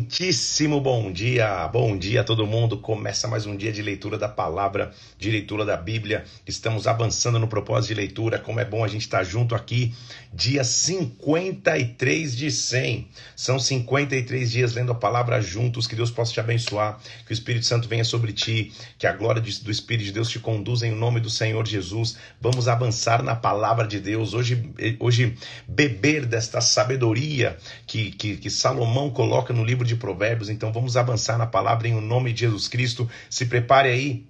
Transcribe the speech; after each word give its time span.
Muitíssimo 0.00 0.80
bom 0.80 1.10
dia, 1.12 1.68
bom 1.68 1.96
dia 1.96 2.20
a 2.20 2.24
todo 2.24 2.46
mundo. 2.46 2.78
Começa 2.78 3.28
mais 3.28 3.46
um 3.46 3.56
dia 3.56 3.72
de 3.72 3.80
leitura 3.80 4.18
da 4.18 4.28
palavra, 4.28 4.92
de 5.16 5.30
leitura 5.30 5.64
da 5.64 5.76
Bíblia. 5.76 6.24
Estamos 6.44 6.88
avançando 6.88 7.38
no 7.38 7.46
propósito 7.46 7.88
de 7.88 7.94
leitura. 7.94 8.38
Como 8.38 8.58
é 8.58 8.64
bom 8.64 8.84
a 8.84 8.88
gente 8.88 9.02
estar 9.02 9.22
junto 9.22 9.54
aqui. 9.54 9.94
Dia 10.32 10.64
53 10.64 12.36
de 12.36 12.50
100. 12.50 13.08
São 13.36 13.58
53 13.58 14.50
dias 14.50 14.74
lendo 14.74 14.90
a 14.90 14.96
palavra 14.96 15.40
juntos. 15.40 15.86
Que 15.86 15.94
Deus 15.94 16.10
possa 16.10 16.32
te 16.32 16.40
abençoar. 16.40 16.98
Que 17.24 17.32
o 17.32 17.34
Espírito 17.34 17.64
Santo 17.64 17.88
venha 17.88 18.04
sobre 18.04 18.32
ti. 18.32 18.72
Que 18.98 19.06
a 19.06 19.12
glória 19.12 19.40
do 19.40 19.70
Espírito 19.70 20.06
de 20.06 20.12
Deus 20.12 20.28
te 20.28 20.40
conduza 20.40 20.86
em 20.86 20.92
nome 20.92 21.20
do 21.20 21.30
Senhor 21.30 21.64
Jesus. 21.66 22.16
Vamos 22.40 22.66
avançar 22.66 23.22
na 23.22 23.36
palavra 23.36 23.86
de 23.86 24.00
Deus. 24.00 24.34
Hoje, 24.34 24.70
hoje 24.98 25.36
beber 25.68 26.26
desta 26.26 26.60
sabedoria 26.60 27.56
que, 27.86 28.10
que, 28.10 28.36
que 28.36 28.50
Salomão 28.50 29.08
coloca 29.08 29.52
no 29.52 29.64
livro 29.64 29.83
de 29.84 29.96
Provérbios. 29.96 30.48
Então 30.48 30.72
vamos 30.72 30.96
avançar 30.96 31.38
na 31.38 31.46
palavra 31.46 31.88
em 31.88 31.94
o 31.94 32.00
nome 32.00 32.32
de 32.32 32.40
Jesus 32.40 32.68
Cristo. 32.68 33.08
Se 33.30 33.46
prepare 33.46 33.88
aí 33.88 34.26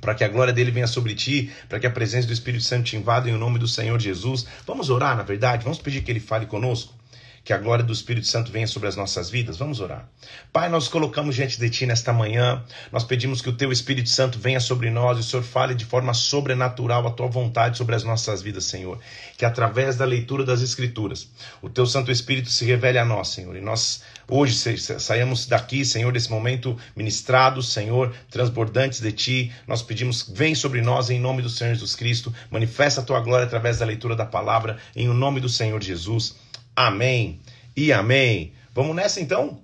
para 0.00 0.14
que 0.14 0.24
a 0.24 0.28
glória 0.28 0.52
dele 0.52 0.70
venha 0.70 0.86
sobre 0.86 1.14
ti, 1.14 1.50
para 1.68 1.78
que 1.78 1.86
a 1.86 1.90
presença 1.90 2.26
do 2.26 2.32
Espírito 2.32 2.64
Santo 2.64 2.84
te 2.84 2.96
invada 2.96 3.30
em 3.30 3.36
nome 3.36 3.58
do 3.58 3.68
Senhor 3.68 4.00
Jesus. 4.00 4.46
Vamos 4.66 4.90
orar, 4.90 5.16
na 5.16 5.22
verdade, 5.22 5.62
vamos 5.62 5.78
pedir 5.78 6.02
que 6.02 6.10
ele 6.10 6.20
fale 6.20 6.46
conosco 6.46 7.01
que 7.44 7.52
a 7.52 7.58
glória 7.58 7.84
do 7.84 7.92
Espírito 7.92 8.26
Santo 8.26 8.52
venha 8.52 8.66
sobre 8.66 8.88
as 8.88 8.94
nossas 8.94 9.28
vidas. 9.28 9.56
Vamos 9.56 9.80
orar. 9.80 10.08
Pai, 10.52 10.68
nós 10.68 10.86
colocamos 10.86 11.34
diante 11.34 11.58
de 11.58 11.68
Ti 11.68 11.86
nesta 11.86 12.12
manhã, 12.12 12.62
nós 12.92 13.02
pedimos 13.02 13.42
que 13.42 13.48
o 13.48 13.52
Teu 13.52 13.72
Espírito 13.72 14.08
Santo 14.08 14.38
venha 14.38 14.60
sobre 14.60 14.90
nós 14.90 15.18
e 15.18 15.20
o 15.20 15.24
Senhor 15.24 15.42
fale 15.42 15.74
de 15.74 15.84
forma 15.84 16.14
sobrenatural 16.14 17.06
a 17.06 17.10
Tua 17.10 17.26
vontade 17.26 17.76
sobre 17.76 17.96
as 17.96 18.04
nossas 18.04 18.42
vidas, 18.42 18.64
Senhor. 18.64 18.98
Que 19.36 19.44
através 19.44 19.96
da 19.96 20.04
leitura 20.04 20.44
das 20.44 20.62
Escrituras, 20.62 21.28
o 21.60 21.68
Teu 21.68 21.84
Santo 21.86 22.12
Espírito 22.12 22.48
se 22.48 22.64
revele 22.64 22.98
a 22.98 23.04
nós, 23.04 23.28
Senhor. 23.28 23.56
E 23.56 23.60
nós 23.60 24.02
hoje 24.28 24.78
saímos 24.78 25.46
daqui, 25.46 25.84
Senhor, 25.84 26.12
desse 26.12 26.30
momento 26.30 26.78
ministrados, 26.94 27.72
Senhor, 27.72 28.14
transbordantes 28.30 29.00
de 29.00 29.10
Ti. 29.10 29.52
Nós 29.66 29.82
pedimos, 29.82 30.30
vem 30.32 30.54
sobre 30.54 30.80
nós 30.80 31.10
em 31.10 31.18
nome 31.18 31.42
do 31.42 31.48
Senhor 31.48 31.74
Jesus 31.74 31.96
Cristo, 31.96 32.32
manifesta 32.50 33.00
a 33.00 33.04
Tua 33.04 33.20
glória 33.20 33.46
através 33.46 33.78
da 33.78 33.84
leitura 33.84 34.14
da 34.14 34.24
palavra, 34.24 34.78
em 34.94 35.08
o 35.08 35.14
nome 35.14 35.40
do 35.40 35.48
Senhor 35.48 35.82
Jesus. 35.82 36.36
Amém 36.74 37.40
e 37.76 37.92
amém. 37.92 38.52
Vamos 38.74 38.96
nessa 38.96 39.20
então? 39.20 39.60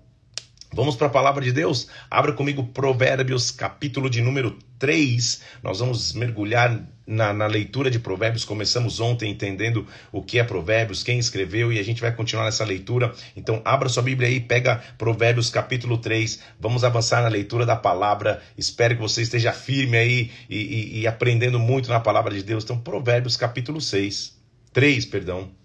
Vamos 0.70 0.94
para 0.94 1.06
a 1.06 1.10
palavra 1.10 1.42
de 1.42 1.50
Deus? 1.50 1.88
Abra 2.10 2.34
comigo 2.34 2.62
Provérbios, 2.62 3.50
capítulo 3.50 4.10
de 4.10 4.20
número 4.20 4.58
3. 4.78 5.40
Nós 5.62 5.78
vamos 5.78 6.12
mergulhar 6.12 6.86
na, 7.06 7.32
na, 7.32 7.46
leitura 7.46 7.90
de 7.90 7.98
Provérbios. 7.98 8.44
Começamos 8.44 9.00
ontem 9.00 9.30
entendendo 9.30 9.86
o 10.12 10.22
que 10.22 10.38
é 10.38 10.44
Provérbios, 10.44 11.02
quem 11.02 11.18
escreveu, 11.18 11.72
e 11.72 11.78
a 11.78 11.82
gente 11.82 12.02
vai 12.02 12.14
continuar 12.14 12.44
nessa 12.44 12.66
leitura. 12.66 13.14
Então, 13.34 13.62
abra 13.64 13.88
sua 13.88 14.02
Bíblia 14.02 14.28
aí, 14.28 14.40
pega 14.40 14.82
Provérbios, 14.98 15.48
capítulo 15.48 15.96
3. 15.96 16.38
Vamos 16.60 16.84
avançar 16.84 17.22
na 17.22 17.28
leitura 17.28 17.64
da 17.64 17.74
palavra. 17.74 18.42
Espero 18.58 18.94
que 18.94 19.00
você 19.00 19.22
esteja 19.22 19.54
firme 19.54 19.96
aí 19.96 20.30
e, 20.50 20.56
e, 20.56 21.00
e 21.00 21.06
aprendendo 21.06 21.58
muito 21.58 21.88
na 21.88 21.98
palavra 21.98 22.34
de 22.34 22.42
Deus. 22.42 22.64
Então, 22.64 22.78
Provérbios, 22.78 23.38
capítulo 23.38 23.80
6. 23.80 24.36
3, 24.74 25.06
perdão. 25.06 25.57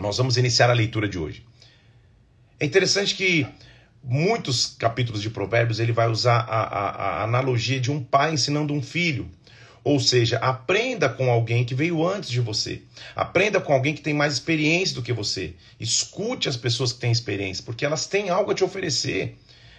Nós 0.00 0.16
vamos 0.16 0.36
iniciar 0.36 0.70
a 0.70 0.74
leitura 0.74 1.08
de 1.08 1.18
hoje. 1.18 1.44
É 2.60 2.64
interessante 2.64 3.14
que 3.14 3.46
muitos 4.02 4.76
capítulos 4.78 5.20
de 5.20 5.28
Provérbios 5.28 5.80
ele 5.80 5.92
vai 5.92 6.08
usar 6.08 6.38
a, 6.40 6.62
a, 6.62 6.90
a, 6.90 7.24
analogia 7.24 7.80
de 7.80 7.90
um 7.90 8.02
pai 8.02 8.32
ensinando 8.32 8.72
um 8.72 8.82
filho. 8.82 9.28
Ou 9.82 9.98
seja, 9.98 10.38
aprenda 10.38 11.08
com 11.08 11.30
alguém 11.30 11.64
que 11.64 11.74
veio 11.74 12.06
antes 12.06 12.30
de 12.30 12.40
você. 12.40 12.82
Aprenda 13.16 13.60
com 13.60 13.72
alguém 13.72 13.94
que 13.94 14.02
tem 14.02 14.12
mais 14.12 14.34
experiência 14.34 14.94
do 14.94 15.02
que 15.02 15.12
você. 15.12 15.54
Escute 15.80 16.48
as 16.48 16.56
pessoas 16.56 16.92
que 16.92 17.00
têm 17.00 17.10
experiência, 17.10 17.64
porque 17.64 17.84
elas 17.84 18.06
têm 18.06 18.28
algo 18.28 18.50
a 18.50 18.54
te 18.54 18.62
oferecer. 18.62 19.36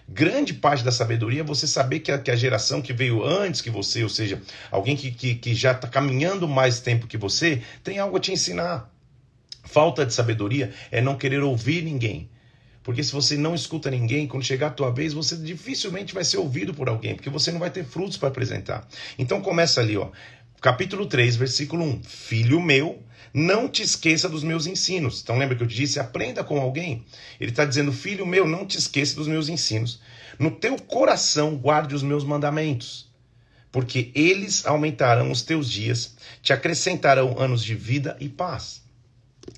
Grande 0.07 0.53
parte 0.53 0.83
da 0.83 0.91
sabedoria 0.91 1.41
é 1.41 1.43
você 1.43 1.67
saber 1.67 1.99
que 1.99 2.11
a, 2.11 2.17
que 2.17 2.31
a 2.31 2.35
geração 2.35 2.81
que 2.81 2.91
veio 2.91 3.23
antes 3.23 3.61
que 3.61 3.69
você, 3.69 4.03
ou 4.03 4.09
seja, 4.09 4.41
alguém 4.71 4.95
que, 4.95 5.11
que, 5.11 5.35
que 5.35 5.53
já 5.53 5.73
está 5.73 5.87
caminhando 5.87 6.47
mais 6.47 6.79
tempo 6.79 7.05
que 7.05 7.17
você, 7.17 7.61
tem 7.83 7.99
algo 7.99 8.17
a 8.17 8.19
te 8.19 8.31
ensinar. 8.31 8.89
Falta 9.71 10.03
de 10.03 10.11
sabedoria 10.11 10.73
é 10.89 10.99
não 10.99 11.15
querer 11.15 11.43
ouvir 11.43 11.83
ninguém. 11.83 12.27
Porque 12.81 13.03
se 13.03 13.11
você 13.11 13.37
não 13.37 13.53
escuta 13.53 13.91
ninguém, 13.91 14.27
quando 14.27 14.43
chegar 14.43 14.67
a 14.67 14.71
tua 14.71 14.89
vez, 14.89 15.13
você 15.13 15.37
dificilmente 15.37 16.11
vai 16.11 16.23
ser 16.23 16.37
ouvido 16.37 16.73
por 16.73 16.89
alguém, 16.89 17.13
porque 17.13 17.29
você 17.29 17.51
não 17.51 17.59
vai 17.59 17.69
ter 17.69 17.85
frutos 17.85 18.17
para 18.17 18.29
apresentar. 18.29 18.87
Então 19.19 19.41
começa 19.41 19.79
ali, 19.79 19.95
ó. 19.95 20.09
Capítulo 20.59 21.05
3, 21.05 21.35
versículo 21.35 21.85
1. 21.85 22.03
Filho 22.03 22.59
meu, 22.59 23.03
não 23.31 23.69
te 23.69 23.83
esqueça 23.83 24.27
dos 24.27 24.43
meus 24.43 24.65
ensinos. 24.65 25.21
Então 25.21 25.37
lembra 25.37 25.55
que 25.55 25.61
eu 25.61 25.67
te 25.67 25.75
disse, 25.75 25.99
aprenda 25.99 26.43
com 26.43 26.59
alguém. 26.59 27.05
Ele 27.39 27.51
está 27.51 27.63
dizendo, 27.63 27.93
filho 27.93 28.25
meu, 28.25 28.47
não 28.47 28.65
te 28.65 28.75
esqueça 28.75 29.15
dos 29.15 29.27
meus 29.27 29.49
ensinos. 29.49 30.01
No 30.39 30.49
teu 30.49 30.77
coração 30.77 31.55
guarde 31.55 31.93
os 31.93 32.01
meus 32.01 32.23
mandamentos, 32.23 33.07
porque 33.71 34.11
eles 34.15 34.65
aumentarão 34.65 35.29
os 35.29 35.43
teus 35.43 35.69
dias, 35.69 36.15
te 36.41 36.53
acrescentarão 36.53 37.37
anos 37.37 37.63
de 37.63 37.75
vida 37.75 38.17
e 38.19 38.27
paz. 38.27 38.88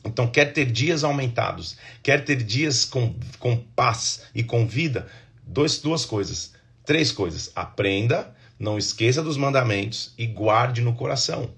Então, 0.03 0.27
quer 0.27 0.53
ter 0.53 0.65
dias 0.65 1.03
aumentados, 1.03 1.77
quer 2.01 2.23
ter 2.23 2.37
dias 2.43 2.85
com, 2.85 3.15
com 3.39 3.57
paz 3.57 4.23
e 4.33 4.43
com 4.43 4.65
vida, 4.65 5.07
dois, 5.45 5.79
duas 5.79 6.05
coisas, 6.05 6.53
três 6.85 7.11
coisas. 7.11 7.51
Aprenda, 7.55 8.33
não 8.59 8.77
esqueça 8.77 9.21
dos 9.21 9.37
mandamentos 9.37 10.13
e 10.17 10.25
guarde 10.25 10.81
no 10.81 10.93
coração. 10.93 11.49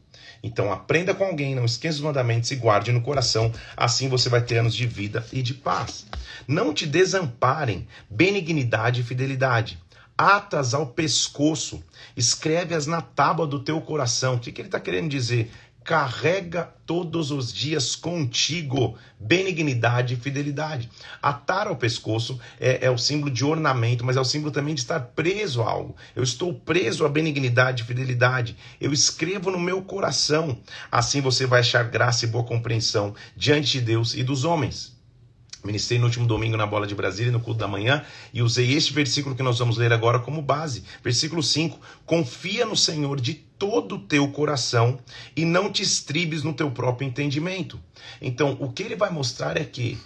Então, 0.44 0.74
aprenda 0.74 1.16
com 1.16 1.24
alguém, 1.24 1.56
não 1.56 1.64
esqueça 1.64 1.96
dos 1.96 2.06
mandamentos 2.06 2.52
e 2.52 2.58
guarde 2.58 2.92
no 2.92 3.02
coração. 3.02 3.52
Assim 3.78 4.10
você 4.10 4.28
vai 4.28 4.42
ter 4.42 4.58
anos 4.58 4.76
de 4.76 4.86
vida 4.86 5.26
e 5.32 5.42
de 5.42 5.54
paz. 5.54 6.06
Não 6.46 6.74
te 6.74 6.86
desamparem 6.86 7.88
benignidade 8.10 9.02
e 9.02 9.04
fidelidade. 9.04 9.80
Atas 10.18 10.74
ao 10.74 10.88
pescoço, 10.88 11.82
escreve-as 12.16 12.86
na 12.86 13.02
tábua 13.02 13.48
do 13.48 13.60
teu 13.60 13.80
coração. 13.82 14.36
O 14.36 14.40
que, 14.40 14.52
que 14.52 14.62
ele 14.62 14.68
está 14.68 14.80
querendo 14.80 15.10
dizer? 15.10 15.50
Carrega 15.84 16.74
todos 16.86 17.32
os 17.32 17.52
dias 17.52 17.96
contigo 17.96 18.98
benignidade 19.20 20.14
e 20.14 20.18
fidelidade. 20.18 20.90
Atar 21.22 21.68
ao 21.68 21.76
pescoço 21.76 22.40
é, 22.60 22.86
é, 22.86 22.90
o 22.92 22.98
símbolo 22.98 23.32
de 23.32 23.44
ornamento, 23.44 24.06
mas 24.06 24.18
é 24.18 24.22
o 24.22 24.26
símbolo 24.26 24.52
também 24.52 24.76
de 24.76 24.82
estar 24.82 25.00
preso 25.00 25.62
a 25.62 25.70
algo. 25.70 25.96
Eu 26.16 26.24
estou 26.24 26.54
preso 26.54 27.06
à 27.06 27.10
benignidade 27.10 27.84
e 27.84 27.86
fidelidade. 27.86 28.56
Eu 28.80 28.92
escrevo 28.94 29.52
no 29.52 29.60
meu 29.60 29.82
coração. 29.82 30.58
Assim 30.92 31.22
você 31.22 31.46
vai 31.46 31.62
achar 31.62 31.84
graça 31.84 32.26
e 32.26 32.28
boa 32.28 32.44
compreensão 32.44 33.14
diante 33.36 33.74
de 33.74 33.82
Deus 33.82 34.14
e 34.14 34.24
dos 34.24 34.44
homens. 34.44 34.93
Ministrei 35.64 35.98
no 35.98 36.06
último 36.06 36.28
domingo 36.28 36.58
na 36.58 36.66
Bola 36.66 36.86
de 36.86 36.94
Brasília, 36.94 37.32
no 37.32 37.40
culto 37.40 37.60
da 37.60 37.68
manhã, 37.68 38.04
e 38.34 38.42
usei 38.42 38.74
este 38.74 38.92
versículo 38.92 39.36
que 39.36 39.44
nós 39.44 39.60
vamos 39.60 39.78
ler 39.78 39.94
agora 39.94 40.20
como 40.20 40.42
base. 40.42 40.84
Versículo 41.04 41.42
5: 41.42 41.80
Confia 42.06 42.66
no 42.66 42.76
Senhor 42.76 43.22
de 43.22 43.34
todo 43.34 43.96
o 43.96 44.00
teu 44.00 44.28
coração 44.30 45.00
e 45.36 45.46
não 45.46 45.72
te 45.72 45.82
estribes 45.82 46.44
no 46.44 46.54
teu 46.54 46.70
próprio 46.70 47.08
entendimento. 47.08 47.80
Então, 48.22 48.58
o 48.60 48.72
que 48.72 48.84
ele 48.84 48.96
vai 48.96 49.10
mostrar 49.10 49.56
é 49.56 49.64
que 49.64 49.98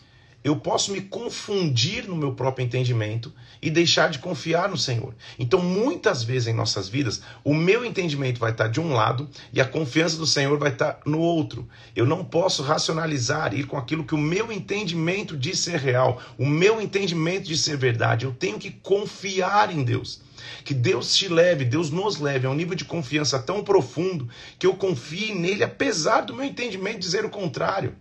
eu 0.48 0.56
posso 0.56 0.92
me 0.92 1.02
confundir 1.02 2.08
no 2.08 2.16
meu 2.16 2.34
próprio 2.34 2.66
entendimento 2.66 3.34
e 3.62 3.70
deixar 3.70 4.10
de 4.10 4.20
confiar 4.20 4.70
no 4.70 4.78
Senhor. 4.78 5.14
Então, 5.38 5.62
muitas 5.62 6.24
vezes 6.24 6.48
em 6.48 6.54
nossas 6.54 6.88
vidas, 6.88 7.22
o 7.44 7.54
meu 7.54 7.84
entendimento 7.84 8.40
vai 8.40 8.52
estar 8.52 8.68
de 8.68 8.80
um 8.80 8.94
lado 8.94 9.30
e 9.52 9.60
a 9.60 9.66
confiança 9.66 10.18
do 10.18 10.26
Senhor 10.26 10.58
vai 10.58 10.72
estar 10.72 11.00
no 11.06 11.20
outro. 11.20 11.68
Eu 11.96 12.06
não 12.06 12.24
posso 12.24 12.64
racionalizar, 12.64 13.54
ir 13.54 13.66
com 13.66 13.78
aquilo 13.78 14.06
que 14.06 14.16
o 14.16 14.18
meu 14.18 14.52
entendimento 14.52 15.36
diz 15.36 15.60
ser 15.60 15.80
real, 15.80 16.22
o 16.38 16.46
meu 16.46 16.80
entendimento 16.80 17.48
de 17.48 17.58
ser 17.58 17.76
verdade. 17.76 18.26
Eu 18.26 18.32
tenho 18.32 18.58
que 18.58 18.72
confiar 18.72 19.74
em 19.74 19.84
Deus. 19.84 20.22
Que 20.64 20.74
Deus 20.74 21.16
te 21.16 21.28
leve, 21.28 21.66
Deus 21.66 21.90
nos 21.90 22.20
leve 22.20 22.48
a 22.48 22.50
um 22.50 22.56
nível 22.56 22.76
de 22.76 22.86
confiança 22.86 23.40
tão 23.40 23.64
profundo 23.64 24.30
que 24.58 24.66
eu 24.66 24.76
confie 24.76 25.34
nele, 25.34 25.64
apesar 25.64 26.22
do 26.22 26.34
meu 26.34 26.46
entendimento 26.46 27.00
dizer 27.00 27.26
o 27.26 27.30
contrário. 27.30 27.96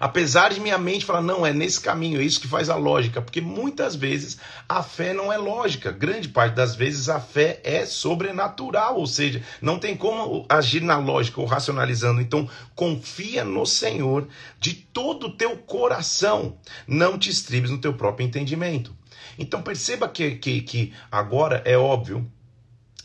Apesar 0.00 0.52
de 0.52 0.60
minha 0.60 0.78
mente 0.78 1.04
falar, 1.04 1.22
não, 1.22 1.44
é 1.44 1.52
nesse 1.52 1.80
caminho, 1.80 2.20
é 2.20 2.24
isso 2.24 2.40
que 2.40 2.48
faz 2.48 2.68
a 2.68 2.76
lógica, 2.76 3.20
porque 3.20 3.40
muitas 3.40 3.94
vezes 3.94 4.38
a 4.68 4.82
fé 4.82 5.12
não 5.12 5.32
é 5.32 5.36
lógica. 5.36 5.90
Grande 5.90 6.28
parte 6.28 6.54
das 6.54 6.74
vezes 6.74 7.08
a 7.08 7.20
fé 7.20 7.60
é 7.64 7.84
sobrenatural, 7.84 8.96
ou 8.96 9.06
seja, 9.06 9.42
não 9.60 9.78
tem 9.78 9.96
como 9.96 10.46
agir 10.48 10.82
na 10.82 10.98
lógica 10.98 11.40
ou 11.40 11.46
racionalizando. 11.46 12.20
Então, 12.20 12.48
confia 12.74 13.44
no 13.44 13.66
Senhor 13.66 14.28
de 14.60 14.74
todo 14.74 15.26
o 15.26 15.36
teu 15.36 15.56
coração. 15.56 16.58
Não 16.86 17.18
te 17.18 17.30
estribes 17.30 17.70
no 17.70 17.78
teu 17.78 17.94
próprio 17.94 18.26
entendimento. 18.26 18.96
Então, 19.38 19.62
perceba 19.62 20.08
que, 20.08 20.32
que, 20.32 20.60
que 20.62 20.92
agora 21.10 21.62
é 21.64 21.76
óbvio 21.76 22.30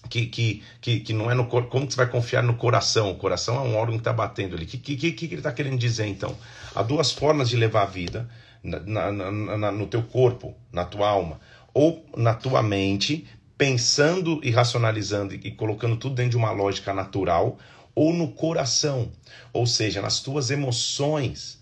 que, 0.09 0.25
que, 0.27 0.63
que, 0.81 0.99
que, 0.99 1.13
não 1.13 1.29
é 1.29 1.33
no 1.33 1.45
como 1.45 1.89
você 1.89 1.95
vai 1.95 2.07
confiar 2.07 2.43
no 2.43 2.55
coração? 2.55 3.11
O 3.11 3.15
coração 3.15 3.55
é 3.55 3.59
um 3.61 3.75
órgão 3.75 3.95
que 3.95 4.01
está 4.01 4.13
batendo 4.13 4.55
ali. 4.55 4.65
O 4.65 4.67
que, 4.67 4.77
que, 4.77 4.95
que, 4.95 5.11
que 5.11 5.25
ele 5.25 5.35
está 5.35 5.51
querendo 5.51 5.77
dizer 5.77 6.05
então? 6.05 6.35
Há 6.75 6.83
duas 6.83 7.11
formas 7.11 7.49
de 7.49 7.55
levar 7.55 7.83
a 7.83 7.87
vida 7.87 8.29
na, 8.61 9.11
na, 9.11 9.31
na, 9.31 9.71
no 9.71 9.87
teu 9.87 10.03
corpo, 10.03 10.55
na 10.71 10.85
tua 10.85 11.09
alma, 11.09 11.39
ou 11.73 12.05
na 12.15 12.33
tua 12.33 12.61
mente, 12.61 13.27
pensando 13.57 14.39
e 14.43 14.51
racionalizando 14.51 15.33
e 15.33 15.51
colocando 15.51 15.97
tudo 15.97 16.15
dentro 16.15 16.31
de 16.31 16.37
uma 16.37 16.51
lógica 16.51 16.93
natural, 16.93 17.57
ou 17.95 18.13
no 18.13 18.29
coração, 18.29 19.11
ou 19.51 19.67
seja, 19.67 20.01
nas 20.01 20.19
tuas 20.19 20.49
emoções 20.49 21.61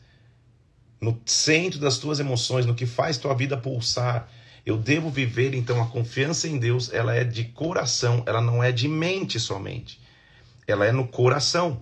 no 1.01 1.19
centro 1.25 1.79
das 1.79 1.97
tuas 1.97 2.19
emoções, 2.19 2.65
no 2.65 2.75
que 2.75 2.85
faz 2.85 3.17
tua 3.17 3.33
vida 3.33 3.57
pulsar. 3.57 4.29
Eu 4.65 4.77
devo 4.77 5.09
viver, 5.09 5.53
então, 5.53 5.81
a 5.81 5.87
confiança 5.87 6.47
em 6.47 6.57
Deus, 6.57 6.93
ela 6.93 7.15
é 7.15 7.23
de 7.23 7.45
coração, 7.45 8.23
ela 8.27 8.41
não 8.41 8.63
é 8.63 8.71
de 8.71 8.87
mente 8.87 9.39
somente. 9.39 9.99
Ela 10.67 10.85
é 10.85 10.91
no 10.91 11.07
coração. 11.07 11.81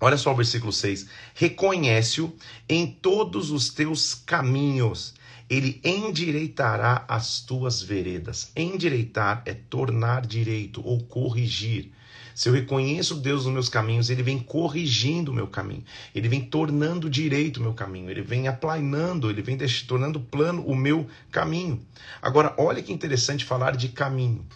Olha 0.00 0.16
só 0.16 0.32
o 0.32 0.36
versículo 0.36 0.72
6. 0.72 1.06
Reconhece-o 1.34 2.34
em 2.68 2.86
todos 2.86 3.50
os 3.50 3.68
teus 3.68 4.14
caminhos, 4.14 5.14
ele 5.50 5.80
endireitará 5.82 7.04
as 7.08 7.40
tuas 7.40 7.82
veredas. 7.82 8.52
Endireitar 8.54 9.42
é 9.44 9.52
tornar 9.52 10.24
direito 10.24 10.80
ou 10.86 11.02
corrigir. 11.02 11.90
Se 12.36 12.48
eu 12.48 12.52
reconheço 12.52 13.16
Deus 13.16 13.44
nos 13.44 13.52
meus 13.52 13.68
caminhos, 13.68 14.08
Ele 14.08 14.22
vem 14.22 14.38
corrigindo 14.38 15.32
o 15.32 15.34
meu 15.34 15.48
caminho, 15.48 15.84
Ele 16.14 16.28
vem 16.28 16.40
tornando 16.40 17.10
direito 17.10 17.56
o 17.56 17.62
meu 17.62 17.74
caminho, 17.74 18.08
Ele 18.08 18.22
vem 18.22 18.46
aplanando, 18.46 19.28
Ele 19.28 19.42
vem 19.42 19.58
tornando 19.88 20.20
plano 20.20 20.64
o 20.64 20.74
meu 20.74 21.08
caminho. 21.32 21.84
Agora, 22.22 22.54
olha 22.56 22.80
que 22.80 22.92
interessante 22.92 23.44
falar 23.44 23.76
de 23.76 23.88
caminho. 23.88 24.46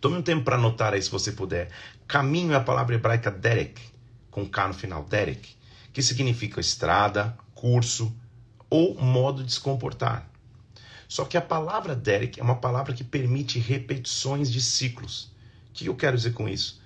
Tome 0.00 0.16
um 0.16 0.22
tempo 0.22 0.42
para 0.44 0.56
anotar 0.56 0.94
aí 0.94 1.00
se 1.00 1.10
você 1.10 1.30
puder. 1.30 1.70
Caminho 2.08 2.52
é 2.52 2.56
a 2.56 2.60
palavra 2.60 2.96
hebraica 2.96 3.30
derek, 3.30 3.80
com 4.32 4.44
K 4.44 4.68
no 4.68 4.74
final, 4.74 5.04
derek, 5.04 5.48
que 5.92 6.02
significa 6.02 6.60
estrada, 6.60 7.38
curso 7.54 8.12
ou 8.68 8.94
modo 8.94 9.44
de 9.44 9.52
se 9.52 9.60
comportar. 9.60 10.28
Só 11.08 11.24
que 11.24 11.36
a 11.36 11.42
palavra 11.42 11.94
derek 11.94 12.40
é 12.40 12.42
uma 12.42 12.56
palavra 12.56 12.92
que 12.92 13.04
permite 13.04 13.58
repetições 13.58 14.50
de 14.50 14.60
ciclos 14.60 15.30
que 15.76 15.86
eu 15.86 15.94
quero 15.94 16.16
dizer 16.16 16.32
com 16.32 16.48
isso? 16.48 16.80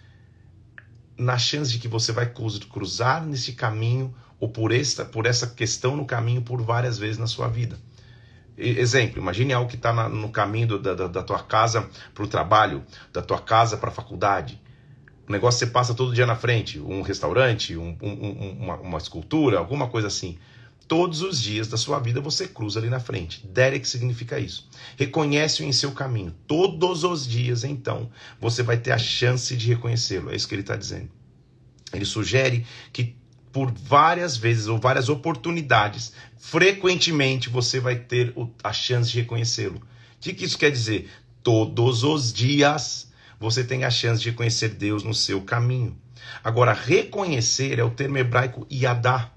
Na 1.16 1.38
chance 1.38 1.70
de 1.70 1.78
que 1.78 1.86
você 1.86 2.12
vai 2.12 2.26
cruzar 2.26 3.24
nesse 3.24 3.52
caminho 3.52 4.14
ou 4.38 4.48
por 4.48 4.72
esta, 4.72 5.04
por 5.04 5.26
essa 5.26 5.46
questão 5.46 5.96
no 5.96 6.04
caminho 6.04 6.42
por 6.42 6.60
várias 6.62 6.98
vezes 6.98 7.18
na 7.18 7.26
sua 7.26 7.46
vida. 7.46 7.78
Exemplo, 8.56 9.20
imagine 9.20 9.52
algo 9.52 9.70
que 9.70 9.76
está 9.76 10.08
no 10.08 10.28
caminho 10.30 10.66
do, 10.66 10.78
da, 10.78 11.06
da 11.06 11.22
tua 11.22 11.42
casa 11.42 11.88
para 12.12 12.24
o 12.24 12.26
trabalho, 12.26 12.84
da 13.12 13.22
tua 13.22 13.38
casa 13.38 13.76
para 13.76 13.90
a 13.90 13.92
faculdade. 13.92 14.60
O 15.28 15.32
negócio 15.32 15.60
você 15.60 15.66
passa 15.66 15.94
todo 15.94 16.14
dia 16.14 16.26
na 16.26 16.34
frente, 16.34 16.80
um 16.80 17.00
restaurante, 17.00 17.76
um, 17.76 17.96
um, 18.02 18.56
uma, 18.60 18.76
uma 18.76 18.98
escultura, 18.98 19.58
alguma 19.58 19.88
coisa 19.88 20.08
assim 20.08 20.36
todos 20.90 21.22
os 21.22 21.40
dias 21.40 21.68
da 21.68 21.76
sua 21.76 22.00
vida 22.00 22.20
você 22.20 22.48
cruza 22.48 22.80
ali 22.80 22.90
na 22.90 22.98
frente. 22.98 23.46
Derek 23.46 23.86
significa 23.86 24.40
isso. 24.40 24.68
Reconhece-o 24.96 25.64
em 25.64 25.70
seu 25.70 25.92
caminho. 25.92 26.34
Todos 26.48 27.04
os 27.04 27.28
dias, 27.28 27.62
então, 27.62 28.10
você 28.40 28.60
vai 28.60 28.76
ter 28.76 28.90
a 28.90 28.98
chance 28.98 29.56
de 29.56 29.68
reconhecê-lo. 29.68 30.32
É 30.32 30.34
isso 30.34 30.48
que 30.48 30.54
ele 30.56 30.62
está 30.62 30.74
dizendo. 30.74 31.08
Ele 31.92 32.04
sugere 32.04 32.66
que 32.92 33.14
por 33.52 33.70
várias 33.70 34.36
vezes 34.36 34.66
ou 34.66 34.80
várias 34.80 35.08
oportunidades, 35.08 36.12
frequentemente 36.36 37.48
você 37.48 37.78
vai 37.78 37.94
ter 37.94 38.34
a 38.60 38.72
chance 38.72 39.12
de 39.12 39.20
reconhecê-lo. 39.20 39.76
O 39.76 40.18
que 40.18 40.44
isso 40.44 40.58
quer 40.58 40.72
dizer? 40.72 41.08
Todos 41.40 42.02
os 42.02 42.32
dias 42.32 43.12
você 43.38 43.62
tem 43.62 43.84
a 43.84 43.90
chance 43.90 44.20
de 44.20 44.30
reconhecer 44.30 44.70
Deus 44.70 45.04
no 45.04 45.14
seu 45.14 45.40
caminho. 45.40 45.96
Agora, 46.42 46.72
reconhecer 46.72 47.78
é 47.78 47.84
o 47.84 47.90
termo 47.90 48.18
hebraico 48.18 48.66
yadá 48.68 49.30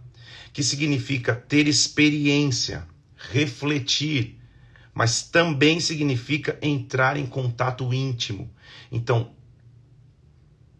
que 0.53 0.63
significa 0.63 1.33
ter 1.33 1.67
experiência, 1.67 2.87
refletir, 3.17 4.39
mas 4.93 5.23
também 5.23 5.79
significa 5.79 6.57
entrar 6.61 7.17
em 7.17 7.25
contato 7.25 7.91
íntimo. 7.91 8.49
Então, 8.91 9.31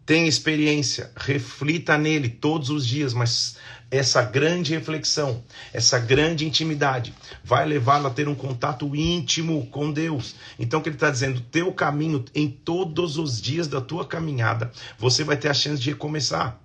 tenha 0.06 0.28
experiência, 0.28 1.10
reflita 1.16 1.98
nele 1.98 2.28
todos 2.28 2.70
os 2.70 2.86
dias, 2.86 3.12
mas 3.12 3.56
essa 3.90 4.22
grande 4.22 4.72
reflexão, 4.72 5.42
essa 5.72 5.98
grande 5.98 6.46
intimidade 6.46 7.12
vai 7.42 7.66
levá-lo 7.66 8.06
a 8.06 8.10
ter 8.10 8.28
um 8.28 8.34
contato 8.34 8.94
íntimo 8.94 9.66
com 9.66 9.90
Deus. 9.90 10.36
Então, 10.58 10.78
o 10.78 10.82
que 10.82 10.88
ele 10.88 10.96
está 10.96 11.10
dizendo? 11.10 11.40
Teu 11.40 11.72
caminho, 11.72 12.24
em 12.34 12.48
todos 12.48 13.16
os 13.16 13.40
dias 13.40 13.66
da 13.66 13.80
tua 13.80 14.06
caminhada, 14.06 14.70
você 14.98 15.24
vai 15.24 15.36
ter 15.36 15.48
a 15.48 15.54
chance 15.54 15.82
de 15.82 15.90
recomeçar 15.90 16.63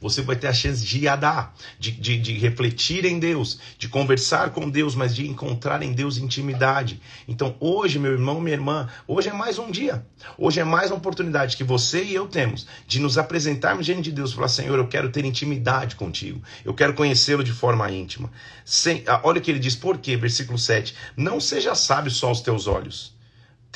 você 0.00 0.22
vai 0.22 0.36
ter 0.36 0.46
a 0.48 0.52
chance 0.52 0.84
de 0.84 1.08
adar, 1.08 1.54
de, 1.78 1.92
de, 1.92 2.18
de, 2.18 2.32
refletir 2.38 3.04
em 3.04 3.18
Deus, 3.18 3.58
de 3.78 3.88
conversar 3.88 4.50
com 4.50 4.68
Deus, 4.68 4.94
mas 4.94 5.14
de 5.14 5.26
encontrar 5.26 5.82
em 5.82 5.92
Deus 5.92 6.18
intimidade. 6.18 7.00
Então, 7.26 7.56
hoje, 7.60 7.98
meu 7.98 8.12
irmão, 8.12 8.40
minha 8.40 8.56
irmã, 8.56 8.88
hoje 9.06 9.28
é 9.28 9.32
mais 9.32 9.58
um 9.58 9.70
dia. 9.70 10.06
Hoje 10.38 10.60
é 10.60 10.64
mais 10.64 10.90
uma 10.90 10.98
oportunidade 10.98 11.56
que 11.56 11.64
você 11.64 12.02
e 12.04 12.14
eu 12.14 12.26
temos 12.26 12.66
de 12.86 13.00
nos 13.00 13.18
apresentarmos 13.18 13.86
diante 13.86 14.02
de 14.02 14.12
Deus 14.12 14.30
e 14.30 14.34
falar: 14.34 14.48
Senhor, 14.48 14.78
eu 14.78 14.88
quero 14.88 15.10
ter 15.10 15.24
intimidade 15.24 15.96
contigo, 15.96 16.42
eu 16.64 16.74
quero 16.74 16.94
conhecê-lo 16.94 17.42
de 17.42 17.52
forma 17.52 17.90
íntima. 17.90 18.30
Sem, 18.64 19.02
ah, 19.06 19.20
olha 19.24 19.38
o 19.38 19.42
que 19.42 19.50
ele 19.50 19.58
diz, 19.58 19.76
por 19.76 19.98
quê? 19.98 20.16
Versículo 20.16 20.58
7: 20.58 20.94
Não 21.16 21.40
seja 21.40 21.74
sábio 21.74 22.10
só 22.10 22.28
aos 22.28 22.40
teus 22.40 22.66
olhos 22.66 23.15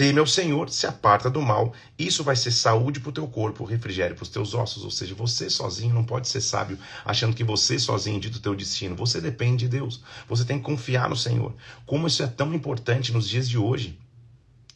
Teme 0.00 0.18
ao 0.18 0.26
Senhor, 0.26 0.70
se 0.70 0.86
aparta 0.86 1.28
do 1.28 1.42
mal. 1.42 1.74
Isso 1.98 2.24
vai 2.24 2.34
ser 2.34 2.52
saúde 2.52 3.00
para 3.00 3.10
o 3.10 3.12
teu 3.12 3.26
corpo, 3.28 3.66
refrigério 3.66 4.16
para 4.16 4.22
os 4.22 4.30
teus 4.30 4.54
ossos. 4.54 4.82
Ou 4.82 4.90
seja, 4.90 5.14
você 5.14 5.50
sozinho 5.50 5.94
não 5.94 6.02
pode 6.02 6.26
ser 6.26 6.40
sábio 6.40 6.78
achando 7.04 7.36
que 7.36 7.44
você 7.44 7.78
sozinho 7.78 8.18
dita 8.18 8.38
o 8.38 8.40
teu 8.40 8.54
destino. 8.54 8.96
Você 8.96 9.20
depende 9.20 9.66
de 9.66 9.76
Deus. 9.76 10.00
Você 10.26 10.42
tem 10.42 10.56
que 10.56 10.64
confiar 10.64 11.10
no 11.10 11.16
Senhor. 11.16 11.54
Como 11.84 12.06
isso 12.06 12.22
é 12.22 12.26
tão 12.26 12.54
importante 12.54 13.12
nos 13.12 13.28
dias 13.28 13.46
de 13.46 13.58
hoje 13.58 13.98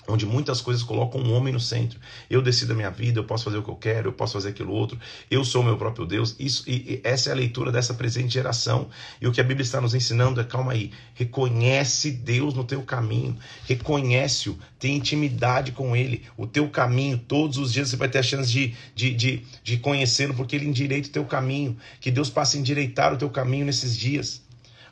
onde 0.09 0.27
muitas 0.27 0.61
coisas 0.61 0.83
colocam 0.83 1.21
um 1.21 1.33
homem 1.35 1.53
no 1.53 1.61
centro. 1.61 1.99
Eu 2.29 2.43
decido 2.43 2.73
a 2.73 2.77
minha 2.77 2.91
vida, 2.91 3.21
eu 3.21 3.25
posso 3.25 3.45
fazer 3.45 3.59
o 3.59 3.63
que 3.63 3.71
eu 3.71 3.77
quero, 3.77 4.09
eu 4.09 4.13
posso 4.13 4.35
fazer 4.35 4.51
aquilo 4.51 4.73
outro, 4.73 4.99
eu 5.31 5.45
sou 5.45 5.63
o 5.63 5.65
meu 5.65 5.77
próprio 5.77 6.07
Deus. 6.07 6.37
Isso, 6.39 6.65
e, 6.67 6.73
e 6.73 7.01
essa 7.05 7.31
é 7.31 7.33
a 7.33 7.37
leitura 7.37 7.73
dessa 7.73 7.95
presente 7.95 8.35
geração. 8.35 8.89
E 9.21 9.27
o 9.27 9.33
que 9.33 9.41
a 9.41 9.45
Bíblia 9.45 9.63
está 9.63 9.81
nos 9.81 9.95
ensinando 9.95 10.41
é, 10.41 10.45
calma 10.45 10.73
aí, 10.73 10.91
reconhece 11.15 12.11
Deus 12.11 12.55
no 12.55 12.65
teu 12.65 12.83
caminho, 12.83 13.37
reconhece-o, 13.67 14.59
tem 14.79 14.97
intimidade 14.97 15.73
com 15.73 15.97
Ele, 15.97 16.23
o 16.37 16.47
teu 16.47 16.69
caminho, 16.69 17.19
todos 17.19 17.57
os 17.59 17.73
dias 17.73 17.89
você 17.89 17.97
vai 17.97 18.09
ter 18.09 18.19
a 18.19 18.23
chance 18.23 18.51
de, 18.51 18.75
de, 18.95 19.15
de, 19.15 19.43
de 19.63 19.77
conhecê-lo, 19.79 20.35
porque 20.35 20.57
Ele 20.57 20.67
endireita 20.67 21.09
o 21.09 21.13
teu 21.13 21.25
caminho, 21.25 21.77
que 22.01 22.11
Deus 22.11 22.29
passe 22.29 22.57
a 22.57 22.61
endireitar 22.61 23.13
o 23.13 23.17
teu 23.17 23.31
caminho 23.31 23.65
nesses 23.65 23.97
dias. 23.97 24.44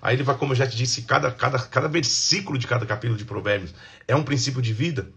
Aí 0.02 0.16
ele 0.16 0.25
vai, 0.25 0.37
como 0.37 0.52
eu 0.52 0.56
já 0.56 0.66
te 0.66 0.76
disse, 0.76 1.02
cada, 1.02 1.31
cada, 1.31 1.60
cada 1.60 1.87
versículo 1.87 2.58
de 2.58 2.66
cada 2.66 2.84
capítulo 2.84 3.16
de 3.16 3.25
Provérbios 3.25 3.72
é 4.08 4.16
um 4.16 4.25
princípio 4.25 4.60
de 4.60 4.72
vida. 4.72 5.08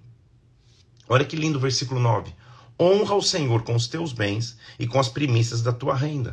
Olha 1.10 1.26
que 1.26 1.36
lindo 1.36 1.58
o 1.58 1.62
versículo 1.62 2.00
9. 2.00 2.32
Honra 2.80 3.16
o 3.16 3.22
Senhor 3.22 3.64
com 3.64 3.74
os 3.74 3.88
teus 3.88 4.14
bens 4.14 4.58
e 4.78 4.86
com 4.86 5.00
as 5.00 5.10
primícias 5.10 5.64
da 5.64 5.74
tua 5.74 5.96
renda. 5.96 6.32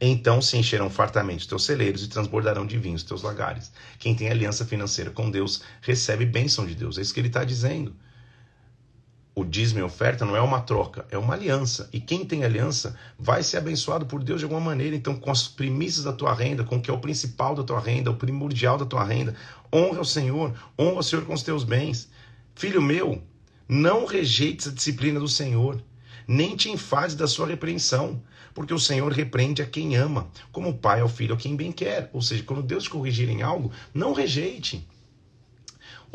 Então 0.00 0.42
se 0.42 0.56
encherão 0.56 0.90
fartamente 0.90 1.42
os 1.42 1.46
teus 1.46 1.64
celeiros 1.64 2.02
e 2.02 2.08
transbordarão 2.08 2.66
de 2.66 2.76
vinho 2.76 2.96
os 2.96 3.04
teus 3.04 3.22
lagares. 3.22 3.70
Quem 4.00 4.16
tem 4.16 4.28
aliança 4.28 4.66
financeira 4.66 5.10
com 5.10 5.30
Deus 5.30 5.62
recebe 5.80 6.26
bênção 6.26 6.66
de 6.66 6.74
Deus. 6.74 6.98
É 6.98 7.02
isso 7.02 7.14
que 7.14 7.20
ele 7.20 7.28
está 7.28 7.44
dizendo 7.44 7.94
o 9.38 9.44
dízimo 9.44 9.80
e 9.80 9.82
oferta 9.82 10.24
não 10.24 10.34
é 10.34 10.40
uma 10.40 10.62
troca, 10.62 11.04
é 11.10 11.18
uma 11.18 11.34
aliança. 11.34 11.90
E 11.92 12.00
quem 12.00 12.24
tem 12.24 12.42
aliança 12.42 12.98
vai 13.18 13.42
ser 13.42 13.58
abençoado 13.58 14.06
por 14.06 14.24
Deus 14.24 14.38
de 14.38 14.46
alguma 14.46 14.62
maneira. 14.62 14.96
Então, 14.96 15.14
com 15.14 15.30
as 15.30 15.46
primícias 15.46 16.04
da 16.04 16.12
tua 16.14 16.32
renda, 16.32 16.64
com 16.64 16.76
o 16.76 16.80
que 16.80 16.90
é 16.90 16.94
o 16.94 16.98
principal 16.98 17.54
da 17.54 17.62
tua 17.62 17.78
renda, 17.78 18.10
o 18.10 18.16
primordial 18.16 18.78
da 18.78 18.86
tua 18.86 19.04
renda, 19.04 19.36
honra 19.70 20.00
o 20.00 20.06
Senhor, 20.06 20.54
honra 20.78 21.00
o 21.00 21.02
Senhor 21.02 21.26
com 21.26 21.34
os 21.34 21.42
teus 21.42 21.64
bens. 21.64 22.08
Filho 22.54 22.80
meu, 22.80 23.22
não 23.68 24.06
rejeites 24.06 24.68
a 24.68 24.72
disciplina 24.72 25.20
do 25.20 25.28
Senhor, 25.28 25.82
nem 26.26 26.56
te 26.56 26.70
enfades 26.70 27.14
da 27.14 27.28
sua 27.28 27.46
repreensão, 27.46 28.22
porque 28.54 28.72
o 28.72 28.80
Senhor 28.80 29.12
repreende 29.12 29.60
a 29.60 29.66
quem 29.66 29.96
ama, 29.96 30.28
como 30.50 30.70
o 30.70 30.78
pai 30.78 31.02
ao 31.02 31.10
filho 31.10 31.34
a 31.34 31.36
quem 31.36 31.54
bem 31.54 31.72
quer. 31.72 32.08
Ou 32.14 32.22
seja, 32.22 32.42
quando 32.42 32.62
Deus 32.62 32.84
te 32.84 32.90
corrigir 32.90 33.28
em 33.28 33.42
algo, 33.42 33.70
não 33.92 34.14
rejeite. 34.14 34.88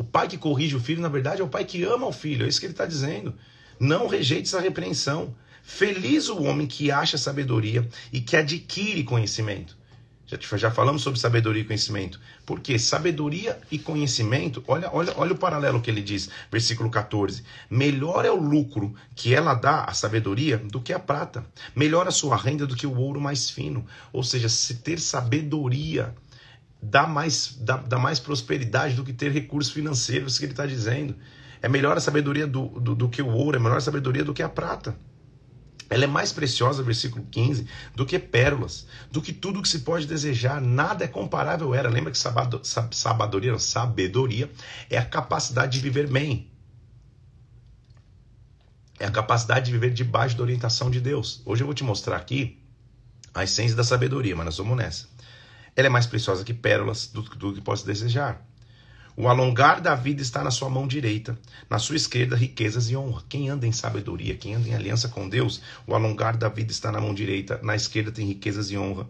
O 0.02 0.04
pai 0.04 0.26
que 0.26 0.36
corrige 0.36 0.74
o 0.74 0.80
filho, 0.80 1.00
na 1.00 1.08
verdade, 1.08 1.42
é 1.42 1.44
o 1.44 1.48
pai 1.48 1.64
que 1.64 1.84
ama 1.84 2.08
o 2.08 2.12
filho. 2.12 2.44
É 2.44 2.48
isso 2.48 2.58
que 2.58 2.66
ele 2.66 2.72
está 2.72 2.84
dizendo. 2.84 3.32
Não 3.78 4.08
rejeite 4.08 4.48
essa 4.48 4.58
repreensão. 4.58 5.32
Feliz 5.62 6.28
o 6.28 6.42
homem 6.42 6.66
que 6.66 6.90
acha 6.90 7.16
sabedoria 7.16 7.88
e 8.12 8.20
que 8.20 8.36
adquire 8.36 9.04
conhecimento. 9.04 9.76
Já, 10.26 10.56
já 10.56 10.70
falamos 10.72 11.02
sobre 11.02 11.20
sabedoria 11.20 11.62
e 11.62 11.64
conhecimento. 11.64 12.18
Porque 12.44 12.80
sabedoria 12.80 13.60
e 13.70 13.78
conhecimento, 13.78 14.64
olha, 14.66 14.90
olha, 14.92 15.12
olha 15.16 15.34
o 15.34 15.38
paralelo 15.38 15.80
que 15.80 15.88
ele 15.88 16.02
diz, 16.02 16.28
versículo 16.50 16.90
14. 16.90 17.44
Melhor 17.70 18.24
é 18.24 18.30
o 18.32 18.42
lucro 18.42 18.92
que 19.14 19.32
ela 19.32 19.54
dá, 19.54 19.84
a 19.84 19.94
sabedoria, 19.94 20.58
do 20.58 20.80
que 20.80 20.92
a 20.92 20.98
prata. 20.98 21.46
Melhor 21.76 22.08
a 22.08 22.10
sua 22.10 22.36
renda 22.36 22.66
do 22.66 22.74
que 22.74 22.88
o 22.88 22.98
ouro 22.98 23.20
mais 23.20 23.48
fino. 23.48 23.86
Ou 24.12 24.24
seja, 24.24 24.48
se 24.48 24.78
ter 24.78 24.98
sabedoria 24.98 26.12
dá 26.82 27.06
mais, 27.06 27.56
dá, 27.60 27.76
dá 27.76 27.98
mais 27.98 28.18
prosperidade 28.18 28.96
do 28.96 29.04
que 29.04 29.12
ter 29.12 29.30
recursos 29.30 29.72
financeiros, 29.72 30.32
isso 30.32 30.40
que 30.40 30.46
ele 30.46 30.52
está 30.52 30.66
dizendo. 30.66 31.14
É 31.62 31.68
melhor 31.68 31.96
a 31.96 32.00
sabedoria 32.00 32.46
do, 32.46 32.66
do, 32.80 32.94
do, 32.96 33.08
que 33.08 33.22
o 33.22 33.28
ouro, 33.28 33.56
é 33.56 33.60
melhor 33.60 33.78
a 33.78 33.80
sabedoria 33.80 34.24
do 34.24 34.34
que 34.34 34.42
a 34.42 34.48
prata. 34.48 34.96
Ela 35.88 36.04
é 36.04 36.06
mais 36.08 36.32
preciosa, 36.32 36.82
versículo 36.82 37.24
15, 37.30 37.66
do 37.94 38.04
que 38.04 38.18
pérolas, 38.18 38.86
do 39.12 39.22
que 39.22 39.32
tudo 39.32 39.62
que 39.62 39.68
se 39.68 39.80
pode 39.80 40.06
desejar. 40.06 40.60
Nada 40.60 41.04
é 41.04 41.08
comparável 41.08 41.74
era. 41.74 41.88
Lembra 41.88 42.10
que 42.10 42.18
sabedoria, 42.18 43.58
sabedoria 43.58 44.50
é 44.90 44.98
a 44.98 45.04
capacidade 45.04 45.72
de 45.72 45.80
viver 45.80 46.08
bem. 46.08 46.50
É 48.98 49.04
a 49.06 49.10
capacidade 49.10 49.66
de 49.66 49.72
viver 49.72 49.92
debaixo 49.92 50.36
da 50.36 50.42
orientação 50.42 50.90
de 50.90 51.00
Deus. 51.00 51.42
Hoje 51.44 51.62
eu 51.62 51.66
vou 51.66 51.74
te 51.74 51.84
mostrar 51.84 52.16
aqui 52.16 52.58
a 53.34 53.44
essência 53.44 53.76
da 53.76 53.84
sabedoria, 53.84 54.34
mas 54.34 54.46
nós 54.46 54.56
vamos 54.56 54.76
nessa 54.76 55.11
ela 55.74 55.86
é 55.86 55.90
mais 55.90 56.06
preciosa 56.06 56.44
que 56.44 56.54
pérolas 56.54 57.06
do, 57.06 57.22
do 57.22 57.54
que 57.54 57.60
posso 57.60 57.86
desejar. 57.86 58.44
O 59.14 59.28
alongar 59.28 59.80
da 59.80 59.94
vida 59.94 60.22
está 60.22 60.42
na 60.42 60.50
sua 60.50 60.70
mão 60.70 60.86
direita, 60.86 61.38
na 61.68 61.78
sua 61.78 61.96
esquerda, 61.96 62.34
riquezas 62.34 62.88
e 62.88 62.96
honra. 62.96 63.22
Quem 63.28 63.50
anda 63.50 63.66
em 63.66 63.72
sabedoria, 63.72 64.36
quem 64.36 64.54
anda 64.54 64.68
em 64.68 64.74
aliança 64.74 65.08
com 65.08 65.28
Deus, 65.28 65.60
o 65.86 65.94
alongar 65.94 66.36
da 66.36 66.48
vida 66.48 66.72
está 66.72 66.90
na 66.90 67.00
mão 67.00 67.14
direita, 67.14 67.60
na 67.62 67.76
esquerda 67.76 68.10
tem 68.10 68.26
riquezas 68.26 68.70
e 68.70 68.78
honra. 68.78 69.06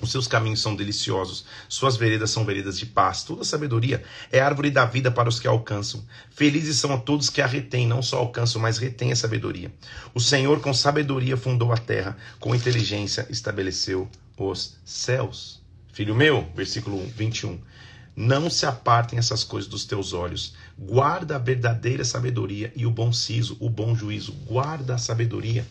Os 0.00 0.12
seus 0.12 0.26
caminhos 0.26 0.62
são 0.62 0.76
deliciosos, 0.76 1.44
suas 1.68 1.96
veredas 1.96 2.30
são 2.30 2.44
veredas 2.44 2.78
de 2.78 2.86
paz. 2.86 3.22
Toda 3.22 3.44
sabedoria 3.44 4.02
é 4.30 4.40
árvore 4.40 4.70
da 4.70 4.86
vida 4.86 5.10
para 5.10 5.28
os 5.28 5.40
que 5.40 5.48
a 5.48 5.50
alcançam. 5.50 6.04
Felizes 6.30 6.78
são 6.78 6.94
a 6.94 6.98
todos 6.98 7.28
que 7.28 7.42
a 7.42 7.46
retêm, 7.46 7.86
não 7.86 8.00
só 8.00 8.18
alcançam, 8.18 8.62
mas 8.62 8.78
retêm 8.78 9.12
a 9.12 9.16
sabedoria. 9.16 9.72
O 10.14 10.20
Senhor 10.20 10.60
com 10.60 10.72
sabedoria 10.72 11.36
fundou 11.36 11.72
a 11.72 11.76
terra, 11.76 12.16
com 12.38 12.54
inteligência 12.54 13.26
estabeleceu 13.28 14.08
os 14.38 14.76
céus. 14.84 15.60
Filho 15.98 16.14
meu, 16.14 16.48
versículo 16.54 17.04
21. 17.16 17.58
Não 18.14 18.48
se 18.48 18.64
apartem 18.64 19.18
essas 19.18 19.42
coisas 19.42 19.68
dos 19.68 19.84
teus 19.84 20.12
olhos. 20.12 20.54
Guarda 20.78 21.34
a 21.34 21.40
verdadeira 21.40 22.04
sabedoria 22.04 22.72
e 22.76 22.86
o 22.86 22.90
bom 22.92 23.12
siso, 23.12 23.56
o 23.58 23.68
bom 23.68 23.96
juízo. 23.96 24.32
Guarda 24.46 24.94
a 24.94 24.98
sabedoria. 24.98 25.66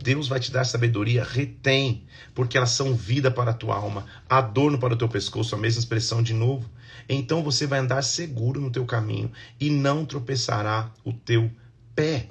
Deus 0.00 0.28
vai 0.28 0.38
te 0.38 0.52
dar 0.52 0.62
sabedoria, 0.62 1.24
retém, 1.24 2.04
porque 2.32 2.56
elas 2.56 2.70
são 2.70 2.94
vida 2.94 3.28
para 3.28 3.50
a 3.50 3.54
tua 3.54 3.74
alma, 3.74 4.06
adorno 4.30 4.78
para 4.78 4.94
o 4.94 4.96
teu 4.96 5.08
pescoço, 5.08 5.56
a 5.56 5.58
mesma 5.58 5.80
expressão 5.80 6.22
de 6.22 6.32
novo. 6.32 6.70
Então 7.08 7.42
você 7.42 7.66
vai 7.66 7.80
andar 7.80 8.02
seguro 8.02 8.60
no 8.60 8.70
teu 8.70 8.86
caminho 8.86 9.32
e 9.58 9.68
não 9.68 10.04
tropeçará 10.04 10.92
o 11.04 11.12
teu 11.12 11.50
pé. 11.92 12.28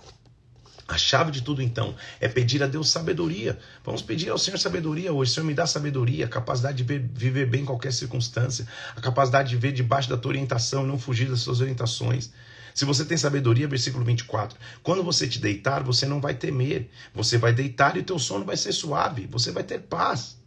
A 0.91 0.97
chave 0.97 1.31
de 1.31 1.41
tudo, 1.41 1.61
então, 1.61 1.95
é 2.19 2.27
pedir 2.27 2.61
a 2.61 2.67
Deus 2.67 2.89
sabedoria. 2.89 3.57
Vamos 3.81 4.01
pedir 4.01 4.29
ao 4.29 4.37
Senhor 4.37 4.57
sabedoria 4.57 5.13
hoje. 5.13 5.31
Senhor, 5.31 5.45
me 5.45 5.53
dá 5.53 5.65
sabedoria, 5.65 6.27
capacidade 6.27 6.75
de 6.75 6.83
ver, 6.83 7.09
viver 7.13 7.45
bem 7.45 7.61
em 7.61 7.65
qualquer 7.65 7.93
circunstância, 7.93 8.67
a 8.93 8.99
capacidade 8.99 9.47
de 9.47 9.55
ver 9.55 9.71
debaixo 9.71 10.09
da 10.09 10.17
tua 10.17 10.31
orientação 10.31 10.85
não 10.85 10.99
fugir 10.99 11.29
das 11.29 11.39
suas 11.39 11.61
orientações. 11.61 12.33
Se 12.75 12.83
você 12.83 13.05
tem 13.05 13.15
sabedoria, 13.15 13.69
versículo 13.69 14.03
24, 14.03 14.59
quando 14.83 15.01
você 15.01 15.29
te 15.29 15.39
deitar, 15.39 15.81
você 15.81 16.05
não 16.05 16.19
vai 16.19 16.33
temer. 16.33 16.89
Você 17.13 17.37
vai 17.37 17.53
deitar 17.53 17.95
e 17.95 18.01
o 18.01 18.03
teu 18.03 18.19
sono 18.19 18.43
vai 18.43 18.57
ser 18.57 18.73
suave. 18.73 19.27
Você 19.27 19.49
vai 19.49 19.63
ter 19.63 19.79
paz. 19.79 20.41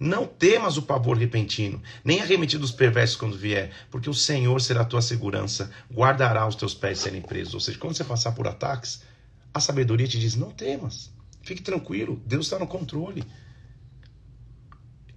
Não 0.00 0.26
temas 0.26 0.78
o 0.78 0.82
pavor 0.82 1.18
repentino, 1.18 1.82
nem 2.02 2.22
arremetido 2.22 2.62
dos 2.62 2.72
perversos 2.72 3.14
quando 3.14 3.36
vier, 3.36 3.70
porque 3.90 4.08
o 4.08 4.14
Senhor 4.14 4.58
será 4.60 4.80
a 4.80 4.86
tua 4.86 5.02
segurança, 5.02 5.70
guardará 5.92 6.48
os 6.48 6.56
teus 6.56 6.74
pés 6.74 6.98
serem 6.98 7.20
presos. 7.20 7.54
Ou 7.54 7.60
seja, 7.60 7.78
quando 7.78 7.94
você 7.94 8.02
passar 8.02 8.32
por 8.32 8.48
ataques, 8.48 9.02
a 9.52 9.60
sabedoria 9.60 10.08
te 10.08 10.18
diz: 10.18 10.34
não 10.34 10.50
temas, 10.50 11.10
fique 11.42 11.62
tranquilo, 11.62 12.22
Deus 12.26 12.46
está 12.46 12.58
no 12.58 12.66
controle. 12.66 13.24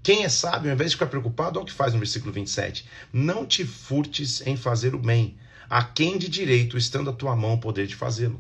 Quem 0.04 0.24
é 0.24 0.30
sábio, 0.30 0.70
ao 0.70 0.76
invés 0.76 0.92
de 0.92 0.98
ficar 0.98 1.08
preocupado, 1.08 1.58
olha 1.58 1.64
o 1.64 1.68
que 1.68 1.74
faz 1.74 1.94
no 1.94 2.00
versículo 2.00 2.32
27. 2.32 2.86
Não 3.12 3.44
te 3.46 3.66
furtes 3.66 4.46
em 4.46 4.56
fazer 4.56 4.94
o 4.94 5.00
bem, 5.00 5.36
a 5.68 5.84
quem 5.84 6.18
de 6.18 6.30
direito, 6.30 6.78
estando 6.78 7.10
a 7.10 7.14
tua 7.14 7.36
mão, 7.36 7.58
poder 7.58 7.88
de 7.88 7.96
fazê-lo. 7.96 8.40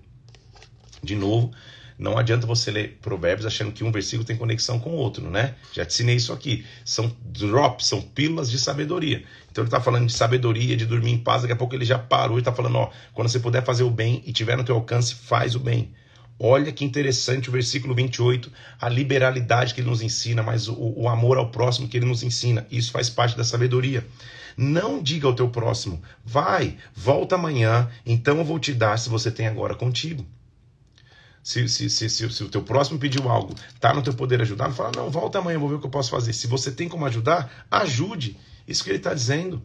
De 1.01 1.15
novo, 1.15 1.51
não 1.97 2.17
adianta 2.17 2.45
você 2.45 2.71
ler 2.71 2.97
Provérbios 3.01 3.45
achando 3.45 3.71
que 3.71 3.83
um 3.83 3.91
versículo 3.91 4.25
tem 4.25 4.35
conexão 4.35 4.79
com 4.79 4.89
o 4.89 4.95
outro, 4.95 5.29
né? 5.29 5.55
Já 5.71 5.85
te 5.85 5.93
ensinei 5.93 6.15
isso 6.15 6.33
aqui. 6.33 6.65
São 6.83 7.15
drops, 7.23 7.87
são 7.87 8.01
pílulas 8.01 8.51
de 8.51 8.59
sabedoria. 8.59 9.23
Então 9.49 9.63
ele 9.63 9.69
está 9.69 9.79
falando 9.79 10.07
de 10.07 10.13
sabedoria, 10.13 10.75
de 10.75 10.85
dormir 10.85 11.11
em 11.11 11.17
paz. 11.17 11.43
Daqui 11.43 11.53
a 11.53 11.55
pouco 11.55 11.73
ele 11.73 11.85
já 11.85 11.97
parou 11.97 12.37
e 12.37 12.41
está 12.41 12.51
falando: 12.51 12.77
ó, 12.77 12.89
quando 13.13 13.29
você 13.29 13.39
puder 13.39 13.63
fazer 13.63 13.83
o 13.83 13.89
bem 13.89 14.21
e 14.25 14.33
tiver 14.33 14.57
no 14.57 14.63
teu 14.63 14.75
alcance, 14.75 15.15
faz 15.15 15.55
o 15.55 15.59
bem. 15.59 15.93
Olha 16.37 16.69
que 16.69 16.83
interessante 16.83 17.47
o 17.47 17.51
versículo 17.51 17.95
28, 17.95 18.51
a 18.81 18.89
liberalidade 18.89 19.73
que 19.73 19.79
ele 19.79 19.89
nos 19.89 20.01
ensina, 20.01 20.43
mas 20.43 20.67
o, 20.67 20.75
o 20.77 21.07
amor 21.07 21.37
ao 21.37 21.49
próximo 21.49 21.87
que 21.87 21.95
ele 21.95 22.05
nos 22.05 22.23
ensina. 22.23 22.67
Isso 22.69 22.91
faz 22.91 23.09
parte 23.09 23.37
da 23.37 23.43
sabedoria. 23.45 24.05
Não 24.57 25.01
diga 25.01 25.27
ao 25.27 25.33
teu 25.33 25.49
próximo, 25.49 26.01
vai, 26.23 26.77
volta 26.93 27.35
amanhã, 27.35 27.89
então 28.05 28.37
eu 28.37 28.45
vou 28.45 28.59
te 28.59 28.73
dar 28.73 28.97
se 28.97 29.09
você 29.09 29.31
tem 29.31 29.47
agora 29.47 29.75
contigo. 29.75 30.25
Se, 31.45 31.69
se, 31.69 31.91
se, 31.91 32.09
se, 32.09 32.27
se 32.27 32.43
o 32.43 32.49
teu 32.49 32.63
próximo 32.63 32.97
pediu 32.97 33.29
algo, 33.29 33.53
tá 33.79 33.93
no 33.93 34.01
teu 34.01 34.15
poder 34.15 34.41
ajudar, 34.41 34.67
não 34.67 34.73
fala, 34.73 34.91
não, 34.95 35.11
volta 35.11 35.37
amanhã, 35.37 35.59
vou 35.59 35.69
ver 35.69 35.75
o 35.75 35.79
que 35.79 35.85
eu 35.85 35.91
posso 35.91 36.09
fazer. 36.09 36.33
Se 36.33 36.47
você 36.47 36.71
tem 36.71 36.89
como 36.89 37.05
ajudar, 37.05 37.67
ajude. 37.69 38.35
Isso 38.67 38.83
que 38.83 38.89
ele 38.89 38.97
está 38.97 39.13
dizendo. 39.13 39.61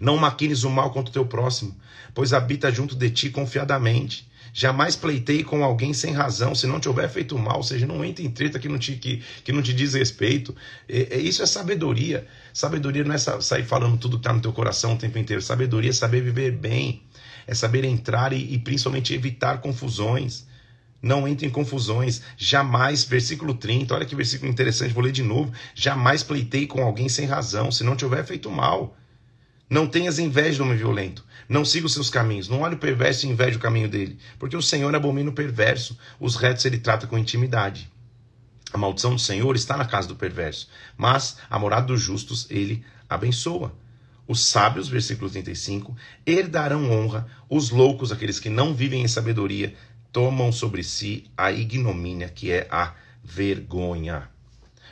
Não 0.00 0.16
maquines 0.16 0.64
o 0.64 0.70
mal 0.70 0.90
contra 0.90 1.10
o 1.10 1.12
teu 1.12 1.26
próximo, 1.26 1.76
pois 2.14 2.32
habita 2.32 2.72
junto 2.72 2.96
de 2.96 3.10
ti 3.10 3.28
confiadamente. 3.28 4.26
Jamais 4.50 4.96
pleiteie 4.96 5.44
com 5.44 5.62
alguém 5.62 5.92
sem 5.92 6.14
razão, 6.14 6.54
se 6.54 6.66
não 6.66 6.80
te 6.80 6.88
houver 6.88 7.10
feito 7.10 7.38
mal, 7.38 7.58
ou 7.58 7.62
seja, 7.62 7.86
não 7.86 8.02
entre 8.02 8.24
em 8.24 8.30
treta 8.30 8.58
que 8.58 8.66
não 8.66 8.78
te, 8.78 8.96
que, 8.96 9.22
que 9.44 9.52
não 9.52 9.60
te 9.60 9.74
diz 9.74 9.92
respeito. 9.92 10.56
É, 10.88 11.16
é, 11.16 11.18
isso 11.18 11.42
é 11.42 11.46
sabedoria. 11.46 12.26
Sabedoria 12.54 13.04
não 13.04 13.14
é 13.14 13.18
sair 13.18 13.62
falando 13.62 13.98
tudo 13.98 14.16
que 14.16 14.20
está 14.20 14.32
no 14.32 14.40
teu 14.40 14.54
coração 14.54 14.94
o 14.94 14.98
tempo 14.98 15.18
inteiro. 15.18 15.42
Sabedoria 15.42 15.90
é 15.90 15.92
saber 15.92 16.22
viver 16.22 16.52
bem, 16.52 17.02
é 17.46 17.54
saber 17.54 17.84
entrar 17.84 18.32
e, 18.32 18.54
e 18.54 18.58
principalmente 18.58 19.12
evitar 19.12 19.60
confusões. 19.60 20.47
Não 21.00 21.28
entre 21.28 21.46
em 21.46 21.50
confusões, 21.50 22.22
jamais, 22.36 23.04
versículo 23.04 23.54
30, 23.54 23.94
olha 23.94 24.06
que 24.06 24.16
versículo 24.16 24.50
interessante, 24.50 24.92
vou 24.92 25.02
ler 25.02 25.12
de 25.12 25.22
novo. 25.22 25.52
Jamais 25.74 26.22
pleitei 26.22 26.66
com 26.66 26.82
alguém 26.82 27.08
sem 27.08 27.26
razão, 27.26 27.70
se 27.70 27.84
não 27.84 27.94
te 27.94 28.04
houver 28.04 28.24
feito 28.24 28.50
mal. 28.50 28.96
Não 29.70 29.86
tenhas 29.86 30.18
inveja 30.18 30.58
do 30.58 30.64
homem 30.64 30.78
violento, 30.78 31.24
não 31.46 31.62
siga 31.62 31.86
os 31.86 31.92
seus 31.92 32.08
caminhos, 32.08 32.48
não 32.48 32.62
olhe 32.62 32.74
o 32.74 32.78
perverso 32.78 33.26
e 33.26 33.28
inveje 33.28 33.58
o 33.58 33.60
caminho 33.60 33.88
dele, 33.88 34.18
porque 34.38 34.56
o 34.56 34.62
Senhor 34.62 34.94
abomina 34.94 35.28
o 35.28 35.34
perverso, 35.34 35.96
os 36.18 36.36
retos 36.36 36.64
ele 36.64 36.78
trata 36.78 37.06
com 37.06 37.18
intimidade. 37.18 37.90
A 38.72 38.78
maldição 38.78 39.14
do 39.14 39.20
Senhor 39.20 39.54
está 39.56 39.76
na 39.76 39.84
casa 39.84 40.08
do 40.08 40.16
perverso, 40.16 40.68
mas 40.96 41.36
a 41.50 41.58
morada 41.58 41.86
dos 41.86 42.00
justos 42.00 42.46
ele 42.50 42.82
abençoa. 43.08 43.74
Os 44.26 44.44
sábios, 44.44 44.88
versículo 44.88 45.30
35, 45.30 45.96
herdarão 46.26 46.90
honra, 46.90 47.26
os 47.48 47.70
loucos, 47.70 48.12
aqueles 48.12 48.38
que 48.38 48.50
não 48.50 48.74
vivem 48.74 49.02
em 49.02 49.08
sabedoria, 49.08 49.74
tomam 50.12 50.50
sobre 50.52 50.82
si 50.82 51.30
a 51.36 51.52
ignomínia, 51.52 52.28
que 52.28 52.50
é 52.50 52.66
a 52.70 52.94
vergonha. 53.22 54.28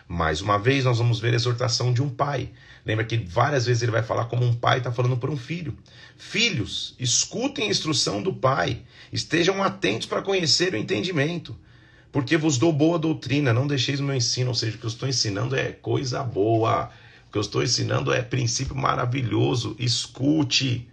Mais 0.09 0.41
uma 0.41 0.59
vez, 0.59 0.85
nós 0.85 0.99
vamos 0.99 1.19
ver 1.19 1.33
a 1.33 1.37
exortação 1.37 1.93
de 1.93 2.01
um 2.01 2.09
pai. 2.09 2.51
Lembra 2.85 3.05
que 3.05 3.17
várias 3.17 3.67
vezes 3.67 3.83
ele 3.83 3.91
vai 3.91 4.03
falar 4.03 4.27
como 4.27 4.45
um 4.45 4.55
pai 4.55 4.79
está 4.79 4.93
falando 4.93 5.17
para 5.17 5.31
um 5.31 5.37
filho. 5.37 5.77
Filhos, 6.17 6.95
escutem 7.01 7.67
a 7.67 7.71
instrução 7.71 8.23
do 8.23 8.33
pai, 8.33 8.83
estejam 9.13 9.63
atentos 9.63 10.07
para 10.07 10.23
conhecer 10.23 10.73
o 10.73 10.77
entendimento, 10.77 11.57
porque 12.13 12.37
vos 12.37 12.57
dou 12.57 12.73
boa 12.73 12.99
doutrina, 12.99 13.53
não 13.53 13.67
deixeis 13.67 13.99
o 13.99 14.05
meu 14.05 14.15
ensino. 14.15 14.51
Ou 14.51 14.55
seja, 14.55 14.77
o 14.77 14.79
que 14.79 14.87
eu 14.87 14.91
estou 14.91 15.09
ensinando 15.09 15.57
é 15.57 15.73
coisa 15.73 16.23
boa, 16.23 16.91
o 17.29 17.33
que 17.33 17.39
eu 17.39 17.43
estou 17.43 17.63
ensinando 17.63 18.13
é 18.13 18.23
princípio 18.23 18.77
maravilhoso. 18.77 19.75
Escute. 19.79 20.89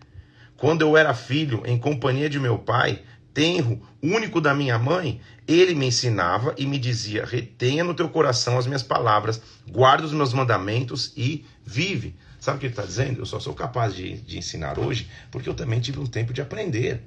Quando 0.58 0.82
eu 0.82 0.98
era 0.98 1.14
filho, 1.14 1.62
em 1.66 1.78
companhia 1.78 2.30
de 2.30 2.40
meu 2.40 2.58
pai, 2.58 3.04
tenro, 3.34 3.82
único 4.02 4.40
da 4.40 4.54
minha 4.54 4.78
mãe, 4.78 5.20
ele 5.48 5.74
me 5.74 5.88
ensinava 5.88 6.54
e 6.58 6.66
me 6.66 6.78
dizia: 6.78 7.26
retenha 7.26 7.84
no 7.84 7.94
teu 7.94 8.10
coração 8.10 8.58
as 8.58 8.66
minhas 8.66 8.84
palavras, 8.84 9.42
guarda 9.70 10.06
os 10.06 10.14
meus 10.14 10.34
mandamentos 10.34 11.12
e 11.18 11.46
vive. 11.66 12.16
Sabe 12.40 12.58
o 12.58 12.60
que 12.60 12.66
ele 12.66 12.74
está 12.74 12.84
dizendo? 12.84 13.22
Eu 13.22 13.26
só 13.26 13.40
sou 13.40 13.54
capaz 13.54 13.96
de, 13.96 14.18
de 14.18 14.38
ensinar 14.38 14.78
hoje 14.78 15.10
porque 15.32 15.48
eu 15.48 15.54
também 15.54 15.80
tive 15.80 16.00
um 16.00 16.06
tempo 16.06 16.34
de 16.34 16.42
aprender. 16.42 17.02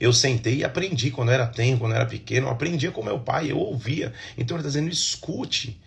Eu 0.00 0.12
sentei 0.12 0.58
e 0.58 0.64
aprendi 0.64 1.10
quando 1.10 1.30
era 1.30 1.46
tempo, 1.46 1.80
quando 1.80 1.94
era 1.94 2.06
pequeno, 2.06 2.46
eu 2.46 2.50
aprendia 2.50 2.90
com 2.90 3.02
meu 3.02 3.20
pai, 3.20 3.50
eu 3.50 3.58
ouvia. 3.58 4.12
Então 4.36 4.56
ele 4.56 4.66
está 4.66 4.68
dizendo: 4.68 4.92
escute. 4.92 5.80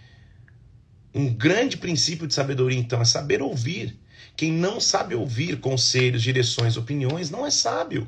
Um 1.13 1.33
grande 1.33 1.77
princípio 1.77 2.27
de 2.27 2.33
sabedoria, 2.33 2.77
então, 2.77 3.01
é 3.01 3.05
saber 3.05 3.41
ouvir. 3.41 3.97
Quem 4.35 4.51
não 4.51 4.81
sabe 4.81 5.15
ouvir 5.15 5.61
conselhos, 5.61 6.21
direções, 6.21 6.75
opiniões, 6.75 7.29
não 7.29 7.45
é 7.45 7.49
sábio. 7.49 8.05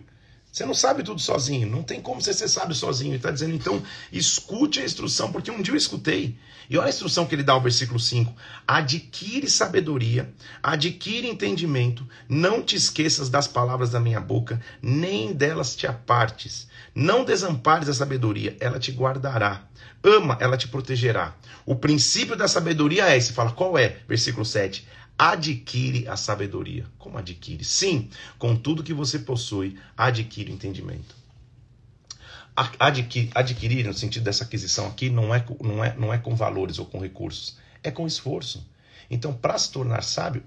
Você 0.51 0.66
não 0.66 0.74
sabe 0.74 1.04
tudo 1.04 1.22
sozinho, 1.22 1.68
não 1.68 1.84
tem 1.84 2.01
como 2.01 2.22
você 2.22 2.34
ser 2.34 2.48
sábio 2.48 2.74
sozinho. 2.74 3.12
Ele 3.12 3.18
está 3.18 3.30
dizendo, 3.30 3.54
então, 3.54 3.82
escute 4.12 4.80
a 4.80 4.86
instrução, 4.86 5.32
porque 5.32 5.51
um 5.51 5.62
dia 5.62 5.74
eu 5.74 5.77
escutei. 5.77 6.38
E 6.70 6.77
olha 6.77 6.88
a 6.88 6.89
instrução 6.89 7.25
que 7.25 7.36
ele 7.36 7.44
dá 7.44 7.54
ao 7.54 7.62
versículo 7.62 8.00
5: 8.00 8.34
Adquire 8.68 9.50
sabedoria, 9.50 10.34
adquire 10.62 11.27
entendimento, 11.27 12.08
não 12.27 12.62
te 12.62 12.75
esqueças 12.75 13.30
das 13.30 13.48
palavras 13.48 13.92
da 13.92 14.00
minha 14.00 14.20
boca, 14.20 14.60
nem 14.82 15.34
delas 15.34 15.75
te 15.75 15.86
apartes. 15.86 16.68
Não 16.94 17.24
desampares 17.24 17.88
a 17.88 17.94
sabedoria, 17.94 18.58
ela 18.60 18.80
te 18.80 18.92
guardará. 18.92 19.63
Ama, 20.04 20.38
ela 20.42 20.58
te 20.58 20.68
protegerá. 20.68 21.36
O 21.66 21.75
princípio 21.75 22.36
da 22.36 22.48
sabedoria 22.48 23.10
é 23.10 23.18
esse, 23.18 23.34
fala 23.34 23.51
qual 23.51 23.77
é? 23.77 23.98
Versículo 24.08 24.46
7 24.46 24.88
adquire 25.17 26.07
a 26.07 26.15
sabedoria. 26.15 26.86
Como 26.97 27.17
adquire? 27.17 27.63
Sim, 27.63 28.09
com 28.38 28.55
tudo 28.55 28.83
que 28.83 28.93
você 28.93 29.19
possui, 29.19 29.77
adquire 29.95 30.51
entendimento. 30.51 31.15
Adquirir, 33.36 33.86
no 33.86 33.93
sentido 33.93 34.24
dessa 34.24 34.43
aquisição 34.43 34.88
aqui, 34.88 35.09
não 35.09 35.33
é, 35.33 35.45
não, 35.62 35.83
é, 35.83 35.95
não 35.95 36.13
é 36.13 36.17
com 36.17 36.36
valores 36.36 36.79
ou 36.79 36.86
com 36.86 37.00
recursos, 37.00 37.57
é 37.83 37.91
com 37.91 38.07
esforço. 38.07 38.67
Então, 39.09 39.33
para 39.33 39.57
se 39.57 39.71
tornar 39.71 40.03
sábio, 40.03 40.43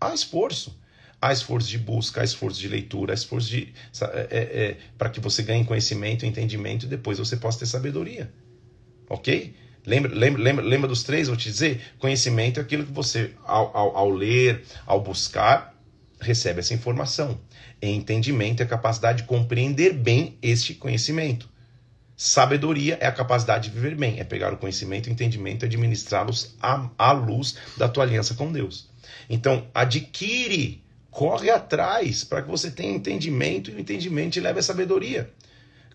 há 0.00 0.14
esforço. 0.14 0.78
Há 1.20 1.32
esforço 1.32 1.68
de 1.68 1.78
busca, 1.78 2.20
há 2.20 2.24
esforço 2.24 2.60
de 2.60 2.68
leitura, 2.68 3.12
há 3.12 3.14
esforço 3.14 3.48
de, 3.48 3.74
é, 4.02 4.28
é, 4.30 4.70
é 4.70 4.78
para 4.96 5.10
que 5.10 5.18
você 5.18 5.42
ganhe 5.42 5.64
conhecimento, 5.64 6.24
entendimento 6.24 6.86
e 6.86 6.88
depois 6.88 7.18
você 7.18 7.36
possa 7.36 7.58
ter 7.58 7.66
sabedoria. 7.66 8.32
Ok? 9.10 9.52
Lembra, 9.88 10.14
lembra, 10.14 10.42
lembra, 10.42 10.64
lembra 10.64 10.86
dos 10.86 11.02
três? 11.02 11.28
Vou 11.28 11.36
te 11.36 11.50
dizer: 11.50 11.80
conhecimento 11.98 12.60
é 12.60 12.62
aquilo 12.62 12.84
que 12.84 12.92
você, 12.92 13.32
ao, 13.46 13.74
ao, 13.74 13.96
ao 13.96 14.10
ler, 14.10 14.62
ao 14.84 15.00
buscar, 15.00 15.74
recebe 16.20 16.60
essa 16.60 16.74
informação. 16.74 17.40
Entendimento 17.80 18.60
é 18.60 18.66
a 18.66 18.68
capacidade 18.68 19.22
de 19.22 19.28
compreender 19.28 19.94
bem 19.94 20.36
este 20.42 20.74
conhecimento. 20.74 21.48
Sabedoria 22.14 22.98
é 23.00 23.06
a 23.06 23.12
capacidade 23.12 23.70
de 23.70 23.74
viver 23.74 23.96
bem, 23.96 24.20
é 24.20 24.24
pegar 24.24 24.52
o 24.52 24.58
conhecimento 24.58 25.08
e 25.08 25.12
entendimento 25.12 25.64
e 25.64 25.66
administrá-los 25.66 26.54
à, 26.60 26.90
à 26.98 27.12
luz 27.12 27.56
da 27.78 27.88
tua 27.88 28.04
aliança 28.04 28.34
com 28.34 28.52
Deus. 28.52 28.90
Então, 29.30 29.68
adquire, 29.72 30.84
corre 31.10 31.48
atrás 31.48 32.24
para 32.24 32.42
que 32.42 32.50
você 32.50 32.70
tenha 32.70 32.94
entendimento 32.94 33.70
e 33.70 33.74
o 33.74 33.80
entendimento 33.80 34.34
te 34.34 34.40
leve 34.40 34.58
à 34.58 34.62
sabedoria. 34.62 35.30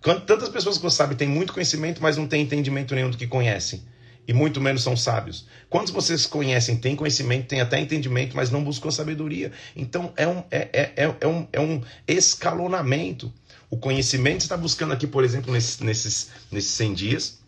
Tantas 0.03 0.49
pessoas 0.49 0.77
que 0.77 0.83
você 0.83 0.97
sabe 0.97 1.15
têm 1.15 1.29
muito 1.29 1.53
conhecimento, 1.53 2.03
mas 2.03 2.17
não 2.17 2.27
têm 2.27 2.43
entendimento 2.43 2.93
nenhum 2.93 3.09
do 3.09 3.17
que 3.17 3.25
conhecem. 3.25 3.81
E 4.27 4.33
muito 4.33 4.59
menos 4.59 4.83
são 4.83 4.97
sábios. 4.97 5.47
Quantos 5.69 5.93
vocês 5.93 6.25
conhecem, 6.25 6.75
têm 6.75 6.95
conhecimento, 6.95 7.47
têm 7.47 7.61
até 7.61 7.79
entendimento, 7.79 8.35
mas 8.35 8.51
não 8.51 8.63
buscam 8.63 8.91
sabedoria? 8.91 9.51
Então 9.75 10.13
é 10.17 10.27
um, 10.27 10.43
é, 10.51 10.69
é, 10.73 10.93
é, 11.05 11.15
é 11.21 11.27
um, 11.27 11.47
é 11.53 11.59
um 11.59 11.81
escalonamento. 12.05 13.33
O 13.69 13.77
conhecimento 13.77 14.41
está 14.41 14.57
buscando 14.57 14.93
aqui, 14.93 15.07
por 15.07 15.23
exemplo, 15.23 15.51
nesses, 15.53 15.79
nesses, 15.79 16.29
nesses 16.51 16.71
100 16.71 16.93
dias. 16.93 17.39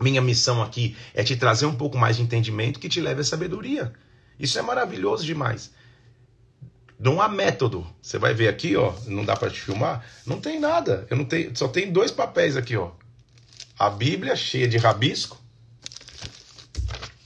Minha 0.00 0.20
missão 0.20 0.62
aqui 0.62 0.96
é 1.14 1.22
te 1.22 1.36
trazer 1.36 1.66
um 1.66 1.74
pouco 1.74 1.96
mais 1.96 2.16
de 2.16 2.22
entendimento 2.22 2.80
que 2.80 2.88
te 2.88 3.00
leve 3.00 3.20
à 3.20 3.24
sabedoria. 3.24 3.92
Isso 4.38 4.58
é 4.58 4.62
maravilhoso 4.62 5.24
demais. 5.24 5.70
Não 6.98 7.20
há 7.20 7.28
método. 7.28 7.86
Você 8.00 8.18
vai 8.18 8.34
ver 8.34 8.48
aqui, 8.48 8.76
ó, 8.76 8.92
não 9.06 9.24
dá 9.24 9.36
para 9.36 9.50
te 9.50 9.60
filmar, 9.60 10.04
não 10.26 10.40
tem 10.40 10.58
nada. 10.58 11.06
Eu 11.10 11.16
não 11.16 11.24
tenho, 11.24 11.56
só 11.56 11.68
tem 11.68 11.92
dois 11.92 12.10
papéis 12.10 12.56
aqui, 12.56 12.76
ó. 12.76 12.92
A 13.78 13.90
Bíblia 13.90 14.36
cheia 14.36 14.68
de 14.68 14.78
rabisco 14.78 15.40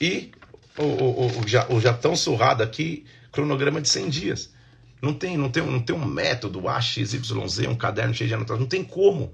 e 0.01 0.33
o, 0.79 0.85
o, 0.85 1.41
o, 1.41 1.49
já, 1.49 1.67
o 1.69 1.81
já 1.81 1.93
tão 1.93 2.17
surrado 2.17 2.63
aqui, 2.63 3.05
cronograma 3.31 3.81
de 3.81 3.89
100 3.89 4.09
dias. 4.09 4.51
Não 5.03 5.13
tem, 5.13 5.37
não 5.37 5.49
tem, 5.49 5.65
não 5.65 5.81
tem 5.81 5.95
um 5.95 6.05
método 6.05 6.69
AXYZ, 6.69 7.15
um 7.69 7.75
caderno 7.75 8.15
cheio 8.15 8.29
de 8.29 8.35
anotações. 8.35 8.61
Não 8.61 8.69
tem 8.69 8.83
como. 8.83 9.33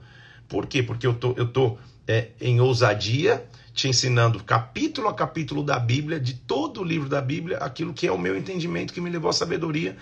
Por 0.49 0.67
quê? 0.67 0.83
Porque 0.83 1.07
eu 1.07 1.15
tô, 1.15 1.33
eu 1.37 1.47
tô 1.47 1.79
é, 2.07 2.29
em 2.41 2.61
ousadia 2.61 3.45
te 3.73 3.89
ensinando 3.89 4.43
capítulo 4.43 5.09
a 5.09 5.15
capítulo 5.15 5.63
da 5.63 5.79
Bíblia, 5.79 6.21
de 6.21 6.35
todo 6.35 6.81
o 6.81 6.85
livro 6.85 7.09
da 7.09 7.21
Bíblia, 7.21 7.59
aquilo 7.59 7.93
que 7.93 8.07
é 8.07 8.13
o 8.13 8.19
meu 8.19 8.37
entendimento 8.37 8.93
que 8.93 9.01
me 9.01 9.11
levou 9.11 9.31
à 9.31 9.33
sabedoria 9.33 9.97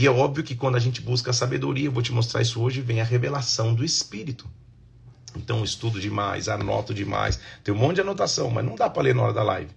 e 0.00 0.06
é 0.06 0.10
óbvio 0.10 0.42
que 0.42 0.54
quando 0.54 0.76
a 0.76 0.80
gente 0.80 1.02
busca 1.02 1.28
a 1.28 1.34
sabedoria, 1.34 1.84
eu 1.84 1.92
vou 1.92 2.02
te 2.02 2.10
mostrar 2.10 2.40
isso 2.40 2.58
hoje, 2.58 2.80
vem 2.80 3.02
a 3.02 3.04
revelação 3.04 3.74
do 3.74 3.84
Espírito. 3.84 4.48
Então, 5.36 5.62
estudo 5.62 6.00
demais, 6.00 6.48
anoto 6.48 6.94
demais. 6.94 7.38
Tem 7.62 7.74
um 7.74 7.76
monte 7.76 7.96
de 7.96 8.00
anotação, 8.00 8.50
mas 8.50 8.64
não 8.64 8.76
dá 8.76 8.88
para 8.88 9.02
ler 9.02 9.14
na 9.14 9.24
hora 9.24 9.34
da 9.34 9.42
live. 9.42 9.70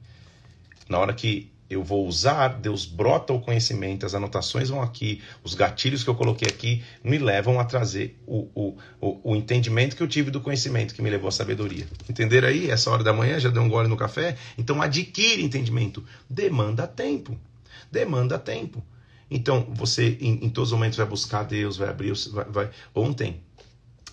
Na 0.87 0.97
hora 0.97 1.13
que 1.13 1.51
eu 1.69 1.83
vou 1.83 2.07
usar, 2.07 2.47
Deus 2.47 2.85
brota 2.85 3.33
o 3.33 3.41
conhecimento, 3.41 4.05
as 4.05 4.15
anotações 4.15 4.69
vão 4.69 4.81
aqui, 4.81 5.21
os 5.43 5.55
gatilhos 5.55 6.05
que 6.05 6.09
eu 6.09 6.15
coloquei 6.15 6.47
aqui 6.47 6.81
me 7.03 7.17
levam 7.17 7.59
a 7.59 7.65
trazer 7.65 8.17
o, 8.25 8.47
o, 8.55 8.77
o, 9.01 9.31
o 9.31 9.35
entendimento 9.35 9.93
que 9.93 10.03
eu 10.03 10.07
tive 10.07 10.31
do 10.31 10.39
conhecimento 10.39 10.95
que 10.95 11.01
me 11.01 11.09
levou 11.09 11.27
à 11.27 11.31
sabedoria. 11.33 11.85
Entenderam 12.09 12.47
aí? 12.47 12.71
Essa 12.71 12.89
hora 12.89 13.03
da 13.03 13.11
manhã 13.11 13.41
já 13.41 13.49
deu 13.49 13.61
um 13.61 13.67
gole 13.67 13.89
no 13.89 13.97
café? 13.97 14.37
Então 14.57 14.81
adquire 14.81 15.43
entendimento. 15.43 16.01
Demanda 16.29 16.87
tempo. 16.87 17.37
Demanda 17.91 18.39
tempo. 18.39 18.81
Então, 19.29 19.65
você 19.69 20.17
em, 20.19 20.45
em, 20.45 20.49
todos 20.49 20.71
os 20.71 20.77
momentos 20.77 20.97
vai 20.97 21.07
buscar 21.07 21.43
Deus, 21.43 21.77
vai 21.77 21.89
abrir, 21.89 22.13
vai, 22.31 22.45
vai... 22.45 22.69
ontem, 22.93 23.41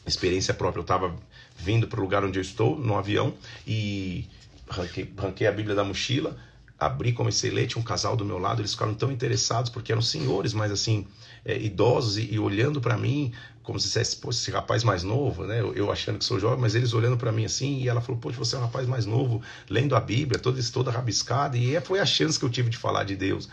experiência 0.07 0.55
própria, 0.55 0.81
eu 0.81 0.83
estava 0.83 1.15
vindo 1.59 1.87
para 1.87 2.01
o 2.01 2.03
lugar 2.03 2.25
onde 2.25 2.39
eu 2.39 2.43
estou, 2.43 2.79
no 2.79 2.97
avião, 2.97 3.35
e 3.67 4.27
ranquei, 4.69 5.13
ranquei 5.17 5.47
a 5.47 5.53
Bíblia 5.53 5.75
da 5.75 5.85
mochila, 5.85 6.37
abri, 6.79 7.13
comecei 7.13 7.51
a 7.51 7.55
ler, 7.55 7.67
tinha 7.67 7.81
um 7.81 7.85
casal 7.85 8.17
do 8.17 8.25
meu 8.25 8.39
lado, 8.39 8.63
eles 8.63 8.73
ficaram 8.73 8.95
tão 8.95 9.13
interessados, 9.13 9.71
porque 9.71 9.93
eram 9.93 10.01
senhores, 10.01 10.55
mas 10.55 10.73
assim, 10.73 11.07
é, 11.45 11.59
idosos, 11.59 12.17
e, 12.17 12.33
e 12.35 12.39
olhando 12.39 12.81
para 12.81 12.97
mim, 12.97 13.33
como 13.63 13.79
se 13.79 13.87
dissesse, 13.89 14.17
pô, 14.17 14.31
esse 14.31 14.51
rapaz 14.51 14.83
mais 14.83 15.03
novo, 15.03 15.45
né? 15.45 15.61
Eu, 15.61 15.75
eu 15.75 15.93
achando 15.93 16.19
que 16.19 16.25
sou 16.25 16.41
jovem, 16.41 16.59
mas 16.59 16.75
eles 16.75 16.95
olhando 16.95 17.19
para 17.19 17.31
mim 17.31 17.45
assim, 17.45 17.83
e 17.83 17.89
ela 17.89 18.01
falou, 18.01 18.19
pô, 18.19 18.31
você 18.31 18.57
é 18.57 18.59
um 18.59 18.63
rapaz 18.63 18.87
mais 18.87 19.05
novo, 19.05 19.43
lendo 19.69 19.95
a 19.95 20.01
Bíblia, 20.01 20.41
toda, 20.41 20.59
toda 20.73 20.91
rabiscada, 20.91 21.59
e 21.59 21.79
foi 21.83 22.01
a 22.01 22.07
chance 22.07 22.39
que 22.39 22.45
eu 22.45 22.51
tive 22.51 22.71
de 22.71 22.79
falar 22.79 23.05
de 23.05 23.15
Deus 23.15 23.49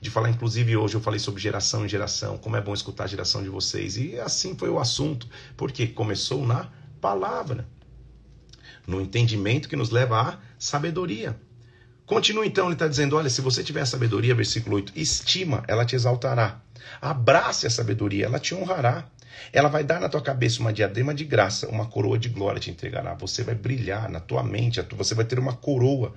de 0.00 0.10
falar, 0.10 0.30
inclusive 0.30 0.76
hoje 0.76 0.94
eu 0.94 1.00
falei 1.00 1.20
sobre 1.20 1.40
geração 1.40 1.84
em 1.84 1.88
geração, 1.88 2.38
como 2.38 2.56
é 2.56 2.60
bom 2.60 2.72
escutar 2.72 3.04
a 3.04 3.06
geração 3.06 3.42
de 3.42 3.50
vocês. 3.50 3.96
E 3.96 4.18
assim 4.18 4.56
foi 4.56 4.70
o 4.70 4.78
assunto, 4.78 5.28
porque 5.56 5.86
começou 5.86 6.46
na 6.46 6.68
palavra, 7.00 7.68
no 8.86 9.00
entendimento 9.00 9.68
que 9.68 9.76
nos 9.76 9.90
leva 9.90 10.20
à 10.20 10.38
sabedoria. 10.58 11.38
Continua 12.06 12.46
então, 12.46 12.64
ele 12.66 12.72
está 12.72 12.88
dizendo: 12.88 13.14
olha, 13.14 13.28
se 13.28 13.40
você 13.42 13.62
tiver 13.62 13.82
a 13.82 13.86
sabedoria, 13.86 14.34
versículo 14.34 14.76
8, 14.76 14.94
estima, 14.96 15.62
ela 15.68 15.84
te 15.84 15.94
exaltará. 15.94 16.60
Abrace 17.00 17.66
a 17.66 17.70
sabedoria, 17.70 18.24
ela 18.24 18.38
te 18.38 18.54
honrará. 18.54 19.06
Ela 19.52 19.68
vai 19.68 19.84
dar 19.84 20.00
na 20.00 20.08
tua 20.08 20.20
cabeça 20.20 20.60
uma 20.60 20.72
diadema 20.72 21.14
de 21.14 21.24
graça, 21.24 21.68
uma 21.68 21.86
coroa 21.86 22.18
de 22.18 22.28
glória 22.28 22.60
te 22.60 22.70
entregará. 22.70 23.14
Você 23.14 23.42
vai 23.42 23.54
brilhar 23.54 24.10
na 24.10 24.18
tua 24.18 24.42
mente, 24.42 24.80
você 24.96 25.14
vai 25.14 25.24
ter 25.24 25.38
uma 25.38 25.54
coroa 25.54 26.14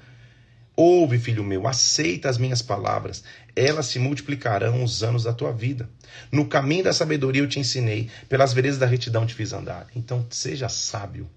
Ouve, 0.76 1.20
filho 1.20 1.44
meu, 1.44 1.68
aceita 1.68 2.28
as 2.28 2.40
minhas 2.40 2.62
palavras, 2.62 3.24
elas 3.56 3.86
se 3.86 4.00
multiplicarão 4.00 4.84
os 4.84 5.04
anos 5.04 5.24
da 5.24 5.32
tua 5.32 5.52
vida. 5.52 5.88
No 6.32 6.48
caminho 6.48 6.84
da 6.84 6.94
sabedoria 6.94 7.44
eu 7.44 7.48
te 7.48 7.60
ensinei, 7.60 8.10
pelas 8.28 8.54
veredas 8.54 8.80
da 8.80 8.88
retidão 8.88 9.26
te 9.26 9.36
fiz 9.36 9.54
andar. 9.54 9.86
Então 9.96 10.26
seja 10.32 10.68
sábio. 10.68 11.30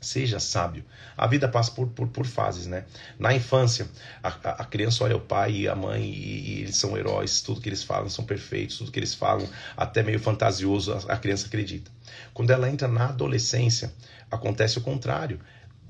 Seja 0.00 0.40
sábio. 0.40 0.82
A 1.14 1.26
vida 1.26 1.46
passa 1.46 1.70
por, 1.72 1.88
por, 1.88 2.08
por 2.08 2.24
fases, 2.24 2.66
né? 2.66 2.86
Na 3.18 3.34
infância, 3.34 3.86
a, 4.22 4.28
a, 4.28 4.64
criança 4.64 5.04
olha 5.04 5.14
o 5.14 5.20
pai 5.20 5.52
e 5.52 5.68
a 5.68 5.74
mãe 5.74 6.02
e, 6.02 6.56
e, 6.56 6.60
eles 6.62 6.76
são 6.76 6.96
heróis, 6.96 7.42
tudo 7.42 7.60
que 7.60 7.68
eles 7.68 7.82
falam 7.82 8.08
são 8.08 8.24
perfeitos, 8.24 8.78
tudo 8.78 8.90
que 8.90 8.98
eles 8.98 9.14
falam, 9.14 9.46
até 9.76 10.02
meio 10.02 10.18
fantasioso, 10.18 10.94
a, 10.94 11.12
a 11.12 11.16
criança 11.18 11.46
acredita. 11.46 11.90
Quando 12.32 12.50
ela 12.50 12.70
entra 12.70 12.88
na 12.88 13.08
adolescência, 13.08 13.92
acontece 14.30 14.78
o 14.78 14.80
contrário 14.80 15.38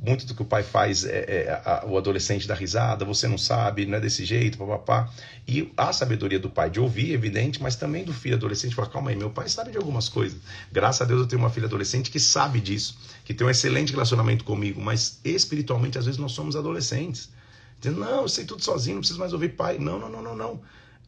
muito 0.01 0.27
do 0.27 0.35
que 0.35 0.43
o 0.43 0.45
pai 0.45 0.63
faz 0.63 1.05
é, 1.05 1.19
é 1.29 1.63
a, 1.65 1.85
o 1.87 1.99
adolescente 1.99 2.49
dá 2.49 2.55
risada, 2.55 3.05
você 3.05 3.29
não 3.29 3.37
sabe, 3.37 3.85
não 3.85 3.99
é 3.99 4.01
desse 4.01 4.25
jeito, 4.25 4.57
papapá. 4.57 5.11
E 5.47 5.71
a 5.77 5.93
sabedoria 5.93 6.39
do 6.39 6.49
pai 6.49 6.71
de 6.71 6.81
ouvir, 6.81 7.13
evidente, 7.13 7.63
mas 7.63 7.77
também 7.77 8.05
do 8.05 8.13
filho 8.13 8.37
adolescente, 8.37 8.75
falar, 8.75 8.89
calma 8.89 9.11
aí, 9.11 9.17
meu 9.17 9.31
pai 9.31 9.49
sabe 9.49 9.71
de 9.71 9.77
algumas 9.77 10.09
coisas. 10.09 10.41
Graças 10.73 11.03
a 11.03 11.05
Deus 11.05 11.21
eu 11.21 11.27
tenho 11.27 11.43
uma 11.43 11.51
filha 11.51 11.67
adolescente 11.67 12.11
que 12.11 12.19
sabe 12.19 12.61
disso, 12.61 12.97
que 13.25 13.35
tem 13.35 13.47
um 13.47 13.51
excelente 13.51 13.93
relacionamento 13.93 14.45
comigo, 14.45 14.81
mas 14.81 15.21
espiritualmente 15.23 15.99
às 15.99 16.07
vezes 16.07 16.19
nós 16.19 16.33
somos 16.33 16.57
adolescentes. 16.57 17.31
Dizendo, 17.79 18.01
não, 18.01 18.23
eu 18.23 18.29
sei 18.29 18.45
tudo 18.45 18.63
sozinho, 18.63 18.97
não 18.97 19.01
preciso 19.01 19.19
mais 19.19 19.33
ouvir 19.33 19.51
pai. 19.51 19.79
Não, 19.79 19.99
não, 19.99 20.09
não, 20.09 20.23
não, 20.23 20.37
não. 20.37 20.61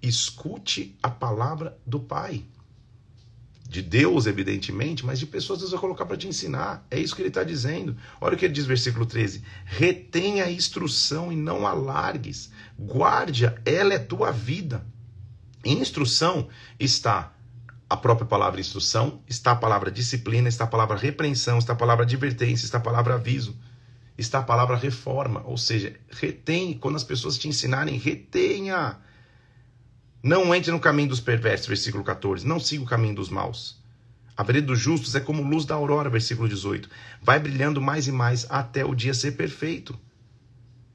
Escute 0.03 0.97
a 1.03 1.11
palavra 1.11 1.77
do 1.87 2.01
pai 2.01 2.45
de 3.73 3.81
Deus, 3.81 4.27
evidentemente, 4.27 5.05
mas 5.05 5.19
de 5.19 5.27
pessoas 5.27 5.61
Deus 5.61 5.71
vai 5.71 5.81
colocar 5.81 6.05
para 6.05 6.17
te 6.17 6.29
ensinar. 6.29 6.87
É 6.91 7.01
isso 7.01 7.17
que 7.17 7.23
ele 7.23 7.29
está 7.29 7.43
dizendo. 7.43 7.97
Olha 8.21 8.35
o 8.35 8.39
que 8.39 8.45
ele 8.45 8.53
diz, 8.53 8.67
versículo 8.67 9.07
13: 9.07 9.43
retenha 9.65 10.45
a 10.45 10.51
instrução 10.51 11.33
e 11.33 11.37
não 11.37 11.67
alargues, 11.67 12.53
guarde-a, 12.79 13.55
ela 13.65 13.95
é 13.95 13.99
tua 13.99 14.31
vida. 14.31 14.87
Em 15.65 15.81
instrução 15.81 16.49
está 16.79 17.33
a 17.89 17.97
própria 17.97 18.27
palavra 18.27 18.61
instrução, 18.61 19.23
está 19.27 19.53
a 19.53 19.57
palavra 19.57 19.91
disciplina, 19.91 20.49
está 20.49 20.65
a 20.65 20.69
palavra 20.69 20.97
repreensão, 20.97 21.59
está 21.59 21.73
a 21.73 21.77
palavra 21.77 22.05
advertência, 22.05 22.65
está 22.65 22.79
a 22.79 22.81
palavra 22.81 23.15
aviso, 23.15 23.57
está 24.19 24.41
a 24.41 24.43
palavra 24.43 24.77
reforma, 24.77 25.43
ou 25.47 25.57
seja, 25.57 25.95
retém, 26.11 26.75
quando 26.75 26.97
as 26.97 27.05
pessoas 27.05 27.39
te 27.39 27.49
ensinarem, 27.49 27.99
retenha 27.99 28.99
não 30.23 30.55
entre 30.55 30.71
no 30.71 30.79
caminho 30.79 31.09
dos 31.09 31.21
perversos, 31.21 31.67
versículo 31.67 32.05
14. 32.05 32.47
Não 32.47 32.61
siga 32.61 32.85
o 32.85 32.87
caminho 32.87 33.17
dos 33.17 33.29
maus. 33.29 33.83
A 34.37 34.45
vereda 34.45 34.69
dos 34.69 34.79
justos 34.79 35.15
é 35.17 35.21
como 35.21 35.43
luz 35.43 35.65
da 35.65 35.75
aurora, 35.75 36.09
versículo 36.09 36.49
18. 36.49 36.89
Vai 37.21 37.41
brilhando 37.41 37.81
mais 37.81 38.07
e 38.07 38.13
mais 38.13 38.47
até 38.49 38.85
o 38.85 38.95
dia 38.95 39.13
ser 39.15 39.33
perfeito. 39.33 39.99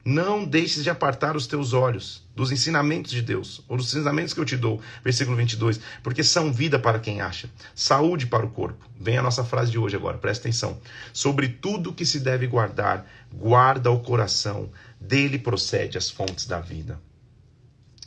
Não 0.04 0.46
deixes 0.46 0.82
de 0.82 0.88
apartar 0.88 1.36
os 1.36 1.46
teus 1.46 1.74
olhos 1.74 2.26
dos 2.34 2.50
ensinamentos 2.50 3.10
de 3.10 3.20
Deus, 3.20 3.62
ou 3.68 3.76
dos 3.76 3.88
ensinamentos 3.88 4.32
que 4.32 4.40
eu 4.40 4.44
te 4.44 4.56
dou, 4.56 4.80
versículo 5.04 5.36
22, 5.36 5.78
porque 6.02 6.24
são 6.24 6.50
vida 6.50 6.78
para 6.78 6.98
quem 6.98 7.20
acha, 7.20 7.50
saúde 7.74 8.26
para 8.26 8.46
o 8.46 8.50
corpo. 8.50 8.88
Vem 8.98 9.18
a 9.18 9.22
nossa 9.22 9.44
frase 9.44 9.70
de 9.70 9.78
hoje 9.78 9.96
agora, 9.96 10.16
presta 10.16 10.48
atenção. 10.48 10.80
Sobre 11.12 11.48
tudo 11.48 11.92
que 11.92 12.06
se 12.06 12.20
deve 12.20 12.46
guardar, 12.46 13.06
guarda 13.30 13.90
o 13.90 14.00
coração, 14.00 14.70
dele 14.98 15.38
procede 15.38 15.98
as 15.98 16.08
fontes 16.08 16.46
da 16.46 16.60
vida. 16.60 16.98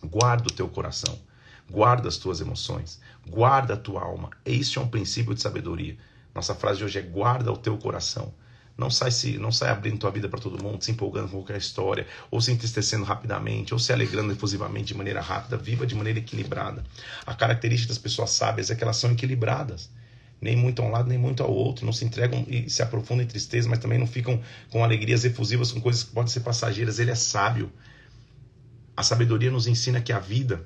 Guarda 0.03 0.47
o 0.47 0.51
teu 0.53 0.67
coração, 0.67 1.19
guarda 1.69 2.07
as 2.07 2.17
tuas 2.17 2.41
emoções, 2.41 2.99
guarda 3.27 3.75
a 3.75 3.77
tua 3.77 4.01
alma. 4.01 4.31
Este 4.45 4.77
é 4.77 4.81
um 4.81 4.87
princípio 4.87 5.33
de 5.33 5.41
sabedoria. 5.41 5.97
Nossa 6.33 6.55
frase 6.55 6.79
de 6.79 6.85
hoje 6.85 6.99
é 6.99 7.01
guarda 7.01 7.51
o 7.51 7.57
teu 7.57 7.77
coração. 7.77 8.33
Não 8.77 8.89
sai 8.89 9.11
se, 9.11 9.37
não 9.37 9.51
sai 9.51 9.69
abrindo 9.69 9.99
tua 9.99 10.09
vida 10.09 10.27
para 10.27 10.39
todo 10.39 10.63
mundo, 10.63 10.83
se 10.83 10.89
empolgando 10.89 11.27
com 11.27 11.37
qualquer 11.37 11.57
história, 11.57 12.07
ou 12.31 12.41
se 12.41 12.51
entristecendo 12.51 13.03
rapidamente, 13.03 13.73
ou 13.73 13.79
se 13.79 13.93
alegrando 13.93 14.31
efusivamente 14.31 14.87
de 14.87 14.95
maneira 14.95 15.21
rápida. 15.21 15.55
Viva 15.55 15.85
de 15.85 15.93
maneira 15.93 16.17
equilibrada. 16.17 16.83
A 17.25 17.35
característica 17.35 17.89
das 17.89 17.99
pessoas 17.99 18.31
sábias 18.31 18.71
é 18.71 18.75
que 18.75 18.83
elas 18.83 18.97
são 18.97 19.11
equilibradas. 19.11 19.89
nem 20.41 20.55
muito 20.55 20.81
a 20.81 20.85
um 20.85 20.89
lado, 20.89 21.07
nem 21.07 21.17
muito 21.19 21.43
ao 21.43 21.53
outro, 21.53 21.85
não 21.85 21.93
se 21.93 22.03
entregam 22.03 22.43
e 22.47 22.67
se 22.69 22.81
aprofundam 22.81 23.23
em 23.23 23.27
tristeza, 23.27 23.69
mas 23.69 23.77
também 23.77 23.99
não 23.99 24.07
ficam 24.07 24.41
com 24.71 24.83
alegrias 24.83 25.23
efusivas, 25.23 25.71
com 25.71 25.79
coisas 25.79 26.03
que 26.03 26.11
podem 26.11 26.31
ser 26.31 26.39
passageiras. 26.39 26.97
Ele 26.97 27.11
é 27.11 27.15
sábio. 27.15 27.71
A 29.01 29.03
sabedoria 29.03 29.49
nos 29.49 29.65
ensina 29.65 29.99
que 29.99 30.13
a 30.13 30.19
vida, 30.19 30.63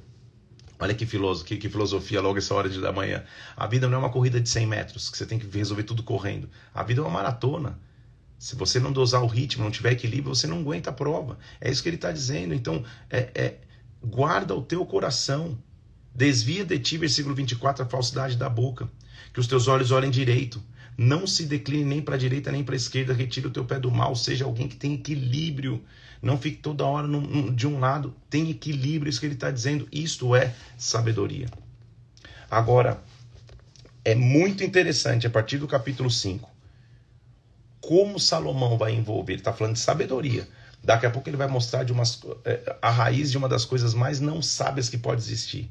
olha 0.78 0.94
que, 0.94 1.06
filosofia, 1.06 1.58
que, 1.58 1.70
filosofia 1.70 2.20
logo 2.20 2.38
essa 2.38 2.54
hora 2.54 2.68
de 2.68 2.82
da 2.82 2.92
manhã, 2.92 3.24
a 3.56 3.66
vida 3.66 3.88
não 3.88 3.96
é 3.96 3.98
uma 4.00 4.10
corrida 4.10 4.42
de 4.42 4.50
100 4.50 4.68
metros, 4.68 5.10
que 5.10 5.18
você 5.18 5.26
tem 5.26 5.40
que 5.40 5.48
resolver 5.58 5.84
tudo 5.84 6.04
correndo. 6.04 6.50
A 6.74 6.84
vida 6.84 7.00
é 7.00 7.04
uma 7.06 7.10
maratona. 7.10 7.80
Se 8.38 8.58
você 8.58 8.78
não 8.78 8.92
dosar 8.92 9.24
o 9.24 9.26
ritmo, 9.26 9.64
não 9.64 9.72
tiver 9.72 9.94
equilíbrio, 9.94 10.36
você 10.36 10.48
não 10.48 10.60
aguenta 10.60 10.90
a 10.90 10.94
prova. 10.94 11.38
É 11.62 11.72
isso 11.72 11.82
que 11.82 11.88
ele 11.88 11.96
está 11.96 12.12
dizendo. 12.12 12.54
Então, 12.54 12.84
é, 13.10 13.32
é, 13.34 13.60
guarda 14.04 14.54
o 14.54 14.62
teu 14.62 14.86
coração. 14.86 15.58
Desvia 16.14 16.66
de 16.66 16.78
ti, 16.78 16.98
versículo 16.98 17.34
24, 17.34 17.86
a 17.86 17.88
falsidade 17.88 18.36
da 18.36 18.50
boca 18.50 18.90
que 19.36 19.40
os 19.42 19.48
teus 19.48 19.68
olhos 19.68 19.92
olhem 19.92 20.10
direito. 20.10 20.62
Não 20.98 21.28
se 21.28 21.46
decline 21.46 21.84
nem 21.84 22.02
para 22.02 22.16
a 22.16 22.18
direita 22.18 22.52
nem 22.52 22.64
para 22.64 22.76
a 22.76 22.78
esquerda, 22.78 23.14
retire 23.14 23.48
o 23.48 23.52
teu 23.52 23.66
pé 23.66 23.80
do 23.80 23.92
mal, 23.92 24.16
seja 24.16 24.46
alguém 24.46 24.68
que 24.68 24.78
tem 24.78 24.94
equilíbrio. 24.94 25.84
Não 26.22 26.38
fique 26.38 26.58
toda 26.58 26.86
hora 26.86 27.08
de 27.54 27.68
um 27.68 27.80
lado, 27.80 28.16
tem 28.30 28.50
equilíbrio, 28.50 29.10
isso 29.10 29.20
que 29.20 29.26
ele 29.26 29.34
está 29.36 29.52
dizendo. 29.52 29.88
Isto 29.92 30.36
é 30.36 30.54
sabedoria. 30.78 31.48
Agora, 32.50 33.02
é 34.04 34.16
muito 34.16 34.64
interessante, 34.64 35.28
a 35.28 35.30
partir 35.30 35.58
do 35.58 35.68
capítulo 35.68 36.10
5, 36.10 36.50
como 37.82 38.20
Salomão 38.20 38.78
vai 38.78 38.94
envolver, 38.94 39.34
ele 39.34 39.42
está 39.42 39.52
falando 39.52 39.74
de 39.74 39.82
sabedoria. 39.82 40.48
Daqui 40.84 41.06
a 41.06 41.12
pouco 41.12 41.28
ele 41.30 41.38
vai 41.38 41.48
mostrar 41.48 41.84
de 41.84 41.92
umas, 41.92 42.22
é, 42.46 42.78
a 42.82 42.90
raiz 42.90 43.32
de 43.32 43.38
uma 43.38 43.50
das 43.50 43.66
coisas 43.66 43.94
mais 43.94 44.20
não 44.20 44.42
sábias 44.42 44.88
que 44.88 44.98
pode 44.98 45.22
existir 45.22 45.70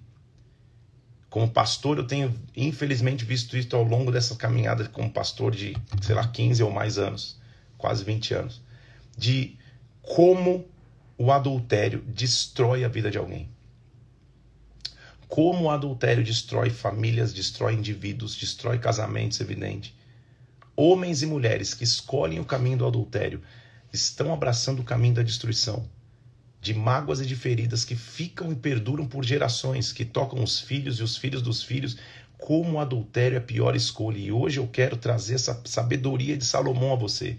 como 1.35 1.51
pastor, 1.51 1.99
eu 1.99 2.07
tenho 2.07 2.33
infelizmente 2.57 3.25
visto 3.25 3.57
isso 3.57 3.75
ao 3.75 3.83
longo 3.83 4.13
dessa 4.13 4.37
caminhada 4.37 4.89
como 4.89 5.11
pastor 5.11 5.51
de, 5.51 5.77
sei 6.01 6.15
lá, 6.15 6.29
15 6.29 6.63
ou 6.63 6.71
mais 6.71 6.97
anos, 6.97 7.41
quase 7.77 8.05
20 8.05 8.35
anos, 8.35 8.63
de 9.19 9.59
como 10.01 10.65
o 11.19 11.33
adultério 11.33 12.05
destrói 12.07 12.85
a 12.85 12.89
vida 12.89 13.11
de 13.11 13.19
alguém. 13.19 13.49
Como 15.27 15.65
o 15.65 15.71
adultério 15.71 16.23
destrói 16.23 16.71
famílias, 16.71 17.33
destrói 17.33 17.75
indivíduos, 17.75 18.37
destrói 18.37 18.79
casamentos, 18.79 19.41
evidente. 19.41 19.93
Homens 20.77 21.21
e 21.21 21.27
mulheres 21.27 21.75
que 21.75 21.83
escolhem 21.83 22.39
o 22.39 22.45
caminho 22.45 22.79
do 22.79 22.87
adultério 22.87 23.43
estão 23.93 24.33
abraçando 24.33 24.83
o 24.83 24.85
caminho 24.85 25.15
da 25.15 25.23
destruição 25.25 25.85
de 26.65 26.73
mágoas 26.73 27.21
e 27.21 27.27
de 27.27 27.37
feridas 27.37 27.85
que 27.85 27.95
ficam 27.95 28.51
e 28.51 28.55
perduram 28.55 29.07
por 29.07 29.23
gerações, 29.23 29.93
que 29.93 30.03
tocam 30.03 30.43
os 30.43 30.59
filhos 30.59 30.99
e 30.99 31.03
os 31.03 31.15
filhos 31.15 31.43
dos 31.43 31.63
filhos, 31.63 31.99
como 32.39 32.73
o 32.73 32.81
adultério 32.81 33.37
é 33.37 33.39
a 33.39 33.43
pior 33.43 33.77
escolha. 33.77 34.17
E 34.17 34.33
hoje 34.33 34.61
eu 34.61 34.67
quero 34.67 34.97
trazer 34.97 35.35
essa 35.35 35.61
sabedoria 35.67 36.39
de 36.39 36.45
Salomão 36.45 36.95
a 36.95 36.97
você, 36.97 37.37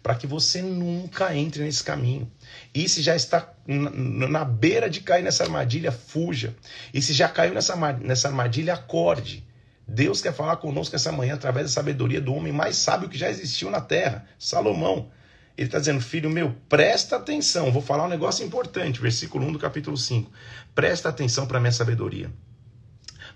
para 0.00 0.14
que 0.14 0.28
você 0.28 0.62
nunca 0.62 1.34
entre 1.34 1.64
nesse 1.64 1.82
caminho. 1.82 2.30
E 2.72 2.88
se 2.88 3.02
já 3.02 3.16
está 3.16 3.52
na 3.66 4.44
beira 4.44 4.88
de 4.88 5.00
cair 5.00 5.24
nessa 5.24 5.42
armadilha, 5.42 5.90
fuja. 5.90 6.54
E 6.94 7.02
se 7.02 7.12
já 7.12 7.28
caiu 7.28 7.54
nessa, 7.54 7.74
nessa 7.94 8.28
armadilha, 8.28 8.74
acorde. 8.74 9.44
Deus 9.88 10.22
quer 10.22 10.32
falar 10.32 10.56
conosco 10.58 10.94
essa 10.94 11.10
manhã 11.10 11.34
através 11.34 11.66
da 11.66 11.72
sabedoria 11.72 12.20
do 12.20 12.32
homem 12.32 12.52
mais 12.52 12.76
sábio 12.76 13.08
que 13.08 13.18
já 13.18 13.28
existiu 13.28 13.70
na 13.70 13.80
terra, 13.80 14.24
Salomão. 14.38 15.10
Ele 15.58 15.66
está 15.66 15.80
dizendo, 15.80 16.00
filho 16.00 16.30
meu, 16.30 16.54
presta 16.68 17.16
atenção. 17.16 17.72
Vou 17.72 17.82
falar 17.82 18.04
um 18.04 18.08
negócio 18.08 18.46
importante, 18.46 19.00
versículo 19.00 19.44
1 19.44 19.54
do 19.54 19.58
capítulo 19.58 19.96
5. 19.96 20.30
Presta 20.72 21.08
atenção 21.08 21.48
para 21.48 21.58
a 21.58 21.60
minha 21.60 21.72
sabedoria. 21.72 22.32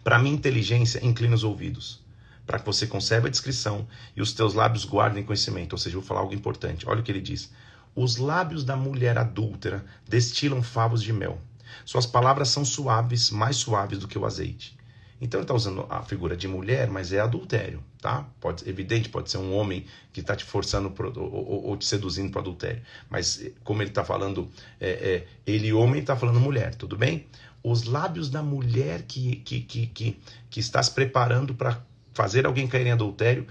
Para 0.05 0.15
a 0.15 0.19
minha 0.21 0.37
inteligência, 0.37 1.05
inclina 1.05 1.35
os 1.35 1.43
ouvidos. 1.43 2.01
Para 2.47 2.61
que 2.61 2.65
você 2.65 2.87
conserve 2.87 3.27
a 3.27 3.31
discrição 3.31 3.89
e 4.15 4.23
os 4.23 4.33
teus 4.33 4.55
lábios 4.55 4.85
guardem 4.85 5.25
conhecimento. 5.25 5.73
Ou 5.73 5.79
seja, 5.79 5.97
vou 5.97 6.07
falar 6.07 6.21
algo 6.21 6.33
importante. 6.33 6.89
Olha 6.89 7.01
o 7.01 7.03
que 7.03 7.11
ele 7.11 7.21
diz. 7.21 7.51
Os 7.93 8.19
lábios 8.19 8.63
da 8.63 8.77
mulher 8.77 9.19
adúltera 9.19 9.85
destilam 10.09 10.63
favos 10.63 11.03
de 11.03 11.13
mel. 11.13 11.41
Suas 11.85 12.07
palavras 12.07 12.51
são 12.51 12.65
suaves, 12.65 13.31
mais 13.31 13.57
suaves 13.57 13.99
do 13.99 14.07
que 14.07 14.17
o 14.17 14.25
azeite. 14.25 14.79
Então 15.23 15.39
ele 15.39 15.45
está 15.45 15.55
usando 15.55 15.87
a 15.89 16.03
figura 16.03 16.37
de 16.37 16.49
mulher, 16.49 16.91
mas 16.91 17.13
é 17.13 17.21
adultério, 17.21 17.81
tá? 18.01 18.27
Pode, 18.41 18.69
evidente, 18.69 19.09
pode 19.09 19.31
ser 19.31 19.39
um 19.39 19.55
homem 19.55 19.87
que 20.13 20.19
está 20.19 20.35
te 20.35 20.45
forçando 20.45 20.91
pro, 20.91 21.13
ou, 21.17 21.67
ou, 21.67 21.77
te 21.77 21.85
seduzindo 21.87 22.33
para 22.33 22.41
adultério. 22.41 22.83
Mas 23.09 23.49
como 23.63 23.81
ele 23.81 23.91
está 23.91 24.05
falando, 24.05 24.49
é, 24.81 24.91
é, 24.91 25.27
ele 25.47 25.73
homem 25.73 26.01
está 26.01 26.17
falando 26.17 26.41
mulher, 26.41 26.75
tudo 26.75 26.97
bem? 26.97 27.25
Os 27.63 27.85
lábios 27.85 28.29
da 28.29 28.43
mulher 28.43 29.03
que, 29.03 29.37
que, 29.37 29.61
que, 29.61 29.87
que, 29.87 30.21
que 30.51 30.59
está 30.59 30.83
se 30.83 30.91
preparando 30.91 31.55
para 31.55 31.81
fazer 32.13 32.45
alguém 32.45 32.67
cair 32.67 32.89
em 32.89 32.91
adultério 32.91 33.47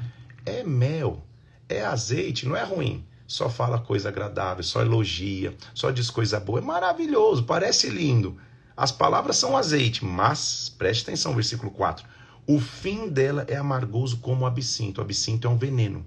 é 0.46 0.66
mel, 0.66 1.26
é 1.70 1.86
azeite, 1.86 2.46
não 2.46 2.58
é 2.58 2.66
ruim 2.66 3.02
só 3.26 3.50
fala 3.50 3.80
coisa 3.80 4.10
agradável, 4.10 4.62
só 4.62 4.82
elogia, 4.82 5.56
só 5.74 5.90
diz 5.90 6.10
coisa 6.10 6.38
boa. 6.38 6.60
É 6.60 6.62
maravilhoso, 6.62 7.46
parece 7.46 7.90
lindo. 7.90 8.38
As 8.76 8.92
palavras 8.92 9.38
são 9.38 9.58
azeite, 9.58 10.04
mas, 10.04 10.74
preste 10.78 11.04
atenção, 11.04 11.36
versículo 11.36 11.72
4. 11.72 12.08
O 12.48 12.60
fim 12.60 13.08
dela 13.08 13.46
é 13.48 13.56
amargoso 13.56 14.18
como 14.18 14.44
o 14.44 14.46
absinto. 14.46 15.00
O 15.00 15.04
absinto 15.04 15.48
é 15.48 15.50
um 15.50 15.58
veneno. 15.58 16.06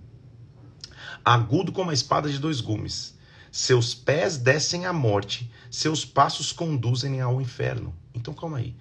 Agudo 1.25 1.73
como 1.73 1.91
a 1.91 1.95
espada 1.95 2.29
de 2.29 2.39
dois 2.39 2.61
gumes. 2.61 3.15
Seus 3.51 3.95
pés 3.95 4.37
descem 4.37 4.85
à 4.85 4.93
morte, 4.93 5.51
seus 5.71 6.05
passos 6.05 6.53
conduzem 6.53 7.21
ao 7.21 7.41
inferno. 7.41 7.95
Então 8.13 8.35
calma 8.35 8.59
aí. 8.59 8.77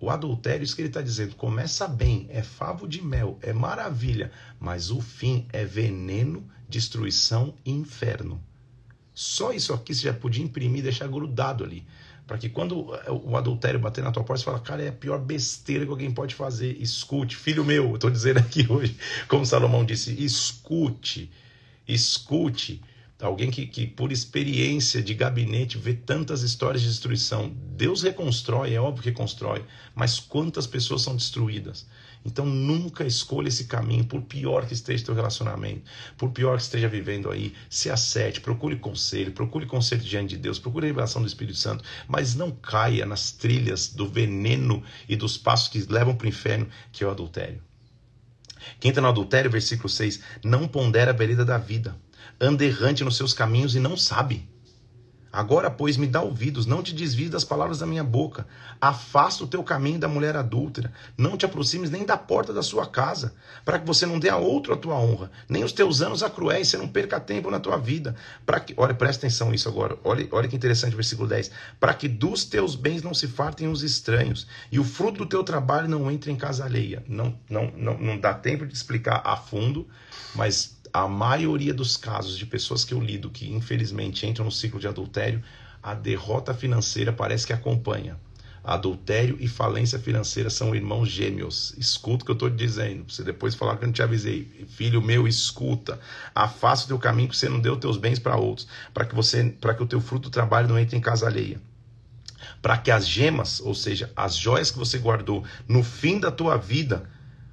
O 0.00 0.10
adultério, 0.10 0.64
isso 0.64 0.74
que 0.74 0.82
ele 0.82 0.88
está 0.88 1.00
dizendo, 1.00 1.36
começa 1.36 1.86
bem, 1.86 2.26
é 2.28 2.42
favo 2.42 2.88
de 2.88 3.00
mel, 3.00 3.38
é 3.40 3.52
maravilha, 3.52 4.32
mas 4.58 4.90
o 4.90 5.00
fim 5.00 5.46
é 5.52 5.64
veneno, 5.64 6.44
destruição 6.68 7.54
e 7.64 7.70
inferno. 7.70 8.42
Só 9.14 9.52
isso 9.52 9.72
aqui 9.72 9.94
você 9.94 10.02
já 10.02 10.12
podia 10.12 10.42
imprimir 10.42 10.80
e 10.80 10.82
deixar 10.82 11.06
grudado 11.06 11.62
ali. 11.62 11.86
Para 12.32 12.38
que 12.38 12.48
quando 12.48 12.88
o 13.26 13.36
adultério 13.36 13.78
bater 13.78 14.02
na 14.02 14.10
tua 14.10 14.24
porta, 14.24 14.38
você 14.38 14.46
fala, 14.46 14.58
cara, 14.58 14.82
é 14.82 14.88
a 14.88 14.92
pior 14.92 15.18
besteira 15.18 15.84
que 15.84 15.90
alguém 15.90 16.10
pode 16.10 16.34
fazer. 16.34 16.78
Escute, 16.80 17.36
filho 17.36 17.62
meu, 17.62 17.90
eu 17.90 17.94
estou 17.96 18.08
dizendo 18.08 18.38
aqui 18.38 18.64
hoje, 18.72 18.96
como 19.28 19.44
Salomão 19.44 19.84
disse, 19.84 20.14
escute, 20.18 21.30
escute. 21.86 22.80
Alguém 23.20 23.50
que, 23.50 23.66
que, 23.66 23.86
por 23.86 24.10
experiência 24.10 25.02
de 25.02 25.12
gabinete, 25.12 25.76
vê 25.76 25.92
tantas 25.92 26.40
histórias 26.40 26.80
de 26.80 26.88
destruição. 26.88 27.52
Deus 27.76 28.00
reconstrói, 28.02 28.72
é 28.72 28.80
óbvio 28.80 29.02
que 29.02 29.12
constrói, 29.12 29.62
mas 29.94 30.18
quantas 30.18 30.66
pessoas 30.66 31.02
são 31.02 31.14
destruídas? 31.14 31.86
Então 32.24 32.46
nunca 32.46 33.04
escolha 33.04 33.48
esse 33.48 33.64
caminho, 33.64 34.04
por 34.04 34.22
pior 34.22 34.66
que 34.66 34.74
esteja 34.74 35.04
teu 35.04 35.14
relacionamento, 35.14 35.82
por 36.16 36.30
pior 36.30 36.56
que 36.56 36.62
esteja 36.62 36.88
vivendo 36.88 37.30
aí, 37.30 37.52
se 37.68 37.90
acerte, 37.90 38.40
procure 38.40 38.76
conselho, 38.76 39.32
procure 39.32 39.66
conselho 39.66 40.02
diante 40.02 40.30
de 40.30 40.42
Deus, 40.42 40.58
procure 40.58 40.86
a 40.86 40.88
revelação 40.88 41.20
do 41.20 41.28
Espírito 41.28 41.58
Santo, 41.58 41.84
mas 42.06 42.34
não 42.34 42.50
caia 42.50 43.04
nas 43.04 43.32
trilhas 43.32 43.88
do 43.88 44.08
veneno 44.08 44.82
e 45.08 45.16
dos 45.16 45.36
passos 45.36 45.68
que 45.68 45.92
levam 45.92 46.14
para 46.14 46.26
o 46.26 46.28
inferno, 46.28 46.68
que 46.92 47.02
é 47.02 47.06
o 47.06 47.10
adultério. 47.10 47.60
Quem 48.78 48.90
está 48.90 49.00
no 49.00 49.08
adultério, 49.08 49.50
versículo 49.50 49.88
6, 49.88 50.20
não 50.44 50.68
pondera 50.68 51.10
a 51.10 51.14
vereda 51.14 51.44
da 51.44 51.58
vida, 51.58 51.96
anda 52.40 52.64
errante 52.64 53.02
nos 53.02 53.16
seus 53.16 53.32
caminhos 53.32 53.74
e 53.74 53.80
não 53.80 53.96
sabe. 53.96 54.48
Agora, 55.32 55.70
pois, 55.70 55.96
me 55.96 56.06
dá 56.06 56.20
ouvidos, 56.20 56.66
não 56.66 56.82
te 56.82 56.94
desvies 56.94 57.30
das 57.30 57.42
palavras 57.42 57.78
da 57.78 57.86
minha 57.86 58.04
boca. 58.04 58.46
Afasta 58.78 59.42
o 59.44 59.46
teu 59.46 59.64
caminho 59.64 59.98
da 59.98 60.06
mulher 60.06 60.36
adúltera. 60.36 60.92
Não 61.16 61.38
te 61.38 61.46
aproximes 61.46 61.88
nem 61.88 62.04
da 62.04 62.18
porta 62.18 62.52
da 62.52 62.62
sua 62.62 62.86
casa, 62.86 63.34
para 63.64 63.78
que 63.78 63.86
você 63.86 64.04
não 64.04 64.18
dê 64.18 64.28
a 64.28 64.36
outro 64.36 64.74
a 64.74 64.76
tua 64.76 64.94
honra, 64.94 65.30
nem 65.48 65.64
os 65.64 65.72
teus 65.72 66.02
anos 66.02 66.22
a 66.22 66.28
cruéis, 66.28 66.68
você 66.68 66.76
não 66.76 66.86
perca 66.86 67.18
tempo 67.18 67.50
na 67.50 67.58
tua 67.58 67.78
vida. 67.78 68.14
Para 68.44 68.60
que, 68.60 68.74
olha, 68.76 68.92
presta 68.92 69.26
atenção 69.26 69.50
nisso 69.50 69.70
agora. 69.70 69.96
Olha, 70.04 70.28
olha 70.32 70.48
que 70.48 70.56
interessante, 70.56 70.94
versículo 70.94 71.26
10. 71.26 71.50
Para 71.80 71.94
que 71.94 72.08
dos 72.08 72.44
teus 72.44 72.74
bens 72.74 73.02
não 73.02 73.14
se 73.14 73.26
fartem 73.26 73.68
os 73.68 73.82
estranhos, 73.82 74.46
e 74.70 74.78
o 74.78 74.84
fruto 74.84 75.18
do 75.18 75.26
teu 75.26 75.42
trabalho 75.42 75.88
não 75.88 76.10
entre 76.10 76.30
em 76.30 76.36
casa 76.36 76.66
alheia. 76.66 77.02
Não, 77.08 77.34
não, 77.48 77.72
não, 77.74 77.96
não 77.96 78.18
dá 78.18 78.34
tempo 78.34 78.66
de 78.66 78.74
explicar 78.74 79.22
a 79.24 79.34
fundo, 79.34 79.88
mas 80.34 80.76
a 80.92 81.08
maioria 81.08 81.72
dos 81.72 81.96
casos 81.96 82.36
de 82.36 82.44
pessoas 82.44 82.84
que 82.84 82.92
eu 82.92 83.00
lido 83.00 83.30
que 83.30 83.50
infelizmente 83.50 84.26
entram 84.26 84.44
no 84.44 84.52
ciclo 84.52 84.78
de 84.78 84.86
adultério, 84.86 85.42
a 85.82 85.94
derrota 85.94 86.52
financeira 86.52 87.12
parece 87.12 87.46
que 87.46 87.52
acompanha. 87.52 88.18
Adultério 88.62 89.36
e 89.40 89.48
falência 89.48 89.98
financeira 89.98 90.48
são 90.48 90.72
irmãos 90.72 91.08
gêmeos. 91.08 91.74
Escuta 91.76 92.22
o 92.22 92.26
que 92.26 92.30
eu 92.30 92.34
estou 92.34 92.48
dizendo. 92.48 93.10
Você 93.10 93.24
depois 93.24 93.56
falar 93.56 93.76
que 93.76 93.82
eu 93.82 93.88
não 93.88 93.92
te 93.92 94.02
avisei. 94.02 94.66
Filho 94.68 95.02
meu, 95.02 95.26
escuta. 95.26 95.98
Afasta 96.32 96.84
o 96.84 96.88
teu 96.88 96.98
caminho 96.98 97.28
que 97.28 97.36
você 97.36 97.48
não 97.48 97.58
deu 97.58 97.76
teus 97.76 97.96
bens 97.96 98.20
para 98.20 98.36
outros, 98.36 98.68
para 98.94 99.04
que 99.04 99.16
você, 99.16 99.44
para 99.60 99.74
que 99.74 99.82
o 99.82 99.86
teu 99.86 100.00
fruto 100.00 100.28
do 100.28 100.32
trabalho 100.32 100.68
não 100.68 100.78
entre 100.78 100.96
em 100.96 101.00
casa 101.00 101.26
alheia. 101.26 101.60
Para 102.60 102.78
que 102.78 102.92
as 102.92 103.08
gemas, 103.08 103.60
ou 103.60 103.74
seja, 103.74 104.12
as 104.14 104.36
joias 104.36 104.70
que 104.70 104.78
você 104.78 104.96
guardou 104.96 105.42
no 105.66 105.82
fim 105.82 106.20
da 106.20 106.30
tua 106.30 106.56
vida, 106.56 107.10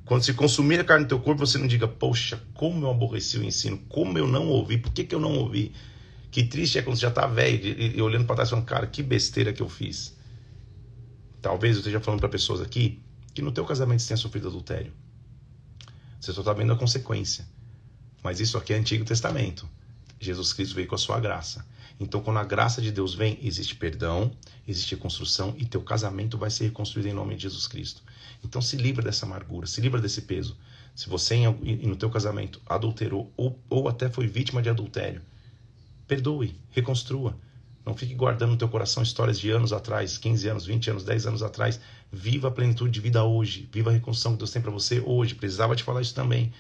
quando 0.10 0.24
se 0.24 0.34
consumir 0.34 0.80
a 0.80 0.84
carne 0.84 1.06
do 1.06 1.10
teu 1.10 1.20
corpo, 1.20 1.46
você 1.46 1.60
não 1.60 1.68
diga, 1.68 1.88
poxa, 1.88 2.42
como 2.56 2.84
eu 2.84 2.90
aborreci 2.90 3.38
o 3.38 3.44
ensino, 3.44 3.78
como 3.88 4.18
eu 4.18 4.28
não 4.28 4.48
ouvi, 4.48 4.80
por 4.80 4.92
que, 4.92 5.04
que 5.04 5.14
eu 5.14 5.20
não 5.20 5.38
ouvi? 5.38 5.72
Que 6.32 6.44
triste 6.44 6.80
é 6.80 6.82
quando 6.82 6.96
você 6.96 7.04
já 7.04 7.10
está 7.10 7.28
velho 7.28 7.64
e, 7.64 7.96
e, 7.96 8.02
olhando 8.02 8.26
para 8.26 8.38
trás 8.38 8.50
falando, 8.50 8.66
cara, 8.66 8.88
que 8.88 9.04
besteira 9.04 9.54
que 9.54 9.62
eu 9.62 9.70
fiz. 9.70 10.18
Talvez 11.40 11.76
eu 11.76 11.82
esteja 11.82 12.00
falando 12.00 12.22
para 12.22 12.30
pessoas 12.30 12.60
aqui 12.60 13.04
que 13.36 13.44
no 13.44 13.52
teu 13.52 13.64
casamento 13.64 14.02
você 14.02 14.08
tenha 14.08 14.18
sofrido 14.18 14.48
adultério. 14.48 14.92
Você 16.20 16.34
só 16.34 16.42
está 16.42 16.54
vendo 16.54 16.74
a 16.74 16.76
consequência. 16.76 17.46
Mas 18.24 18.40
isso 18.40 18.58
aqui 18.58 18.74
é 18.74 18.78
Antigo 18.78 19.06
Testamento. 19.06 19.70
Jesus 20.20 20.54
Cristo 20.54 20.76
veio 20.76 20.88
com 20.88 20.96
a 20.96 20.98
sua 20.98 21.20
graça. 21.20 21.66
Então, 22.00 22.22
quando 22.22 22.38
a 22.38 22.44
graça 22.44 22.82
de 22.82 22.92
Deus 22.92 23.14
vem, 23.14 23.38
existe 23.42 23.76
perdão, 23.76 24.32
existe 24.68 24.96
construção 24.96 25.54
e 25.58 25.66
teu 25.66 25.82
casamento 25.82 26.38
vai 26.38 26.50
ser 26.50 26.66
reconstruído 26.66 27.10
em 27.10 27.14
nome 27.14 27.36
de 27.36 27.44
Jesus 27.44 27.68
Cristo. 27.68 28.02
Então, 28.44 28.62
se 28.62 28.78
livra 28.78 29.04
dessa 29.04 29.26
amargura, 29.26 29.68
se 29.68 29.82
livra 29.82 30.00
desse 30.00 30.22
peso. 30.22 30.58
Se 30.96 31.10
você 31.10 31.36
no 31.38 31.96
teu 31.96 32.10
casamento 32.10 32.62
adulterou 32.66 33.32
ou, 33.36 33.58
ou 33.70 33.88
até 33.88 34.10
foi 34.10 34.28
vítima 34.28 34.62
de 34.62 34.70
adultério, 34.70 35.22
perdoe, 36.08 36.56
reconstrua. 36.72 37.36
Não 37.86 37.96
fique 37.96 38.14
guardando 38.14 38.52
no 38.52 38.58
teu 38.58 38.70
coração 38.70 39.02
histórias 39.02 39.40
de 39.40 39.50
anos 39.50 39.74
atrás, 39.74 40.18
15 40.18 40.48
anos, 40.48 40.66
20 40.66 40.92
anos, 40.92 41.04
10 41.04 41.28
anos 41.28 41.44
atrás. 41.44 41.80
Viva 42.12 42.50
a 42.50 42.52
plenitude 42.52 42.92
de 42.92 43.00
vida 43.00 43.24
hoje. 43.24 43.68
Viva 43.72 43.90
a 43.90 43.94
reconstrução 43.94 44.34
que 44.34 44.40
Deus 44.40 44.52
tem 44.52 44.62
para 44.62 44.72
você 44.72 45.00
hoje. 45.00 45.36
Precisava 45.36 45.76
te 45.76 45.84
falar 45.84 46.02
isso 46.02 46.14
também. 46.14 46.52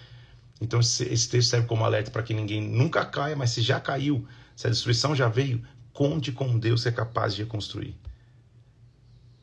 Então 0.62 0.80
esse, 0.80 1.06
texto 1.06 1.43
serve 1.43 1.67
como 1.67 1.86
alerta 1.86 2.12
para 2.12 2.24
que 2.24 2.34
ninguém 2.34 2.62
nunca 2.62 3.06
caia, 3.06 3.36
mas 3.36 3.52
se 3.52 3.62
já 3.62 3.80
caiu, 3.80 4.28
se 4.56 4.67
a 4.67 4.69
destruição 4.69 5.15
já 5.15 5.28
veio, 5.28 5.63
conte 5.93 6.32
com 6.32 6.58
Deus 6.60 6.84
que 6.84 6.89
é 6.89 6.91
capaz 6.91 7.34
de 7.34 7.43
reconstruir. 7.43 7.95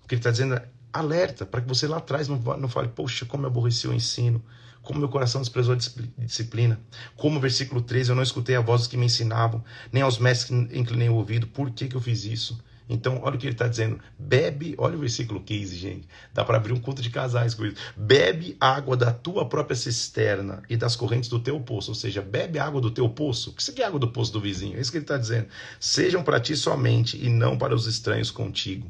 O 0.05 0.09
que 0.09 0.15
ele 0.15 0.21
está 0.21 0.31
dizendo 0.31 0.55
é 0.55 0.69
alerta 0.93 1.45
para 1.45 1.61
que 1.61 1.69
você 1.69 1.87
lá 1.87 1.99
atrás 1.99 2.29
não, 2.29 2.39
não 2.39 2.69
fale, 2.69 2.89
poxa, 2.89 3.25
como 3.25 3.45
eu 3.45 3.49
aborreci 3.49 3.89
o 3.89 3.95
ensino, 3.95 4.43
como 4.83 5.01
meu 5.01 5.09
coração 5.09 5.41
desprezou 5.41 5.75
a 5.75 5.79
disciplina, 6.25 6.81
como 7.17 7.39
o 7.39 7.41
versículo 7.41 7.83
13, 7.83 8.11
eu 8.11 8.17
não 8.17 8.23
escutei 8.23 8.55
a 8.55 8.61
voz 8.61 8.83
dos 8.83 8.89
que 8.89 8.97
me 8.97 9.07
ensinavam, 9.07 9.65
nem 9.91 10.03
aos 10.03 10.19
mestres 10.19 10.49
que 10.49 10.79
inclinei 10.79 11.09
o 11.09 11.15
ouvido, 11.15 11.47
por 11.49 11.71
que, 11.71 11.89
que 11.89 11.97
eu 11.97 12.01
fiz 12.01 12.25
isso? 12.25 12.63
Então, 12.89 13.21
olha 13.23 13.35
o 13.35 13.39
que 13.39 13.47
ele 13.47 13.55
está 13.55 13.67
dizendo. 13.67 13.99
Bebe, 14.19 14.75
olha 14.79 14.97
o 14.97 15.01
versículo 15.01 15.41
15, 15.41 15.77
gente. 15.77 16.09
Dá 16.33 16.45
para 16.45 16.57
abrir 16.57 16.73
um 16.73 16.79
culto 16.79 17.03
de 17.03 17.11
casais 17.11 17.53
com 17.53 17.67
isso. 17.67 17.77
Bebe 17.97 18.57
água 18.61 18.97
da 18.97 19.13
tua 19.13 19.49
própria 19.49 19.77
cisterna 19.77 20.63
e 20.71 20.77
das 20.77 20.95
correntes 20.95 21.29
do 21.29 21.41
teu 21.41 21.59
poço. 21.61 21.91
Ou 21.91 21.95
seja, 21.95 22.23
bebe 22.23 22.59
água 22.59 22.81
do 22.81 22.91
teu 22.91 23.09
poço. 23.09 23.51
O 23.51 23.55
que 23.55 23.83
é 23.83 23.85
água 23.85 23.99
do 23.99 24.09
poço 24.09 24.33
do 24.33 24.41
vizinho? 24.41 24.77
É 24.77 24.81
isso 24.81 24.93
que 24.93 24.99
ele 24.99 25.05
está 25.05 25.17
dizendo. 25.17 25.49
Sejam 25.81 26.23
para 26.23 26.41
ti 26.41 26.57
somente 26.57 27.17
e 27.17 27.29
não 27.29 27.59
para 27.59 27.75
os 27.75 27.87
estranhos 27.87 28.31
contigo. 28.31 28.89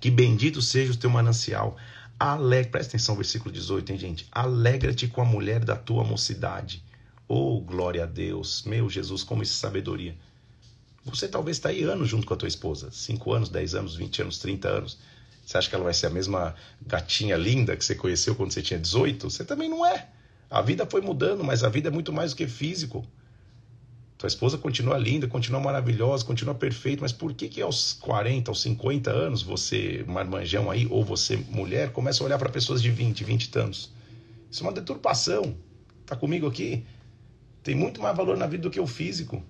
Que 0.00 0.10
bendito 0.10 0.62
seja 0.62 0.92
o 0.92 0.96
teu 0.96 1.10
manancial. 1.10 1.76
Alegre, 2.18 2.70
presta 2.70 2.92
atenção, 2.92 3.14
versículo 3.14 3.52
18, 3.52 3.92
hein, 3.92 3.98
gente? 3.98 4.26
Alegra-te 4.32 5.06
com 5.06 5.20
a 5.20 5.24
mulher 5.24 5.64
da 5.64 5.76
tua 5.76 6.02
mocidade. 6.02 6.82
Oh, 7.28 7.60
glória 7.60 8.04
a 8.04 8.06
Deus. 8.06 8.62
Meu 8.66 8.88
Jesus, 8.88 9.22
como 9.22 9.42
isso 9.42 9.52
é 9.52 9.60
sabedoria. 9.68 10.16
Você 11.04 11.26
talvez 11.28 11.56
está 11.56 11.70
aí 11.70 11.82
anos 11.82 12.08
junto 12.08 12.26
com 12.26 12.34
a 12.34 12.36
tua 12.36 12.48
esposa. 12.48 12.90
5 12.90 13.32
anos, 13.32 13.48
10 13.48 13.74
anos, 13.74 13.96
20 13.96 14.22
anos, 14.22 14.38
30 14.38 14.68
anos. 14.68 14.98
Você 15.44 15.58
acha 15.58 15.68
que 15.68 15.74
ela 15.74 15.84
vai 15.84 15.94
ser 15.94 16.06
a 16.06 16.10
mesma 16.10 16.54
gatinha 16.86 17.36
linda 17.36 17.76
que 17.76 17.84
você 17.84 17.94
conheceu 17.94 18.34
quando 18.34 18.52
você 18.52 18.62
tinha 18.62 18.78
18? 18.78 19.30
Você 19.30 19.44
também 19.44 19.68
não 19.68 19.84
é. 19.84 20.08
A 20.50 20.60
vida 20.60 20.86
foi 20.86 21.00
mudando, 21.00 21.42
mas 21.42 21.64
a 21.64 21.68
vida 21.68 21.88
é 21.88 21.90
muito 21.90 22.12
mais 22.12 22.32
do 22.32 22.36
que 22.36 22.46
físico. 22.46 23.04
Tua 24.18 24.26
esposa 24.26 24.58
continua 24.58 24.98
linda, 24.98 25.26
continua 25.26 25.60
maravilhosa, 25.60 26.24
continua 26.24 26.54
perfeita, 26.54 27.00
mas 27.00 27.10
por 27.10 27.32
que 27.32 27.48
que 27.48 27.62
aos 27.62 27.94
40, 27.94 28.50
aos 28.50 28.60
50 28.60 29.10
anos, 29.10 29.42
você, 29.42 30.04
marmanjão 30.06 30.70
aí, 30.70 30.86
ou 30.90 31.02
você, 31.02 31.36
mulher, 31.48 31.90
começa 31.90 32.22
a 32.22 32.26
olhar 32.26 32.38
para 32.38 32.50
pessoas 32.50 32.82
de 32.82 32.90
20, 32.90 33.24
20 33.24 33.44
e 33.44 33.48
tantos? 33.48 33.90
Isso 34.50 34.62
é 34.62 34.66
uma 34.66 34.74
deturpação. 34.74 35.56
Tá 36.04 36.14
comigo 36.14 36.46
aqui? 36.46 36.84
Tem 37.62 37.74
muito 37.74 38.02
mais 38.02 38.14
valor 38.14 38.36
na 38.36 38.46
vida 38.46 38.64
do 38.64 38.70
que 38.70 38.78
o 38.78 38.86
físico. 38.86 39.42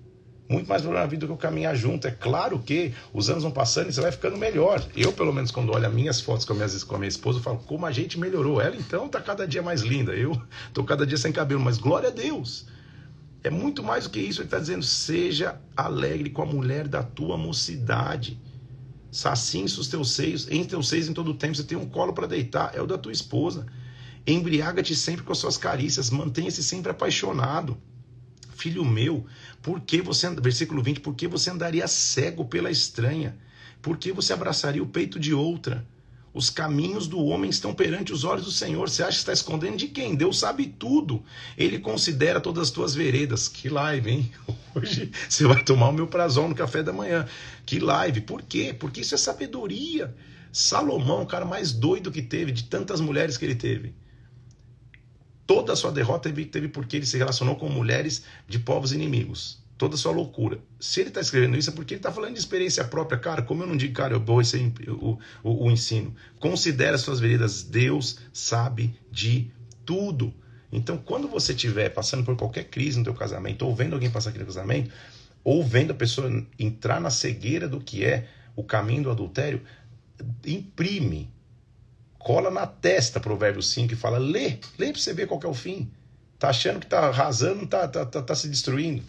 Muito 0.51 0.69
mais 0.69 0.83
valor 0.83 0.99
na 0.99 1.07
vida 1.07 1.21
do 1.21 1.27
que 1.29 1.33
o 1.33 1.37
caminhar 1.37 1.77
junto. 1.77 2.09
É 2.09 2.11
claro 2.11 2.59
que 2.59 2.93
os 3.15 3.31
anos 3.31 3.45
vão 3.45 3.53
passando 3.53 3.89
e 3.89 3.93
você 3.93 4.01
vai 4.01 4.11
ficando 4.11 4.37
melhor. 4.37 4.85
Eu, 4.97 5.13
pelo 5.13 5.33
menos, 5.33 5.53
quando 5.53 5.73
olho 5.73 5.87
as 5.87 5.95
minhas 5.95 6.21
fotos 6.21 6.45
com 6.45 6.53
a 6.55 6.57
minha, 6.57 6.69
com 6.69 6.97
a 6.97 6.99
minha 6.99 7.09
esposa, 7.09 7.39
eu 7.39 7.43
falo 7.43 7.59
como 7.59 7.87
a 7.87 7.93
gente 7.93 8.19
melhorou. 8.19 8.61
Ela, 8.61 8.75
então, 8.75 9.09
tá 9.09 9.21
cada 9.21 9.47
dia 9.47 9.63
mais 9.63 9.83
linda. 9.83 10.13
Eu 10.13 10.37
tô 10.75 10.83
cada 10.83 11.07
dia 11.07 11.17
sem 11.17 11.31
cabelo, 11.31 11.61
mas 11.61 11.79
glória 11.79 12.09
a 12.09 12.13
Deus. 12.13 12.67
É 13.45 13.49
muito 13.49 13.81
mais 13.85 14.05
do 14.05 14.11
que 14.11 14.19
isso. 14.19 14.41
Ele 14.41 14.49
está 14.49 14.59
dizendo: 14.59 14.83
seja 14.83 15.61
alegre 15.77 16.31
com 16.31 16.43
a 16.43 16.47
mulher 16.47 16.89
da 16.89 17.05
tua 17.05 17.37
mocidade. 17.37 18.37
Sacinça 19.09 19.81
os 19.81 19.87
teus 19.87 20.11
seios, 20.11 20.49
em 20.51 20.65
teus 20.65 20.89
seios 20.89 21.09
em 21.09 21.13
todo 21.15 21.31
o 21.31 21.35
tempo. 21.35 21.55
Você 21.55 21.63
tem 21.63 21.79
um 21.79 21.87
colo 21.87 22.13
para 22.13 22.27
deitar, 22.27 22.73
é 22.75 22.83
o 22.83 22.89
da 22.89 22.99
tua 22.99 23.13
esposa. 23.13 23.67
Embriaga-te 24.27 24.97
sempre 24.97 25.25
com 25.25 25.31
as 25.31 25.39
suas 25.39 25.57
carícias, 25.57 26.11
mantenha-se 26.11 26.65
sempre 26.65 26.91
apaixonado. 26.91 27.79
Filho 28.61 28.85
meu, 28.85 29.25
por 29.62 29.81
que 29.81 30.03
você, 30.03 30.29
versículo 30.35 30.83
20, 30.83 31.01
por 31.01 31.14
que 31.14 31.27
você 31.27 31.49
andaria 31.49 31.88
cego 31.88 32.44
pela 32.44 32.70
estranha? 32.70 33.35
Por 33.81 33.96
que 33.96 34.12
você 34.12 34.35
abraçaria 34.35 34.83
o 34.83 34.87
peito 34.87 35.18
de 35.18 35.33
outra? 35.33 35.87
Os 36.35 36.51
caminhos 36.51 37.09
do 37.09 37.18
homem 37.25 37.49
estão 37.49 37.75
perante 37.75 38.12
os 38.12 38.23
olhos 38.23 38.44
do 38.44 38.53
Senhor. 38.53 38.88
Você 38.88 39.03
acha 39.03 39.12
que 39.12 39.18
está 39.18 39.33
escondendo 39.33 39.79
de 39.79 39.88
quem? 39.88 40.14
Deus 40.14 40.38
sabe 40.38 40.66
tudo. 40.66 41.25
Ele 41.57 41.79
considera 41.79 42.38
todas 42.38 42.64
as 42.64 42.70
tuas 42.70 42.94
veredas. 42.94 43.49
Que 43.49 43.70
live, 43.70 44.11
hein? 44.11 44.33
Hoje 44.77 45.11
você 45.29 45.44
vai 45.44 45.64
tomar 45.64 45.88
o 45.88 45.92
meu 45.92 46.07
prazol 46.07 46.46
no 46.46 46.55
café 46.55 46.83
da 46.83 46.92
manhã. 46.92 47.27
Que 47.64 47.81
live. 47.81 48.20
Por 48.20 48.42
quê? 48.42 48.77
Porque 48.79 49.01
isso 49.01 49.14
é 49.14 49.18
sabedoria. 49.18 50.14
Salomão, 50.53 51.23
o 51.23 51.27
cara 51.27 51.46
mais 51.46 51.73
doido 51.73 52.12
que 52.12 52.23
teve, 52.23 52.53
de 52.53 52.64
tantas 52.64 53.01
mulheres 53.01 53.37
que 53.37 53.44
ele 53.44 53.55
teve. 53.57 53.94
Toda 55.51 55.73
a 55.73 55.77
sua 55.77 55.91
derrota 55.91 56.33
teve, 56.33 56.69
porque 56.69 56.95
ele 56.95 57.07
se 57.07 57.19
relacionou 57.19 57.57
com 57.57 57.69
mulheres 57.69 58.23
de 58.47 58.57
povos 58.61 58.93
inimigos 58.93 59.61
toda 59.77 59.97
a 59.97 59.99
sua 59.99 60.13
loucura. 60.13 60.61
Se 60.79 61.01
ele 61.01 61.09
está 61.09 61.21
escrevendo 61.21 61.57
isso 61.57 61.71
é 61.71 61.73
porque 61.73 61.95
ele 61.95 61.99
está 61.99 62.13
falando 62.13 62.35
de 62.35 62.39
experiência 62.39 62.85
própria. 62.85 63.19
Cara, 63.19 63.43
como 63.43 63.65
eu 63.65 63.67
não 63.67 63.77
digo, 63.77 63.93
cara, 63.93 64.15
eu 64.15 64.21
vou 64.21 64.41
esse, 64.41 64.73
o, 64.87 65.19
o, 65.43 65.67
o 65.67 65.71
ensino. 65.73 66.15
Considere 66.39 66.95
as 66.95 67.01
suas 67.01 67.19
veredas. 67.19 67.65
Deus 67.65 68.19
sabe 68.33 68.95
de 69.11 69.51
tudo. 69.85 70.33
Então, 70.71 70.97
quando 70.97 71.27
você 71.27 71.53
estiver 71.53 71.89
passando 71.89 72.23
por 72.23 72.37
qualquer 72.37 72.65
crise 72.65 72.99
no 72.99 73.05
teu 73.05 73.15
casamento, 73.15 73.67
ou 73.67 73.75
vendo 73.75 73.95
alguém 73.95 74.09
passar 74.09 74.31
aqui 74.31 74.39
no 74.39 74.47
casamento, 74.47 74.93
ou 75.43 75.65
vendo 75.65 75.91
a 75.91 75.97
pessoa 75.97 76.31
entrar 76.61 77.01
na 77.01 77.11
cegueira 77.11 77.67
do 77.67 77.81
que 77.81 78.05
é 78.05 78.29
o 78.55 78.63
caminho 78.63 79.03
do 79.03 79.11
adultério, 79.11 79.63
imprime, 80.47 81.29
cola 82.21 82.51
na 82.51 82.67
testa 82.67 83.19
Provérbio 83.19 83.63
5 83.63 83.95
e 83.95 83.97
fala, 83.97 84.19
lê, 84.19 84.59
lê 84.79 84.93
para 84.93 85.01
você 85.01 85.15
ver 85.15 85.27
qual 85.27 85.41
é 85.43 85.47
o 85.47 85.55
fim. 85.55 85.91
Tá 86.39 86.51
achando 86.51 86.79
que 86.79 86.87
tá 86.87 87.09
arrasando, 87.09 87.67
tá, 87.67 87.89
tá, 87.89 88.05
tá, 88.05 88.23
tá 88.23 88.35
se 88.35 88.49
destruindo. 88.49 89.03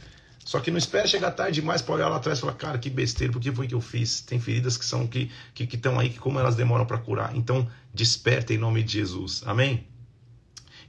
Só 0.43 0.59
que 0.59 0.71
não 0.71 0.77
espera 0.77 1.05
chegar 1.07 1.31
tarde 1.31 1.61
demais 1.61 1.81
para 1.81 1.95
olhar 1.95 2.09
lá 2.09 2.15
atrás 2.15 2.37
e 2.37 2.41
falar, 2.41 2.53
cara, 2.53 2.79
que 2.79 2.89
besteira, 2.89 3.31
por 3.31 3.41
que 3.41 3.51
foi 3.51 3.67
que 3.67 3.75
eu 3.75 3.81
fiz? 3.81 4.21
Tem 4.21 4.39
feridas 4.39 4.75
que 4.75 4.85
são 4.85 5.05
que 5.05 5.29
que 5.53 5.63
estão 5.75 5.99
aí, 5.99 6.09
que 6.09 6.19
como 6.19 6.39
elas 6.39 6.55
demoram 6.55 6.85
para 6.85 6.97
curar. 6.97 7.35
Então, 7.35 7.69
desperta 7.93 8.53
em 8.53 8.57
nome 8.57 8.81
de 8.81 8.93
Jesus. 8.93 9.43
Amém? 9.45 9.87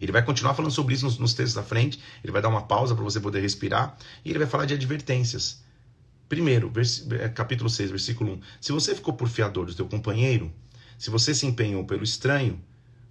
Ele 0.01 0.11
vai 0.11 0.25
continuar 0.25 0.55
falando 0.55 0.73
sobre 0.73 0.95
isso 0.95 1.05
nos, 1.05 1.19
nos 1.19 1.35
textos 1.35 1.55
da 1.55 1.63
frente. 1.63 2.01
Ele 2.25 2.33
vai 2.33 2.41
dar 2.41 2.49
uma 2.49 2.63
pausa 2.63 2.95
para 2.95 3.05
você 3.05 3.21
poder 3.21 3.41
respirar. 3.41 3.97
E 4.25 4.31
ele 4.31 4.39
vai 4.39 4.49
falar 4.49 4.65
de 4.65 4.75
advertências. 4.75 5.63
Primeiro, 6.29 6.73
é, 7.21 7.29
capítulo 7.29 7.69
6, 7.69 7.91
versículo 7.91 8.33
1. 8.35 8.41
Se 8.61 8.73
você 8.73 8.95
ficou 8.95 9.13
por 9.13 9.29
fiador 9.29 9.67
do 9.67 9.75
teu 9.75 9.87
companheiro, 9.87 10.53
se 10.99 11.11
você 11.11 11.35
se 11.35 11.47
empenhou 11.47 11.85
pelo 11.85 12.03
estranho, 12.03 12.61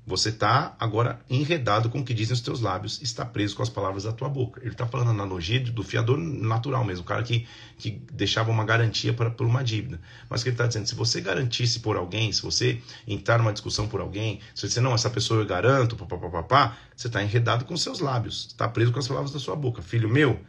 você 0.06 0.30
está 0.30 0.76
agora 0.80 1.22
enredado 1.30 1.90
com 1.90 2.00
o 2.00 2.04
que 2.04 2.14
dizem 2.14 2.34
os 2.34 2.42
teus 2.42 2.60
lábios, 2.60 3.00
está 3.04 3.24
preso 3.24 3.56
com 3.56 3.62
as 3.62 3.70
palavras 3.70 4.04
da 4.04 4.12
tua 4.12 4.28
boca. 4.28 4.60
Ele 4.62 4.72
está 4.72 4.88
falando 4.88 5.10
a 5.10 5.12
analogia 5.12 5.60
do 5.60 5.84
fiador 5.84 6.18
natural 6.18 6.84
mesmo, 6.84 7.04
o 7.04 7.06
cara 7.06 7.22
que, 7.22 7.48
que 7.78 8.02
deixava 8.12 8.50
uma 8.50 8.66
garantia 8.66 9.14
para, 9.14 9.30
por 9.30 9.46
uma 9.46 9.64
dívida. 9.64 10.02
Mas 10.28 10.42
que 10.42 10.50
ele 10.50 10.56
está 10.56 10.66
dizendo, 10.66 10.88
se 10.88 10.96
você 10.96 11.22
garantisse 11.22 11.80
por 11.82 11.96
alguém, 11.98 12.32
se 12.32 12.42
você 12.42 12.82
entrar 13.08 13.38
numa 13.38 13.54
discussão 13.54 13.88
por 13.88 14.02
alguém, 14.02 14.40
se 14.56 14.68
você 14.68 14.82
não, 14.82 14.94
essa 14.94 15.10
pessoa 15.10 15.42
eu 15.42 15.46
garanto, 15.46 15.96
papapá, 15.96 16.76
você 16.96 17.06
está 17.06 17.22
enredado 17.22 17.64
com 17.66 17.78
seus 17.78 18.00
lábios, 18.00 18.48
está 18.48 18.68
preso 18.68 18.92
com 18.92 19.00
as 19.00 19.08
palavras 19.08 19.32
da 19.32 19.40
sua 19.40 19.56
boca. 19.56 19.84
Filho 19.84 20.10
meu, 20.10 20.40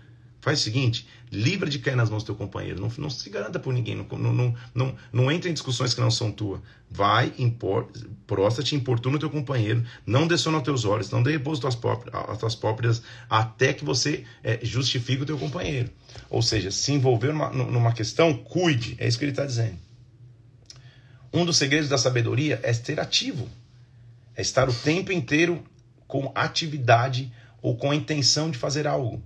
Faz 0.43 0.59
o 0.59 0.63
seguinte, 0.65 1.07
livra 1.33 1.69
de 1.69 1.79
cair 1.79 1.97
nas 1.97 2.11
mãos 2.11 2.23
do 2.23 2.27
teu 2.27 2.35
companheiro. 2.35 2.79
Não, 2.79 2.93
não 2.99 3.09
se 3.09 3.29
garanta 3.31 3.59
por 3.59 3.73
ninguém. 3.73 3.97
Não, 3.97 4.07
não, 4.19 4.55
não, 4.75 4.97
não, 5.11 5.33
entre 5.33 5.49
em 5.49 5.55
discussões 5.55 5.95
que 5.95 6.01
não 6.01 6.11
são 6.11 6.31
tuas. 6.31 6.61
Vai, 6.91 7.33
impor, 7.39 7.89
prostra-te, 8.27 8.77
importuna 8.77 9.17
o 9.17 9.19
teu 9.19 9.31
companheiro. 9.31 9.83
Não 10.05 10.27
dessona 10.27 10.59
os 10.59 10.63
teus 10.63 10.85
olhos. 10.85 11.11
Não 11.11 11.23
dê 11.23 11.33
repouso 11.33 11.67
às 11.67 11.75
tuas 12.39 12.55
próprias 12.55 13.03
até 13.31 13.73
que 13.73 13.85
você 13.85 14.25
é, 14.45 14.61
justifique 14.63 15.23
o 15.23 15.27
teu 15.27 15.39
companheiro. 15.39 15.91
Ou 16.29 16.43
seja, 16.43 16.71
se 16.71 16.93
envolver 16.93 17.33
numa, 17.33 17.51
numa 17.51 17.93
questão, 17.93 18.35
cuide. 18.35 18.95
É 18.99 19.09
isso 19.09 19.19
que 19.19 19.25
ele 19.25 19.33
está 19.33 19.47
dizendo. 19.47 19.79
Um 21.33 21.47
dos 21.47 21.57
segredos 21.57 21.89
da 21.89 21.97
sabedoria 21.97 22.61
é 22.63 22.73
ser 22.75 23.01
ativo. 23.01 23.49
É 24.37 24.43
estar 24.43 24.69
o 24.69 24.75
tempo 24.75 25.11
inteiro 25.11 25.65
com 26.07 26.31
atividade 26.35 27.33
ou 27.63 27.75
com 27.75 27.91
a 27.91 27.97
intenção 27.97 28.51
de 28.51 28.59
fazer 28.59 28.87
algo. 28.87 29.23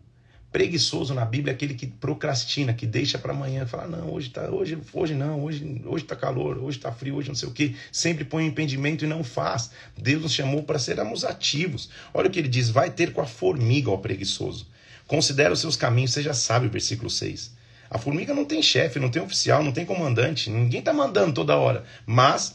Preguiçoso 0.56 1.12
na 1.12 1.26
Bíblia 1.26 1.52
é 1.52 1.54
aquele 1.54 1.74
que 1.74 1.86
procrastina, 1.86 2.72
que 2.72 2.86
deixa 2.86 3.18
para 3.18 3.30
amanhã, 3.34 3.66
fala: 3.66 3.86
"Não, 3.86 4.10
hoje 4.10 4.30
tá, 4.30 4.48
hoje, 4.48 4.78
hoje 4.90 5.12
não, 5.12 5.44
hoje, 5.44 5.82
hoje 5.84 6.04
tá 6.04 6.16
calor, 6.16 6.56
hoje 6.56 6.78
tá 6.78 6.90
frio, 6.90 7.16
hoje 7.16 7.28
não 7.28 7.34
sei 7.34 7.46
o 7.46 7.52
quê". 7.52 7.74
Sempre 7.92 8.24
põe 8.24 8.44
um 8.44 8.46
impedimento 8.46 9.04
e 9.04 9.06
não 9.06 9.22
faz. 9.22 9.70
Deus 9.98 10.22
nos 10.22 10.32
chamou 10.32 10.62
para 10.62 10.78
sermos 10.78 11.26
ativos. 11.26 11.90
Olha 12.14 12.28
o 12.28 12.30
que 12.30 12.38
ele 12.38 12.48
diz: 12.48 12.70
"Vai 12.70 12.88
ter 12.88 13.12
com 13.12 13.20
a 13.20 13.26
formiga, 13.26 13.90
ó 13.90 13.98
preguiçoso. 13.98 14.66
Considera 15.06 15.52
os 15.52 15.60
seus 15.60 15.76
caminhos, 15.76 16.14
seja 16.14 16.32
sábio", 16.32 16.70
versículo 16.70 17.10
6. 17.10 17.54
A 17.90 17.98
formiga 17.98 18.32
não 18.32 18.46
tem 18.46 18.62
chefe, 18.62 18.98
não 18.98 19.10
tem 19.10 19.20
oficial, 19.20 19.62
não 19.62 19.72
tem 19.72 19.84
comandante, 19.84 20.48
ninguém 20.48 20.80
está 20.80 20.90
mandando 20.90 21.34
toda 21.34 21.58
hora. 21.58 21.84
Mas 22.06 22.54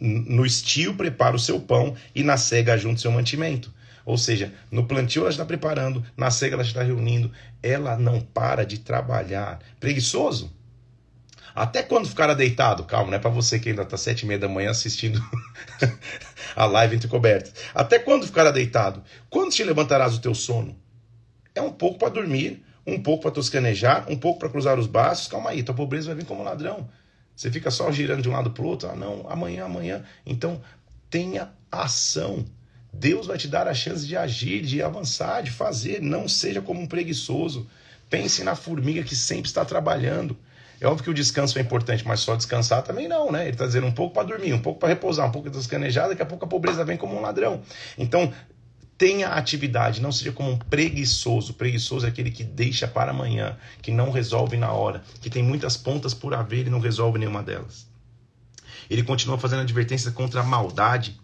no 0.00 0.46
estio 0.46 0.94
prepara 0.94 1.36
o 1.36 1.38
seu 1.38 1.60
pão 1.60 1.94
e 2.14 2.22
na 2.22 2.38
cega 2.38 2.78
junta 2.78 2.96
o 2.96 3.02
seu 3.02 3.12
mantimento. 3.12 3.70
Ou 4.04 4.18
seja, 4.18 4.52
no 4.70 4.86
plantio 4.86 5.22
ela 5.22 5.30
está 5.30 5.44
preparando, 5.44 6.04
na 6.16 6.30
cega 6.30 6.54
ela 6.54 6.62
está 6.62 6.82
reunindo, 6.82 7.32
ela 7.62 7.96
não 7.96 8.20
para 8.20 8.64
de 8.64 8.78
trabalhar. 8.78 9.60
Preguiçoso? 9.80 10.52
Até 11.54 11.82
quando 11.82 12.08
ficará 12.08 12.34
deitado? 12.34 12.84
Calma, 12.84 13.12
não 13.12 13.16
é 13.16 13.20
para 13.20 13.30
você 13.30 13.60
que 13.60 13.68
ainda 13.68 13.82
está 13.82 13.96
sete 13.96 14.22
e 14.22 14.26
meia 14.26 14.40
da 14.40 14.48
manhã 14.48 14.70
assistindo 14.70 15.22
a 16.56 16.66
live 16.66 16.96
entre 16.96 17.08
cobertas. 17.08 17.54
Até 17.72 17.98
quando 17.98 18.26
ficará 18.26 18.50
deitado? 18.50 19.02
Quando 19.30 19.52
te 19.52 19.62
levantarás 19.62 20.16
o 20.16 20.20
teu 20.20 20.34
sono? 20.34 20.76
É 21.54 21.62
um 21.62 21.70
pouco 21.70 21.98
para 21.98 22.08
dormir, 22.08 22.64
um 22.84 23.00
pouco 23.00 23.22
para 23.22 23.30
toscanejar, 23.30 24.04
um 24.10 24.16
pouco 24.16 24.40
para 24.40 24.48
cruzar 24.48 24.78
os 24.78 24.88
braços. 24.88 25.28
Calma 25.28 25.50
aí, 25.50 25.62
tua 25.62 25.74
pobreza 25.74 26.08
vai 26.08 26.16
vir 26.16 26.26
como 26.26 26.42
ladrão. 26.42 26.88
Você 27.36 27.50
fica 27.50 27.70
só 27.70 27.90
girando 27.92 28.22
de 28.22 28.28
um 28.28 28.32
lado 28.32 28.50
para 28.50 28.62
o 28.62 28.66
outro. 28.66 28.88
Ah, 28.88 28.96
não, 28.96 29.24
amanhã, 29.30 29.64
amanhã. 29.64 30.04
Então, 30.26 30.60
tenha 31.08 31.52
ação. 31.70 32.44
Deus 32.98 33.26
vai 33.26 33.36
te 33.36 33.48
dar 33.48 33.68
a 33.68 33.74
chance 33.74 34.06
de 34.06 34.16
agir, 34.16 34.62
de 34.62 34.82
avançar, 34.82 35.42
de 35.42 35.50
fazer. 35.50 36.00
Não 36.00 36.28
seja 36.28 36.60
como 36.60 36.80
um 36.80 36.86
preguiçoso. 36.86 37.66
Pense 38.08 38.44
na 38.44 38.54
formiga 38.54 39.02
que 39.02 39.16
sempre 39.16 39.48
está 39.48 39.64
trabalhando. 39.64 40.36
É 40.80 40.86
óbvio 40.86 41.04
que 41.04 41.10
o 41.10 41.14
descanso 41.14 41.58
é 41.58 41.62
importante, 41.62 42.06
mas 42.06 42.20
só 42.20 42.36
descansar 42.36 42.82
também 42.82 43.08
não, 43.08 43.30
né? 43.30 43.42
Ele 43.42 43.52
está 43.52 43.66
dizendo 43.66 43.86
um 43.86 43.92
pouco 43.92 44.14
para 44.14 44.24
dormir, 44.24 44.52
um 44.52 44.60
pouco 44.60 44.80
para 44.80 44.88
repousar, 44.88 45.26
um 45.26 45.30
pouco 45.30 45.48
para 45.48 45.58
descanejar, 45.58 46.08
daqui 46.08 46.22
a 46.22 46.26
pouco 46.26 46.44
a 46.44 46.48
pobreza 46.48 46.84
vem 46.84 46.96
como 46.96 47.16
um 47.16 47.20
ladrão. 47.20 47.62
Então, 47.96 48.32
tenha 48.96 49.28
atividade, 49.28 50.00
não 50.00 50.12
seja 50.12 50.32
como 50.32 50.50
um 50.50 50.58
preguiçoso. 50.58 51.54
Preguiçoso 51.54 52.06
é 52.06 52.08
aquele 52.08 52.30
que 52.30 52.44
deixa 52.44 52.86
para 52.86 53.10
amanhã, 53.10 53.56
que 53.80 53.90
não 53.90 54.10
resolve 54.10 54.56
na 54.56 54.72
hora, 54.72 55.02
que 55.20 55.30
tem 55.30 55.42
muitas 55.42 55.76
pontas 55.76 56.14
por 56.14 56.34
haver 56.34 56.66
e 56.66 56.70
não 56.70 56.80
resolve 56.80 57.18
nenhuma 57.18 57.42
delas. 57.42 57.86
Ele 58.88 59.02
continua 59.02 59.38
fazendo 59.38 59.62
advertências 59.62 60.12
contra 60.12 60.40
a 60.40 60.44
maldade. 60.44 61.18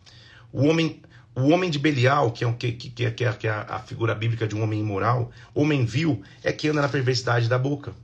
O 0.52 0.66
homem, 0.66 1.00
o 1.34 1.48
homem 1.48 1.70
de 1.70 1.78
Belial, 1.78 2.30
que 2.32 2.44
é, 2.44 2.52
que, 2.52 2.72
que, 2.72 2.90
que, 2.90 3.24
é, 3.24 3.32
que 3.32 3.46
é 3.46 3.50
a 3.50 3.78
figura 3.78 4.14
bíblica 4.14 4.46
de 4.46 4.54
um 4.54 4.62
homem 4.62 4.80
imoral, 4.80 5.30
homem 5.54 5.84
vil, 5.84 6.22
é 6.42 6.52
que 6.52 6.68
anda 6.68 6.82
na 6.82 6.88
perversidade 6.88 7.48
da 7.48 7.58
boca. 7.58 7.94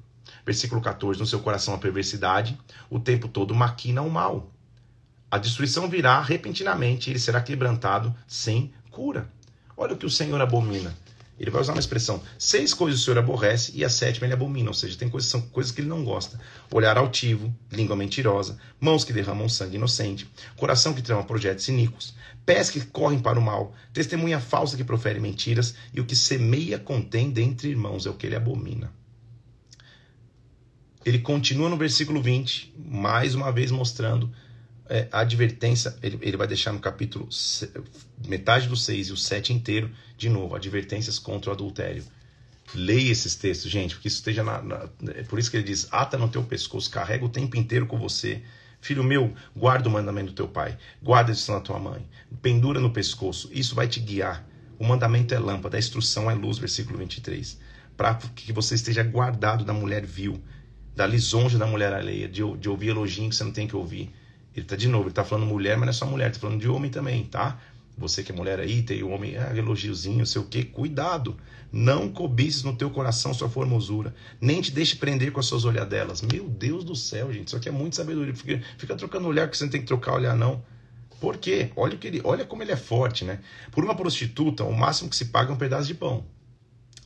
Versículo 0.44 0.80
14: 0.80 1.18
No 1.18 1.26
seu 1.26 1.40
coração 1.40 1.74
a 1.74 1.78
perversidade, 1.78 2.56
o 2.88 3.00
tempo 3.00 3.26
todo 3.26 3.54
maquina 3.54 4.00
o 4.02 4.10
mal. 4.10 4.52
A 5.28 5.38
destruição 5.38 5.88
virá 5.88 6.20
repentinamente, 6.20 7.10
ele 7.10 7.18
será 7.18 7.40
quebrantado 7.40 8.14
sem 8.28 8.72
cura. 8.90 9.28
Olha 9.76 9.94
o 9.94 9.96
que 9.96 10.06
o 10.06 10.10
Senhor 10.10 10.40
abomina. 10.40 10.96
Ele 11.38 11.50
vai 11.50 11.60
usar 11.60 11.72
uma 11.72 11.80
expressão: 11.80 12.22
seis 12.38 12.72
coisas 12.72 13.00
o 13.00 13.04
Senhor 13.04 13.18
aborrece 13.18 13.72
e 13.74 13.84
a 13.84 13.90
sétima 13.90 14.26
ele 14.26 14.34
abomina, 14.34 14.70
ou 14.70 14.74
seja, 14.74 14.96
tem 14.96 15.08
coisas, 15.08 15.30
são 15.30 15.42
coisas 15.42 15.72
que 15.72 15.80
ele 15.80 15.88
não 15.88 16.04
gosta. 16.04 16.40
Olhar 16.72 16.96
altivo, 16.96 17.54
língua 17.70 17.96
mentirosa, 17.96 18.58
mãos 18.80 19.04
que 19.04 19.12
derramam 19.12 19.48
sangue 19.48 19.76
inocente, 19.76 20.30
coração 20.56 20.94
que 20.94 21.02
trama 21.02 21.24
projetos 21.24 21.68
iníquos, 21.68 22.14
pés 22.46 22.70
que 22.70 22.80
correm 22.80 23.18
para 23.18 23.38
o 23.38 23.42
mal, 23.42 23.74
testemunha 23.92 24.38
falsa 24.38 24.76
que 24.76 24.84
profere 24.84 25.18
mentiras 25.18 25.74
e 25.92 26.00
o 26.00 26.06
que 26.06 26.14
semeia 26.14 26.78
contém 26.78 27.28
dentre 27.28 27.68
irmãos 27.68 28.06
é 28.06 28.10
o 28.10 28.14
que 28.14 28.24
ele 28.24 28.36
abomina. 28.36 28.92
Ele 31.04 31.18
continua 31.18 31.68
no 31.68 31.76
versículo 31.76 32.22
20, 32.22 32.74
mais 32.78 33.34
uma 33.34 33.52
vez 33.52 33.70
mostrando 33.70 34.32
é, 34.88 35.08
a 35.10 35.20
advertência, 35.20 35.96
ele, 36.02 36.18
ele 36.22 36.36
vai 36.36 36.46
deixar 36.46 36.72
no 36.72 36.78
capítulo 36.78 37.28
metade 38.26 38.68
do 38.68 38.76
6 38.76 39.08
e 39.08 39.12
o 39.12 39.16
7 39.16 39.52
inteiro, 39.52 39.90
de 40.16 40.28
novo, 40.28 40.54
advertências 40.54 41.18
contra 41.18 41.50
o 41.50 41.52
adultério. 41.52 42.04
Leia 42.74 43.12
esses 43.12 43.36
textos, 43.36 43.70
gente, 43.70 43.94
porque 43.94 44.08
isso 44.08 44.18
esteja 44.18 44.42
na, 44.42 44.60
na, 44.60 44.88
É 45.14 45.22
por 45.22 45.38
isso 45.38 45.50
que 45.50 45.56
ele 45.56 45.64
diz: 45.64 45.86
ata 45.92 46.18
no 46.18 46.28
teu 46.28 46.42
pescoço, 46.42 46.90
carrega 46.90 47.24
o 47.24 47.28
tempo 47.28 47.56
inteiro 47.56 47.86
com 47.86 47.98
você. 47.98 48.42
Filho 48.86 49.02
meu, 49.02 49.34
guarda 49.54 49.88
o 49.88 49.92
mandamento 49.92 50.28
do 50.28 50.34
teu 50.34 50.48
pai, 50.48 50.78
guarda 51.02 51.32
isso 51.32 51.50
na 51.52 51.60
tua 51.60 51.78
mãe, 51.78 52.06
pendura 52.40 52.80
no 52.80 52.90
pescoço, 52.90 53.50
isso 53.52 53.74
vai 53.74 53.88
te 53.88 54.00
guiar. 54.00 54.46
O 54.78 54.84
mandamento 54.84 55.34
é 55.34 55.38
lâmpada, 55.38 55.76
a 55.76 55.80
instrução 55.80 56.30
é 56.30 56.34
luz, 56.34 56.58
versículo 56.58 56.98
23. 56.98 57.58
Para 57.96 58.14
que 58.14 58.52
você 58.52 58.74
esteja 58.74 59.02
guardado 59.02 59.64
da 59.64 59.72
mulher 59.72 60.04
vil, 60.04 60.42
da 60.94 61.06
lisonja 61.06 61.58
da 61.58 61.66
mulher 61.66 61.92
alheia, 61.92 62.28
de, 62.28 62.42
de 62.58 62.68
ouvir 62.68 62.88
elogio 62.88 63.28
que 63.28 63.34
você 63.34 63.44
não 63.44 63.52
tem 63.52 63.66
que 63.66 63.76
ouvir 63.76 64.12
ele 64.56 64.64
está 64.64 64.74
de 64.74 64.88
novo, 64.88 65.04
ele 65.04 65.10
está 65.10 65.22
falando 65.22 65.46
mulher, 65.46 65.76
mas 65.76 65.84
não 65.84 65.90
é 65.90 65.92
só 65.92 66.06
mulher, 66.06 66.30
está 66.30 66.40
falando 66.40 66.58
de 66.58 66.66
homem 66.66 66.90
também, 66.90 67.24
tá? 67.24 67.58
Você 67.98 68.22
que 68.22 68.30
é 68.30 68.34
mulher 68.34 68.60
aí, 68.60 68.82
tem 68.82 69.02
o 69.02 69.08
homem, 69.08 69.36
ah, 69.38 69.56
elogiozinho, 69.56 70.26
sei 70.26 70.40
o 70.40 70.44
quê, 70.44 70.64
cuidado. 70.64 71.36
Não 71.72 72.10
cobices 72.10 72.62
no 72.62 72.76
teu 72.76 72.90
coração 72.90 73.32
sua 73.32 73.48
formosura, 73.48 74.14
nem 74.40 74.60
te 74.60 74.70
deixe 74.70 74.96
prender 74.96 75.32
com 75.32 75.40
as 75.40 75.46
suas 75.46 75.64
olhadelas. 75.64 76.22
Meu 76.22 76.48
Deus 76.48 76.84
do 76.84 76.94
céu, 76.94 77.32
gente, 77.32 77.48
isso 77.48 77.56
aqui 77.56 77.68
é 77.68 77.72
muito 77.72 77.96
sabedoria. 77.96 78.34
Fica, 78.34 78.62
fica 78.78 78.96
trocando 78.96 79.26
olhar 79.26 79.48
que 79.48 79.56
você 79.56 79.64
não 79.64 79.70
tem 79.70 79.80
que 79.80 79.86
trocar 79.86 80.14
olhar, 80.14 80.36
não. 80.36 80.62
Por 81.20 81.38
quê? 81.38 81.70
Olha, 81.74 81.96
que 81.96 82.06
ele, 82.06 82.20
olha 82.22 82.44
como 82.44 82.62
ele 82.62 82.72
é 82.72 82.76
forte, 82.76 83.24
né? 83.24 83.40
Por 83.72 83.82
uma 83.82 83.94
prostituta, 83.94 84.62
o 84.64 84.76
máximo 84.76 85.08
que 85.08 85.16
se 85.16 85.26
paga 85.26 85.50
é 85.50 85.54
um 85.54 85.58
pedaço 85.58 85.86
de 85.86 85.94
pão. 85.94 86.26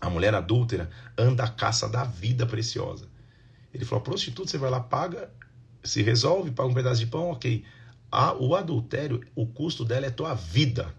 A 0.00 0.10
mulher 0.10 0.34
adúltera 0.34 0.90
anda 1.16 1.44
à 1.44 1.48
caça 1.48 1.88
da 1.88 2.04
vida 2.04 2.44
preciosa. 2.46 3.06
Ele 3.72 3.84
falou: 3.84 4.02
prostituta, 4.02 4.50
você 4.50 4.58
vai 4.58 4.70
lá, 4.70 4.80
paga 4.80 5.30
se 5.82 6.02
resolve, 6.02 6.50
paga 6.50 6.68
um 6.68 6.74
pedaço 6.74 7.00
de 7.00 7.06
pão, 7.06 7.30
ok. 7.30 7.64
A, 8.10 8.32
o 8.34 8.56
adultério, 8.56 9.20
o 9.34 9.46
custo 9.46 9.84
dela 9.84 10.06
é 10.06 10.10
tua 10.10 10.34
vida. 10.34 10.92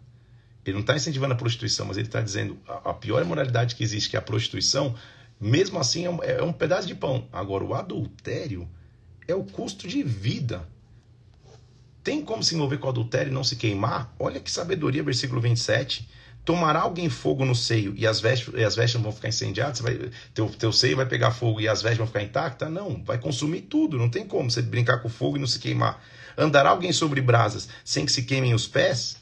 Ele 0.65 0.75
não 0.75 0.81
está 0.81 0.95
incentivando 0.95 1.33
a 1.33 1.37
prostituição, 1.37 1.85
mas 1.85 1.97
ele 1.97 2.07
está 2.07 2.21
dizendo 2.21 2.57
a, 2.67 2.91
a, 2.91 2.93
pior 2.93 3.23
moralidade 3.25 3.75
que 3.75 3.83
existe, 3.83 4.09
que 4.09 4.15
é 4.15 4.19
a 4.19 4.21
prostituição, 4.21 4.95
mesmo 5.39 5.79
assim 5.79 6.05
é 6.05 6.09
um, 6.09 6.23
é 6.23 6.43
um 6.43 6.53
pedaço 6.53 6.87
de 6.87 6.95
pão. 6.95 7.27
Agora, 7.33 7.63
o 7.63 7.73
adultério 7.73 8.69
é 9.27 9.33
o 9.33 9.43
custo 9.43 9.87
de 9.87 10.03
vida. 10.03 10.67
Tem 12.03 12.23
como 12.23 12.43
se 12.43 12.55
envolver 12.55 12.77
com 12.77 12.87
o 12.87 12.89
adultério 12.89 13.31
e 13.31 13.33
não 13.33 13.43
se 13.43 13.55
queimar? 13.55 14.13
Olha 14.19 14.39
que 14.39 14.49
sabedoria, 14.49 15.03
versículo 15.03 15.41
27. 15.41 16.07
Tomará 16.43 16.81
alguém 16.81 17.09
fogo 17.09 17.45
no 17.45 17.53
seio 17.53 17.93
e 17.95 18.07
as 18.07 18.19
vestes, 18.19 18.51
e 18.55 18.63
as 18.63 18.75
vestes 18.75 18.95
não 18.95 19.03
vão 19.03 19.11
ficar 19.11 19.29
incendiadas? 19.29 19.77
Você 19.77 19.83
vai, 19.83 20.11
teu, 20.33 20.49
teu 20.49 20.73
seio 20.73 20.97
vai 20.97 21.05
pegar 21.05 21.31
fogo 21.31 21.61
e 21.61 21.67
as 21.67 21.81
vestes 21.81 21.99
vão 21.99 22.07
ficar 22.07 22.23
intactas? 22.23 22.71
Não, 22.71 23.03
vai 23.03 23.19
consumir 23.19 23.61
tudo. 23.61 23.97
Não 23.97 24.09
tem 24.09 24.25
como 24.25 24.49
você 24.49 24.61
brincar 24.61 24.99
com 24.99 25.09
fogo 25.09 25.37
e 25.37 25.39
não 25.39 25.47
se 25.47 25.59
queimar. 25.59 26.03
Andará 26.37 26.69
alguém 26.69 26.91
sobre 26.91 27.21
brasas 27.21 27.67
sem 27.83 28.05
que 28.05 28.11
se 28.11 28.23
queimem 28.23 28.53
os 28.53 28.67
pés? 28.67 29.17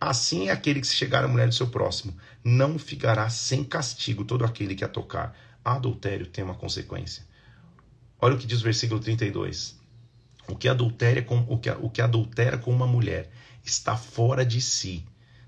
Assim 0.00 0.48
é 0.48 0.52
aquele 0.52 0.80
que 0.80 0.86
se 0.86 0.94
chegar 0.94 1.24
à 1.24 1.28
mulher 1.28 1.48
do 1.48 1.54
seu 1.54 1.68
próximo. 1.68 2.16
Não 2.42 2.78
ficará 2.78 3.30
sem 3.30 3.62
castigo 3.62 4.24
todo 4.24 4.44
aquele 4.44 4.74
que 4.74 4.84
a 4.84 4.88
tocar. 4.88 5.36
Adultério 5.64 6.26
tem 6.26 6.42
uma 6.42 6.54
consequência. 6.54 7.24
Olha 8.20 8.34
o 8.34 8.38
que 8.38 8.46
diz 8.46 8.60
o 8.60 8.64
versículo 8.64 9.00
32. 9.00 9.80
O 10.48 10.56
que 10.56 10.68
adultera 10.68 11.22
com, 11.22 11.44
o 11.48 11.58
que, 11.58 11.70
o 11.70 11.88
que 11.88 12.02
adultera 12.02 12.58
com 12.58 12.72
uma 12.72 12.86
mulher 12.86 13.30
está 13.64 13.96
fora 13.96 14.44
de 14.44 14.60
si 14.60 15.04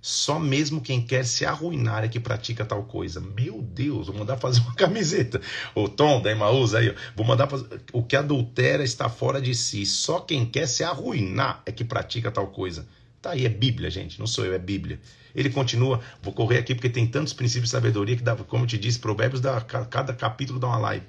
só 0.07 0.39
mesmo 0.39 0.83
quem 0.83 1.01
quer 1.01 1.25
se 1.25 1.47
arruinar 1.47 2.05
é 2.05 2.09
que 2.09 2.21
pratica 2.21 2.63
tal 2.63 2.83
coisa. 2.83 3.23
Meu 3.23 3.63
Deus, 3.63 4.09
vou 4.09 4.19
mandar 4.19 4.37
fazer 4.37 4.61
uma 4.61 4.75
camiseta. 4.77 5.41
O 5.75 5.89
Tom 5.89 6.21
da 6.21 6.31
Emaús 6.31 6.75
aí, 6.75 6.95
vou 7.17 7.25
mandar 7.25 7.47
fazer. 7.47 7.81
O 7.91 8.03
que 8.03 8.15
adultera 8.15 8.85
está 8.85 9.09
fora 9.09 9.41
de 9.41 9.55
si. 9.55 9.87
Só 9.87 10.21
quem 10.21 10.45
quer 10.45 10.69
se 10.69 10.85
arruinar 10.85 11.63
é 11.65 11.73
que 11.73 11.83
pratica 11.83 12.31
tal 12.31 12.49
coisa. 12.49 12.87
Tá 13.23 13.31
aí, 13.31 13.47
é 13.47 13.49
Bíblia, 13.49 13.89
gente. 13.89 14.19
Não 14.21 14.27
sou 14.27 14.45
eu, 14.45 14.53
é 14.53 14.59
Bíblia. 14.59 15.01
Ele 15.35 15.49
continua, 15.49 16.03
vou 16.23 16.35
correr 16.35 16.59
aqui 16.59 16.75
porque 16.75 16.91
tem 16.91 17.07
tantos 17.07 17.33
princípios 17.33 17.71
de 17.71 17.73
sabedoria 17.73 18.15
que 18.15 18.23
dá, 18.23 18.37
como 18.37 18.65
eu 18.65 18.69
te 18.69 18.77
disse, 18.77 18.99
Provérbios 18.99 19.41
dá 19.41 19.59
cada 19.63 20.13
capítulo 20.13 20.61
dá 20.61 20.67
uma 20.67 20.77
live. 20.77 21.07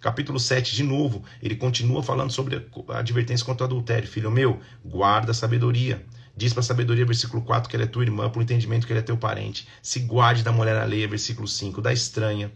Capítulo 0.00 0.40
7, 0.40 0.74
de 0.74 0.82
novo, 0.82 1.22
ele 1.40 1.54
continua 1.54 2.02
falando 2.02 2.32
sobre 2.32 2.66
a 2.88 2.98
advertência 2.98 3.46
contra 3.46 3.62
o 3.62 3.66
adultério. 3.68 4.08
Filho 4.08 4.32
meu, 4.32 4.58
guarda 4.84 5.30
a 5.30 5.34
sabedoria 5.34 6.04
Diz 6.34 6.52
para 6.52 6.60
a 6.60 6.64
sabedoria, 6.64 7.04
versículo 7.04 7.42
4, 7.42 7.68
que 7.68 7.76
ela 7.76 7.84
é 7.84 7.88
tua 7.88 8.02
irmã, 8.02 8.30
por 8.30 8.42
entendimento 8.42 8.86
que 8.86 8.92
ele 8.92 9.00
é 9.00 9.02
teu 9.02 9.16
parente. 9.16 9.68
Se 9.82 10.00
guarde 10.00 10.42
da 10.42 10.50
mulher 10.50 10.76
alheia, 10.76 11.06
versículo 11.06 11.46
5, 11.46 11.82
da 11.82 11.92
estranha. 11.92 12.50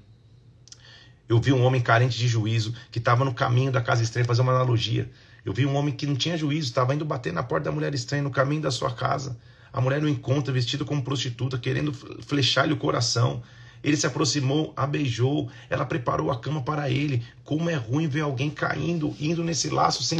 Eu 1.28 1.40
vi 1.40 1.52
um 1.52 1.62
homem 1.64 1.80
carente 1.80 2.16
de 2.16 2.26
juízo, 2.26 2.74
que 2.90 2.98
estava 2.98 3.24
no 3.24 3.34
caminho 3.34 3.70
da 3.70 3.82
casa 3.82 4.02
estranha, 4.02 4.24
fazer 4.24 4.42
uma 4.42 4.52
analogia. 4.52 5.10
Eu 5.44 5.52
vi 5.52 5.66
um 5.66 5.76
homem 5.76 5.94
que 5.94 6.06
não 6.06 6.16
tinha 6.16 6.36
juízo, 6.38 6.68
estava 6.68 6.94
indo 6.94 7.04
bater 7.04 7.32
na 7.32 7.42
porta 7.42 7.66
da 7.66 7.72
mulher 7.72 7.94
estranha, 7.94 8.22
no 8.22 8.30
caminho 8.30 8.62
da 8.62 8.70
sua 8.70 8.92
casa. 8.92 9.38
A 9.72 9.80
mulher 9.80 10.02
o 10.02 10.08
encontra, 10.08 10.52
vestida 10.52 10.84
como 10.84 11.02
prostituta, 11.02 11.58
querendo 11.58 11.92
flechar-lhe 11.92 12.72
o 12.72 12.78
coração. 12.78 13.42
Ele 13.84 13.96
se 13.96 14.06
aproximou, 14.06 14.72
a 14.74 14.86
beijou, 14.86 15.50
ela 15.68 15.84
preparou 15.84 16.30
a 16.30 16.40
cama 16.40 16.62
para 16.62 16.88
ele. 16.88 17.22
Como 17.44 17.68
é 17.68 17.74
ruim 17.74 18.08
ver 18.08 18.22
alguém 18.22 18.48
caindo, 18.48 19.14
indo 19.20 19.44
nesse 19.44 19.68
laço 19.68 20.02
sem, 20.02 20.18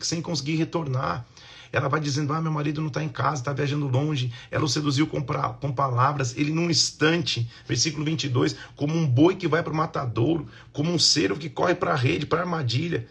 sem 0.00 0.22
conseguir 0.22 0.56
retornar. 0.56 1.26
Ela 1.72 1.88
vai 1.88 2.00
dizendo: 2.00 2.34
Ah, 2.34 2.40
meu 2.40 2.52
marido 2.52 2.80
não 2.80 2.88
está 2.88 3.02
em 3.02 3.08
casa, 3.08 3.40
está 3.40 3.52
viajando 3.52 3.88
longe. 3.88 4.30
Ela 4.50 4.64
o 4.64 4.68
seduziu 4.68 5.06
com, 5.06 5.22
pra, 5.22 5.48
com 5.54 5.72
palavras. 5.72 6.36
Ele, 6.36 6.52
num 6.52 6.70
instante, 6.70 7.50
versículo 7.66 8.04
22, 8.04 8.54
como 8.76 8.94
um 8.94 9.06
boi 9.06 9.34
que 9.34 9.48
vai 9.48 9.62
para 9.62 9.72
o 9.72 9.76
matadouro, 9.76 10.46
como 10.72 10.92
um 10.92 10.98
cervo 10.98 11.40
que 11.40 11.48
corre 11.48 11.74
para 11.74 11.92
a 11.92 11.96
rede, 11.96 12.26
para 12.26 12.40
a 12.40 12.42
armadilha, 12.42 13.08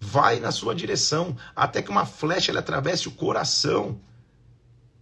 vai 0.00 0.40
na 0.40 0.50
sua 0.50 0.74
direção, 0.74 1.36
até 1.54 1.82
que 1.82 1.90
uma 1.90 2.06
flecha 2.06 2.50
lhe 2.50 2.58
atravesse 2.58 3.06
o 3.06 3.12
coração. 3.12 4.00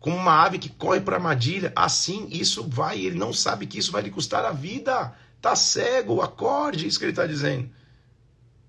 Como 0.01 0.17
uma 0.17 0.45
ave 0.45 0.59
que 0.59 0.69
corre 0.69 1.01
para 1.01 1.17
a 1.17 1.19
armadilha, 1.19 1.73
assim 1.77 2.27
isso 2.31 2.67
vai. 2.69 3.01
Ele 3.01 3.17
não 3.17 3.33
sabe 3.33 3.67
que 3.67 3.79
isso 3.79 3.93
vai 3.93 4.03
lhe 4.03 4.11
custar 4.11 4.45
a 4.45 4.51
vida. 4.51 5.15
Tá 5.41 5.55
cego, 5.55 6.21
acorde, 6.21 6.87
isso 6.87 6.99
que 6.99 7.05
ele 7.05 7.13
está 7.13 7.27
dizendo. 7.27 7.71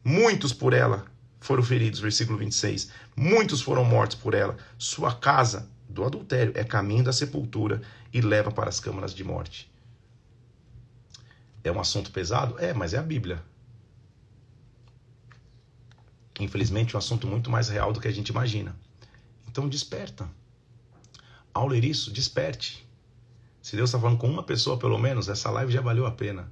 Muitos 0.03 0.53
por 0.53 0.73
ela 0.73 1.08
foram 1.39 1.63
feridos, 1.63 1.99
versículo 1.99 2.37
26. 2.37 2.91
Muitos 3.15 3.61
foram 3.61 3.83
mortos 3.83 4.17
por 4.17 4.33
ela. 4.33 4.57
Sua 4.77 5.13
casa 5.15 5.69
do 5.87 6.03
adultério, 6.03 6.53
é 6.55 6.63
caminho 6.63 7.03
da 7.03 7.13
sepultura 7.13 7.81
e 8.13 8.21
leva 8.21 8.51
para 8.51 8.69
as 8.69 8.79
câmaras 8.79 9.13
de 9.13 9.23
morte. 9.23 9.71
É 11.63 11.71
um 11.71 11.79
assunto 11.79 12.11
pesado? 12.11 12.57
É, 12.59 12.73
mas 12.73 12.93
é 12.93 12.97
a 12.97 13.03
Bíblia. 13.03 13.43
Infelizmente, 16.39 16.95
um 16.95 16.99
assunto 16.99 17.27
muito 17.27 17.49
mais 17.49 17.69
real 17.69 17.91
do 17.91 17.99
que 17.99 18.07
a 18.07 18.13
gente 18.13 18.29
imagina. 18.29 18.75
Então, 19.47 19.67
desperta. 19.67 20.29
Ao 21.53 21.67
ler 21.67 21.83
isso, 21.83 22.11
desperte. 22.11 22.87
Se 23.61 23.75
Deus 23.75 23.89
está 23.89 23.99
falando 23.99 24.17
com 24.17 24.29
uma 24.29 24.43
pessoa, 24.43 24.77
pelo 24.77 24.97
menos, 24.97 25.27
essa 25.27 25.49
live 25.49 25.73
já 25.73 25.81
valeu 25.81 26.05
a 26.05 26.11
pena. 26.11 26.49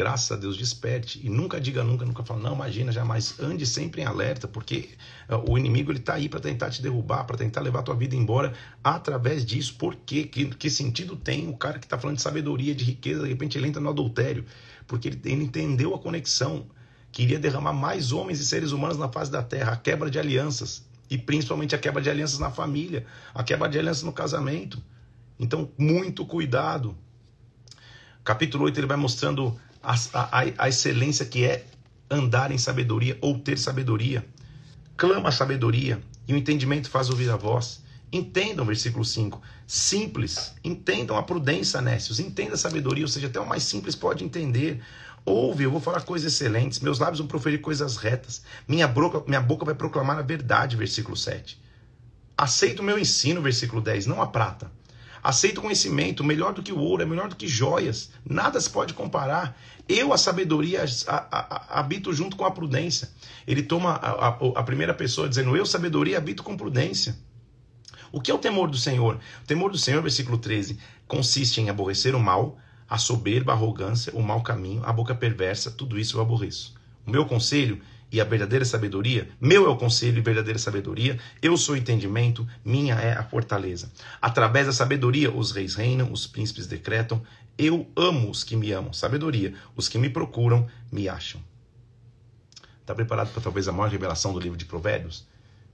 Graças 0.00 0.32
a 0.32 0.36
Deus, 0.36 0.56
desperte. 0.56 1.20
E 1.22 1.28
nunca 1.28 1.60
diga 1.60 1.84
nunca, 1.84 2.06
nunca 2.06 2.24
fala, 2.24 2.40
não, 2.40 2.54
imagina, 2.54 2.90
jamais. 2.90 3.38
Ande 3.38 3.66
sempre 3.66 4.00
em 4.00 4.06
alerta, 4.06 4.48
porque 4.48 4.88
eh, 5.28 5.36
o 5.46 5.58
inimigo 5.58 5.92
ele 5.92 5.98
está 5.98 6.14
aí 6.14 6.26
para 6.26 6.40
tentar 6.40 6.70
te 6.70 6.80
derrubar, 6.80 7.24
para 7.24 7.36
tentar 7.36 7.60
levar 7.60 7.82
tua 7.82 7.94
vida 7.94 8.16
embora 8.16 8.54
através 8.82 9.44
disso. 9.44 9.74
Por 9.74 9.94
quê? 9.94 10.24
Que, 10.24 10.46
que 10.46 10.70
sentido 10.70 11.16
tem 11.16 11.50
o 11.50 11.54
cara 11.54 11.78
que 11.78 11.84
está 11.84 11.98
falando 11.98 12.16
de 12.16 12.22
sabedoria, 12.22 12.74
de 12.74 12.82
riqueza, 12.82 13.24
de 13.24 13.28
repente 13.28 13.58
ele 13.58 13.68
entra 13.68 13.78
no 13.78 13.90
adultério? 13.90 14.46
Porque 14.86 15.08
ele, 15.08 15.20
ele 15.22 15.44
entendeu 15.44 15.94
a 15.94 15.98
conexão. 15.98 16.64
Queria 17.12 17.38
derramar 17.38 17.74
mais 17.74 18.10
homens 18.10 18.40
e 18.40 18.46
seres 18.46 18.72
humanos 18.72 18.96
na 18.96 19.10
face 19.10 19.30
da 19.30 19.42
terra, 19.42 19.72
a 19.72 19.76
quebra 19.76 20.10
de 20.10 20.18
alianças. 20.18 20.82
E 21.10 21.18
principalmente 21.18 21.74
a 21.74 21.78
quebra 21.78 22.00
de 22.00 22.08
alianças 22.08 22.38
na 22.38 22.50
família, 22.50 23.04
a 23.34 23.44
quebra 23.44 23.68
de 23.68 23.78
alianças 23.78 24.02
no 24.02 24.14
casamento. 24.14 24.82
Então, 25.38 25.70
muito 25.76 26.24
cuidado. 26.24 26.96
Capítulo 28.24 28.64
8 28.64 28.80
ele 28.80 28.86
vai 28.86 28.96
mostrando 28.96 29.58
a, 29.82 29.94
a, 30.14 30.44
a 30.58 30.68
excelência 30.68 31.24
que 31.24 31.44
é 31.44 31.64
andar 32.10 32.50
em 32.50 32.58
sabedoria 32.58 33.16
ou 33.20 33.38
ter 33.38 33.58
sabedoria. 33.58 34.24
Clama 34.96 35.28
a 35.28 35.32
sabedoria 35.32 36.00
e 36.26 36.34
o 36.34 36.36
entendimento 36.36 36.90
faz 36.90 37.08
ouvir 37.08 37.30
a 37.30 37.36
voz. 37.36 37.82
Entendam, 38.12 38.64
versículo 38.64 39.04
5. 39.04 39.40
Simples, 39.66 40.52
entendam 40.64 41.16
a 41.16 41.22
prudência, 41.22 41.80
Nécios. 41.80 42.18
Entenda 42.18 42.54
a 42.54 42.58
sabedoria, 42.58 43.04
ou 43.04 43.08
seja, 43.08 43.28
até 43.28 43.38
o 43.38 43.48
mais 43.48 43.62
simples 43.62 43.94
pode 43.94 44.24
entender. 44.24 44.82
Ouve, 45.24 45.64
eu 45.64 45.70
vou 45.70 45.80
falar 45.80 46.00
coisas 46.02 46.32
excelentes, 46.32 46.80
meus 46.80 46.98
lábios 46.98 47.18
vão 47.18 47.28
proferir 47.28 47.60
coisas 47.60 47.96
retas, 47.96 48.42
minha 48.66 48.88
boca, 48.88 49.22
minha 49.26 49.40
boca 49.40 49.64
vai 49.66 49.74
proclamar 49.74 50.18
a 50.18 50.22
verdade, 50.22 50.76
versículo 50.76 51.16
7. 51.16 51.60
Aceita 52.36 52.80
o 52.80 52.84
meu 52.84 52.98
ensino, 52.98 53.42
versículo 53.42 53.82
10, 53.82 54.06
não 54.06 54.22
a 54.22 54.26
prata. 54.26 54.72
Aceita 55.22 55.60
o 55.60 55.62
conhecimento, 55.62 56.24
melhor 56.24 56.52
do 56.52 56.62
que 56.62 56.72
o 56.72 56.78
ouro, 56.78 57.02
é 57.02 57.06
melhor 57.06 57.28
do 57.28 57.36
que 57.36 57.46
joias. 57.46 58.10
Nada 58.24 58.60
se 58.60 58.70
pode 58.70 58.94
comparar. 58.94 59.58
Eu, 59.88 60.12
a 60.12 60.18
sabedoria, 60.18 60.84
a, 61.06 61.14
a, 61.14 61.56
a, 61.56 61.80
habito 61.80 62.12
junto 62.12 62.36
com 62.36 62.44
a 62.44 62.50
prudência. 62.50 63.10
Ele 63.46 63.62
toma 63.62 63.94
a, 63.94 64.62
primeira 64.62 64.94
pessoa 64.94 65.28
dizendo: 65.28 65.56
Eu, 65.56 65.66
sabedoria, 65.66 66.16
habito 66.16 66.42
com 66.42 66.56
prudência. 66.56 67.16
O 68.12 68.20
que 68.20 68.30
é 68.30 68.34
o 68.34 68.38
temor 68.38 68.68
do 68.68 68.76
Senhor? 68.76 69.20
O 69.42 69.46
temor 69.46 69.70
do 69.70 69.78
Senhor, 69.78 70.02
versículo 70.02 70.38
13, 70.38 70.78
consiste 71.06 71.60
em 71.60 71.68
aborrecer 71.68 72.14
o 72.14 72.20
mal, 72.20 72.58
a 72.88 72.98
soberba, 72.98 73.52
a 73.52 73.54
arrogância, 73.54 74.12
o 74.14 74.22
mau 74.22 74.42
caminho, 74.42 74.82
a 74.84 74.92
boca 74.92 75.14
perversa, 75.14 75.70
tudo 75.70 75.98
isso 75.98 76.16
eu 76.16 76.20
aborreço. 76.20 76.74
O 77.06 77.10
meu 77.10 77.24
conselho 77.24 77.80
e 78.12 78.20
a 78.20 78.24
verdadeira 78.24 78.64
sabedoria, 78.64 79.28
meu 79.40 79.66
é 79.66 79.68
o 79.68 79.76
conselho 79.76 80.18
e 80.18 80.20
verdadeira 80.20 80.58
sabedoria, 80.58 81.18
eu 81.40 81.56
sou 81.56 81.74
o 81.74 81.78
entendimento, 81.78 82.46
minha 82.64 82.94
é 82.94 83.12
a 83.12 83.22
fortaleza. 83.22 83.90
Através 84.20 84.66
da 84.66 84.72
sabedoria, 84.72 85.30
os 85.30 85.52
reis 85.52 85.74
reinam, 85.74 86.12
os 86.12 86.26
príncipes 86.26 86.66
decretam, 86.66 87.22
eu 87.56 87.86
amo 87.94 88.30
os 88.30 88.42
que 88.42 88.56
me 88.56 88.72
amam. 88.72 88.92
Sabedoria, 88.92 89.54
os 89.76 89.88
que 89.88 89.98
me 89.98 90.08
procuram, 90.08 90.66
me 90.90 91.08
acham. 91.08 91.40
Está 92.80 92.94
preparado 92.94 93.32
para 93.32 93.42
talvez 93.42 93.68
a 93.68 93.72
maior 93.72 93.90
revelação 93.90 94.32
do 94.32 94.40
livro 94.40 94.56
de 94.56 94.64
Provérbios? 94.64 95.28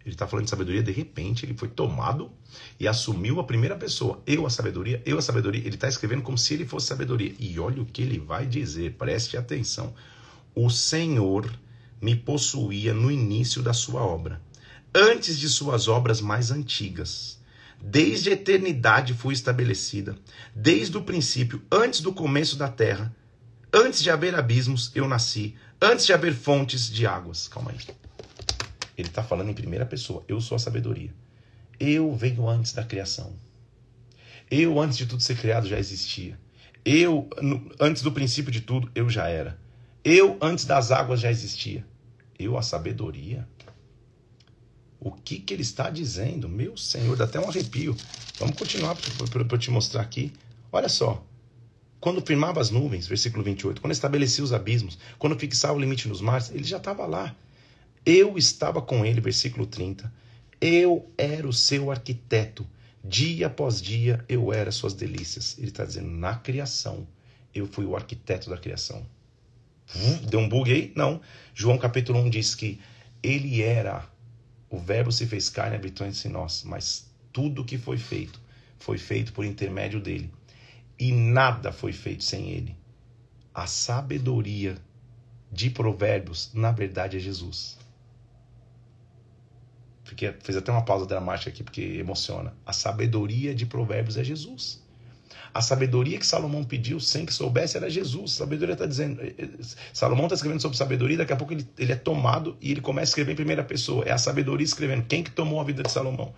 Ele 0.05 0.15
está 0.15 0.27
falando 0.27 0.45
de 0.45 0.51
sabedoria, 0.51 0.83
de 0.83 0.93
repente 0.93 1.45
ele 1.45 1.55
foi 1.55 1.67
tomado 1.67 2.31
e 2.79 2.87
assumiu 2.87 3.41
a 3.41 3.45
primeira 3.45 3.75
pessoa. 3.75 4.23
Eu 4.25 4.47
a 4.47 4.51
sabedoria, 4.51 5.03
eu 5.05 5.19
a 5.19 5.23
sabedoria. 5.23 5.61
Ele 5.61 5.75
está 5.75 5.89
escrevendo 5.89 6.23
como 6.23 6.39
se 6.39 6.55
ele 6.55 6.65
fosse 6.65 6.87
sabedoria. 6.87 7.35
E 7.41 7.59
olha 7.59 7.83
o 7.83 7.87
que 7.87 8.03
ele 8.03 8.19
vai 8.19 8.47
dizer, 8.47 8.93
preste 8.93 9.37
atenção. 9.37 9.93
O 10.55 10.71
Senhor 10.71 11.51
me 12.01 12.15
possuía 12.15 12.93
no 12.93 13.11
início 13.11 13.63
da 13.63 13.73
sua 13.73 14.03
obra, 14.03 14.41
antes 14.95 15.39
de 15.39 15.49
suas 15.49 15.89
obras 15.89 16.21
mais 16.21 16.51
antigas. 16.51 17.39
Desde 17.81 18.31
a 18.31 18.33
eternidade 18.33 19.15
fui 19.15 19.35
estabelecida, 19.35 20.17
desde 20.55 20.97
o 20.97 21.03
princípio, 21.03 21.63
antes 21.71 22.01
do 22.01 22.13
começo 22.13 22.57
da 22.57 22.69
terra, 22.69 23.15
antes 23.73 24.03
de 24.03 24.11
haver 24.11 24.35
abismos, 24.35 24.91
eu 24.95 25.07
nasci, 25.07 25.55
antes 25.81 26.07
de 26.07 26.13
haver 26.13 26.35
fontes 26.35 26.91
de 26.91 27.07
águas. 27.07 27.49
Calma 27.49 27.71
aí. 27.71 27.79
Ele 28.97 29.09
está 29.09 29.23
falando 29.23 29.51
em 29.51 29.55
primeira 29.55 29.85
pessoa. 29.85 30.25
Eu 30.27 30.41
sou 30.41 30.57
a 30.57 30.59
sabedoria. 30.59 31.13
Eu 31.79 32.15
venho 32.15 32.49
antes 32.49 32.73
da 32.73 32.83
criação. 32.83 33.35
Eu, 34.51 34.81
antes 34.81 34.97
de 34.97 35.07
tudo 35.07 35.23
ser 35.23 35.37
criado, 35.37 35.69
já 35.69 35.79
existia. 35.79 36.39
Eu, 36.85 37.29
antes 37.79 38.03
do 38.03 38.13
princípio 38.13 38.51
de 38.51 38.61
tudo, 38.61 38.91
eu 38.95 39.11
já 39.11 39.29
era. 39.29 39.59
Eu, 40.09 40.39
antes 40.41 40.65
das 40.65 40.93
águas, 40.93 41.19
já 41.19 41.33
existia. 41.33 41.85
Eu, 42.39 42.57
a 42.57 42.63
sabedoria. 42.63 43.45
O 45.01 45.11
que, 45.11 45.41
que 45.41 45.53
ele 45.53 45.63
está 45.63 45.91
dizendo? 45.91 46.49
Meu 46.49 46.77
Senhor, 46.77 47.17
dá 47.17 47.25
até 47.25 47.41
um 47.41 47.49
arrepio. 47.49 47.97
Vamos 48.39 48.57
continuar 48.57 48.95
para 48.95 49.43
eu 49.43 49.59
te 49.59 49.69
mostrar 49.69 50.03
aqui. 50.03 50.33
Olha 50.71 50.89
só. 50.89 51.27
Quando 51.99 52.25
firmava 52.25 52.61
as 52.61 52.71
nuvens, 52.71 53.09
versículo 53.09 53.43
28, 53.43 53.81
quando 53.81 53.93
estabelecia 53.93 54.45
os 54.45 54.53
abismos, 54.53 54.97
quando 55.19 55.37
fixava 55.37 55.75
o 55.75 55.81
limite 55.81 56.07
nos 56.07 56.21
mares, 56.21 56.51
ele 56.51 56.63
já 56.63 56.77
estava 56.77 57.05
lá. 57.05 57.35
Eu 58.05 58.39
estava 58.39 58.81
com 58.81 59.05
ele, 59.05 59.21
versículo 59.21 59.67
30. 59.67 60.13
Eu 60.61 61.11
era 61.19 61.49
o 61.49 61.53
seu 61.53 61.91
arquiteto. 61.91 62.65
Dia 63.03 63.49
após 63.49 63.83
dia 63.83 64.25
eu 64.29 64.53
era 64.53 64.71
suas 64.71 64.95
delícias. 64.95 65.59
Ele 65.59 65.67
está 65.67 65.85
dizendo, 65.85 66.11
na 66.11 66.37
criação, 66.37 67.09
eu 67.53 67.67
fui 67.67 67.85
o 67.85 67.97
arquiteto 67.97 68.49
da 68.49 68.57
criação. 68.57 69.05
Deu 70.29 70.41
um 70.41 70.49
bug 70.49 70.73
aí? 70.73 70.93
Não. 70.97 71.21
João 71.55 71.79
capítulo 71.79 72.19
1 72.21 72.31
diz 72.31 72.55
que 72.55 72.81
ele 73.23 73.63
era, 73.63 74.05
o 74.69 74.79
verbo 74.79 75.11
se 75.13 75.27
fez 75.27 75.49
carne 75.49 75.77
habitou 75.77 76.07
entre 76.07 76.29
nós, 76.29 76.63
mas 76.65 77.11
tudo 77.33 77.65
que 77.65 77.79
foi 77.79 77.99
feito, 77.99 78.41
foi 78.79 78.99
feito 78.99 79.33
por 79.33 79.45
intermédio 79.45 80.01
dele. 80.01 80.31
E 80.99 81.13
nada 81.13 81.73
foi 81.73 81.93
feito 81.93 82.25
sem 82.25 82.51
ele. 82.51 82.77
A 83.55 83.67
sabedoria 83.67 84.77
de 85.51 85.71
provérbios, 85.71 86.51
na 86.53 86.73
verdade, 86.73 87.17
é 87.17 87.21
Jesus. 87.21 87.79
Fiquei, 90.05 90.33
fez 90.41 90.57
até 90.57 90.71
uma 90.71 90.85
pausa 90.85 91.07
dramática 91.07 91.51
aqui, 91.51 91.65
porque 91.65 91.83
emociona. 91.83 92.55
A 92.65 92.73
sabedoria 92.73 93.55
de 93.55 93.67
provérbios 93.67 94.17
é 94.17 94.25
Jesus. 94.25 94.86
A 95.57 95.63
sabedoria 95.63 96.19
que 96.19 96.27
Salomão 96.27 96.63
pediu 96.63 97.01
sem 97.01 97.25
que 97.25 97.33
soubesse 97.33 97.79
era 97.79 97.89
Jesus. 97.89 98.33
Sabedoria 98.33 98.75
está 98.75 98.85
dizendo. 98.85 99.23
Eh, 99.23 99.33
eh, 99.39 99.49
Salomão 99.91 100.27
está 100.27 100.35
escrevendo 100.35 100.61
sobre 100.61 100.77
sabedoria, 100.77 101.17
daqui 101.17 101.33
a 101.33 101.37
pouco 101.37 101.55
ele, 101.55 101.67
ele 101.79 101.93
é 101.93 101.97
tomado 101.97 102.59
e 102.61 102.71
ele 102.71 102.83
começa 102.83 103.09
a 103.09 103.13
escrever 103.13 103.33
em 103.33 103.37
primeira 103.37 103.65
pessoa. 103.65 104.05
É 104.05 104.13
a 104.13 104.19
sabedoria 104.19 104.67
escrevendo. 104.67 105.07
Quem 105.07 105.23
que 105.23 105.31
tomou 105.31 105.59
a 105.59 105.65
vida 105.65 105.83
de 105.83 105.91
Salomão? 105.91 106.35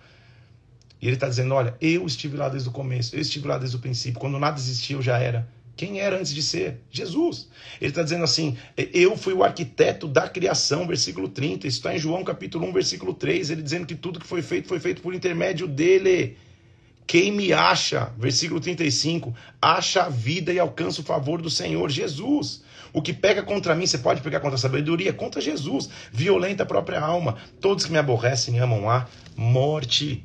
E 1.01 1.05
ele 1.05 1.17
está 1.17 1.27
dizendo: 1.27 1.53
Olha, 1.53 1.75
eu 1.81 2.05
estive 2.05 2.37
lá 2.37 2.47
desde 2.47 2.69
o 2.69 2.71
começo, 2.71 3.13
eu 3.13 3.19
estive 3.19 3.45
lá 3.45 3.57
desde 3.57 3.75
o 3.75 3.79
princípio. 3.79 4.17
Quando 4.17 4.39
nada 4.39 4.57
existia, 4.57 4.95
eu 4.95 5.01
já 5.01 5.17
era. 5.17 5.45
Quem 5.75 5.99
era 5.99 6.17
antes 6.17 6.33
de 6.33 6.41
ser? 6.41 6.79
Jesus. 6.89 7.49
Ele 7.81 7.89
está 7.89 8.01
dizendo 8.01 8.23
assim: 8.23 8.55
Eu 8.77 9.17
fui 9.17 9.33
o 9.33 9.43
arquiteto 9.43 10.07
da 10.07 10.29
criação, 10.29 10.87
versículo 10.87 11.27
30. 11.27 11.67
Isso 11.67 11.79
está 11.79 11.93
em 11.93 11.99
João 11.99 12.23
capítulo 12.23 12.65
1, 12.69 12.71
versículo 12.71 13.13
3. 13.13 13.49
Ele 13.49 13.61
dizendo 13.61 13.85
que 13.85 13.95
tudo 13.95 14.17
que 14.17 14.25
foi 14.25 14.41
feito 14.41 14.69
foi 14.69 14.79
feito 14.79 15.01
por 15.01 15.13
intermédio 15.13 15.67
dele. 15.67 16.37
Quem 17.09 17.31
me 17.31 17.51
acha, 17.51 18.13
versículo 18.19 18.59
35, 18.59 19.33
acha 19.59 20.03
a 20.03 20.09
vida 20.09 20.53
e 20.53 20.59
alcança 20.59 21.01
o 21.01 21.03
favor 21.03 21.41
do 21.41 21.49
Senhor 21.49 21.89
Jesus. 21.89 22.61
O 22.93 23.01
que 23.01 23.13
pega 23.13 23.41
contra 23.41 23.73
mim, 23.73 23.87
você 23.87 23.97
pode 23.97 24.21
pegar 24.21 24.39
contra 24.39 24.57
a 24.57 24.59
sabedoria, 24.59 25.11
contra 25.11 25.41
Jesus. 25.41 25.89
Violenta 26.13 26.61
a 26.61 26.67
própria 26.67 27.01
alma. 27.01 27.37
Todos 27.59 27.85
que 27.85 27.91
me 27.91 27.97
aborrecem 27.97 28.59
amam 28.59 28.87
a 28.87 29.07
morte. 29.35 30.23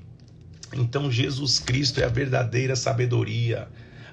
Então 0.74 1.10
Jesus 1.10 1.58
Cristo 1.58 2.02
é 2.02 2.04
a 2.04 2.08
verdadeira 2.08 2.76
sabedoria. 2.76 3.66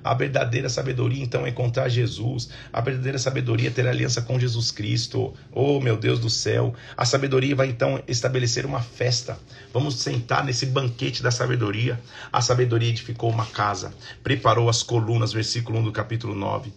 A 0.04 0.14
verdadeira 0.14 0.70
sabedoria, 0.70 1.24
então, 1.24 1.45
é 1.45 1.49
encontrar 1.49 1.89
Jesus. 1.89 2.49
A 2.74 2.82
verdadeira 2.82 3.18
sabedoria 3.20 3.68
é 3.68 3.72
ter 3.72 3.88
aliança 3.88 4.22
com 4.22 4.39
Jesus 4.39 4.72
Cristo. 4.72 5.34
Oh, 5.52 5.80
meu 5.80 5.95
Deus 5.95 6.20
do 6.20 6.30
céu. 6.30 6.74
A 6.97 7.06
sabedoria 7.06 7.56
vai, 7.56 7.68
então, 7.68 8.02
estabelecer 8.08 8.66
uma 8.66 8.82
festa. 8.82 9.38
Vamos 9.74 9.99
sentar 9.99 10.43
nesse 10.43 10.66
banquete 10.66 11.22
da 11.22 11.32
sabedoria. 11.32 11.99
A 12.32 12.41
sabedoria 12.41 12.89
edificou 12.89 13.30
uma 13.30 13.45
casa, 13.45 13.93
preparou 14.24 14.70
as 14.70 14.82
colunas, 14.82 15.34
versículo 15.34 15.80
1 15.80 15.84
do 15.84 15.91
capítulo 15.91 16.36
9 16.36 16.72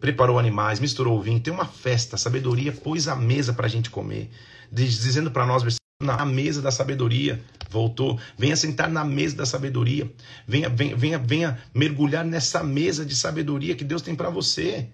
preparou 0.00 0.38
animais, 0.38 0.78
misturou 0.78 1.18
o 1.18 1.20
vinho, 1.20 1.40
tem 1.40 1.52
uma 1.52 1.64
festa, 1.64 2.14
a 2.14 2.18
sabedoria 2.18 2.72
pôs 2.72 3.08
a 3.08 3.16
mesa 3.16 3.52
para 3.52 3.66
a 3.66 3.68
gente 3.68 3.90
comer, 3.90 4.30
dizendo 4.70 5.28
para 5.30 5.44
nós, 5.44 5.64
na 6.00 6.24
mesa 6.24 6.62
da 6.62 6.70
sabedoria. 6.70 7.42
Voltou. 7.70 8.18
Venha 8.38 8.54
sentar 8.54 8.88
na 8.88 9.04
mesa 9.04 9.36
da 9.36 9.44
sabedoria. 9.44 10.10
Venha, 10.46 10.68
venha, 10.68 10.96
venha, 10.96 11.18
venha 11.18 11.58
mergulhar 11.74 12.24
nessa 12.24 12.62
mesa 12.62 13.04
de 13.04 13.16
sabedoria 13.16 13.74
que 13.74 13.84
Deus 13.84 14.00
tem 14.00 14.14
para 14.14 14.30
você. 14.30 14.88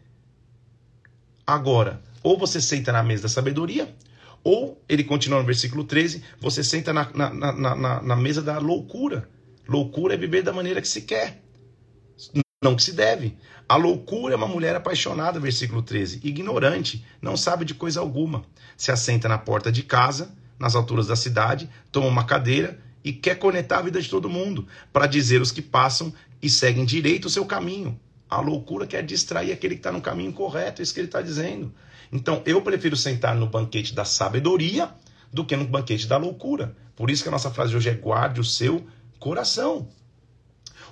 Agora, 1.47 2.01
ou 2.23 2.39
você 2.39 2.59
senta 2.59 2.91
na 2.91 3.03
mesa 3.03 3.25
da 3.25 3.29
sabedoria, 3.29 3.95
ou, 4.43 4.83
ele 4.89 5.05
continua 5.05 5.41
no 5.41 5.45
versículo 5.45 5.85
13, 5.85 6.23
você 6.41 6.65
senta 6.65 6.91
na, 6.93 7.11
na, 7.13 7.53
na, 7.53 8.03
na, 8.03 8.17
mesa 8.17 8.41
da 8.41 8.59
loucura. 8.59 9.29
Loucura 9.69 10.15
é 10.15 10.17
viver 10.17 10.43
da 10.43 10.55
maneira 10.55 10.81
que 10.81 10.89
se 10.89 11.03
quer, 11.03 11.43
não 12.63 12.75
que 12.75 12.83
se 12.83 12.93
deve. 12.93 13.37
A 13.69 13.77
loucura 13.77 14.35
é 14.35 14.37
uma 14.37 14.49
mulher 14.49 14.75
apaixonada, 14.75 15.39
versículo 15.39 15.83
13, 15.83 16.21
ignorante, 16.25 17.05
não 17.21 17.37
sabe 17.37 17.67
de 17.67 17.75
coisa 17.75 18.01
alguma. 18.01 18.43
Se 18.75 18.91
assenta 18.91 19.29
na 19.29 19.37
porta 19.37 19.71
de 19.71 19.83
casa, 19.83 20.35
nas 20.59 20.75
alturas 20.75 21.07
da 21.07 21.17
cidade, 21.17 21.69
toma 21.91 22.07
uma 22.07 22.25
cadeira 22.25 22.79
e 23.03 23.13
quer 23.13 23.39
conectar 23.39 23.79
a 23.79 23.83
vida 23.83 24.01
de 24.01 24.09
todo 24.09 24.31
mundo, 24.31 24.67
para 24.93 25.07
dizer 25.07 25.41
os 25.41 25.53
que 25.53 25.61
passam 25.61 26.13
e 26.41 26.49
seguem 26.49 26.85
direito 26.85 27.27
o 27.27 27.31
seu 27.31 27.45
caminho. 27.45 28.01
A 28.29 28.41
loucura 28.41 28.87
quer 28.87 29.03
distrair 29.03 29.53
aquele 29.53 29.75
que 29.75 29.81
está 29.81 29.93
no 29.93 30.01
caminho 30.01 30.33
correto, 30.33 30.81
é 30.81 30.83
isso 30.83 30.95
que 30.95 31.01
ele 31.01 31.09
está 31.09 31.21
dizendo. 31.21 31.73
Então, 32.11 32.43
eu 32.47 32.63
prefiro 32.63 32.97
sentar 32.97 33.35
no 33.35 33.47
banquete 33.47 33.95
da 33.95 34.05
sabedoria 34.05 34.91
do 35.33 35.45
que 35.45 35.57
no 35.57 35.65
banquete 35.65 36.07
da 36.07 36.17
loucura. 36.17 36.77
Por 36.97 37.11
isso 37.11 37.23
que 37.23 37.29
a 37.29 37.33
nossa 37.33 37.51
frase 37.51 37.71
de 37.71 37.77
hoje 37.77 37.91
é 37.91 37.95
guarde 37.95 38.41
o 38.41 38.45
seu 38.45 38.87
coração. 39.19 39.89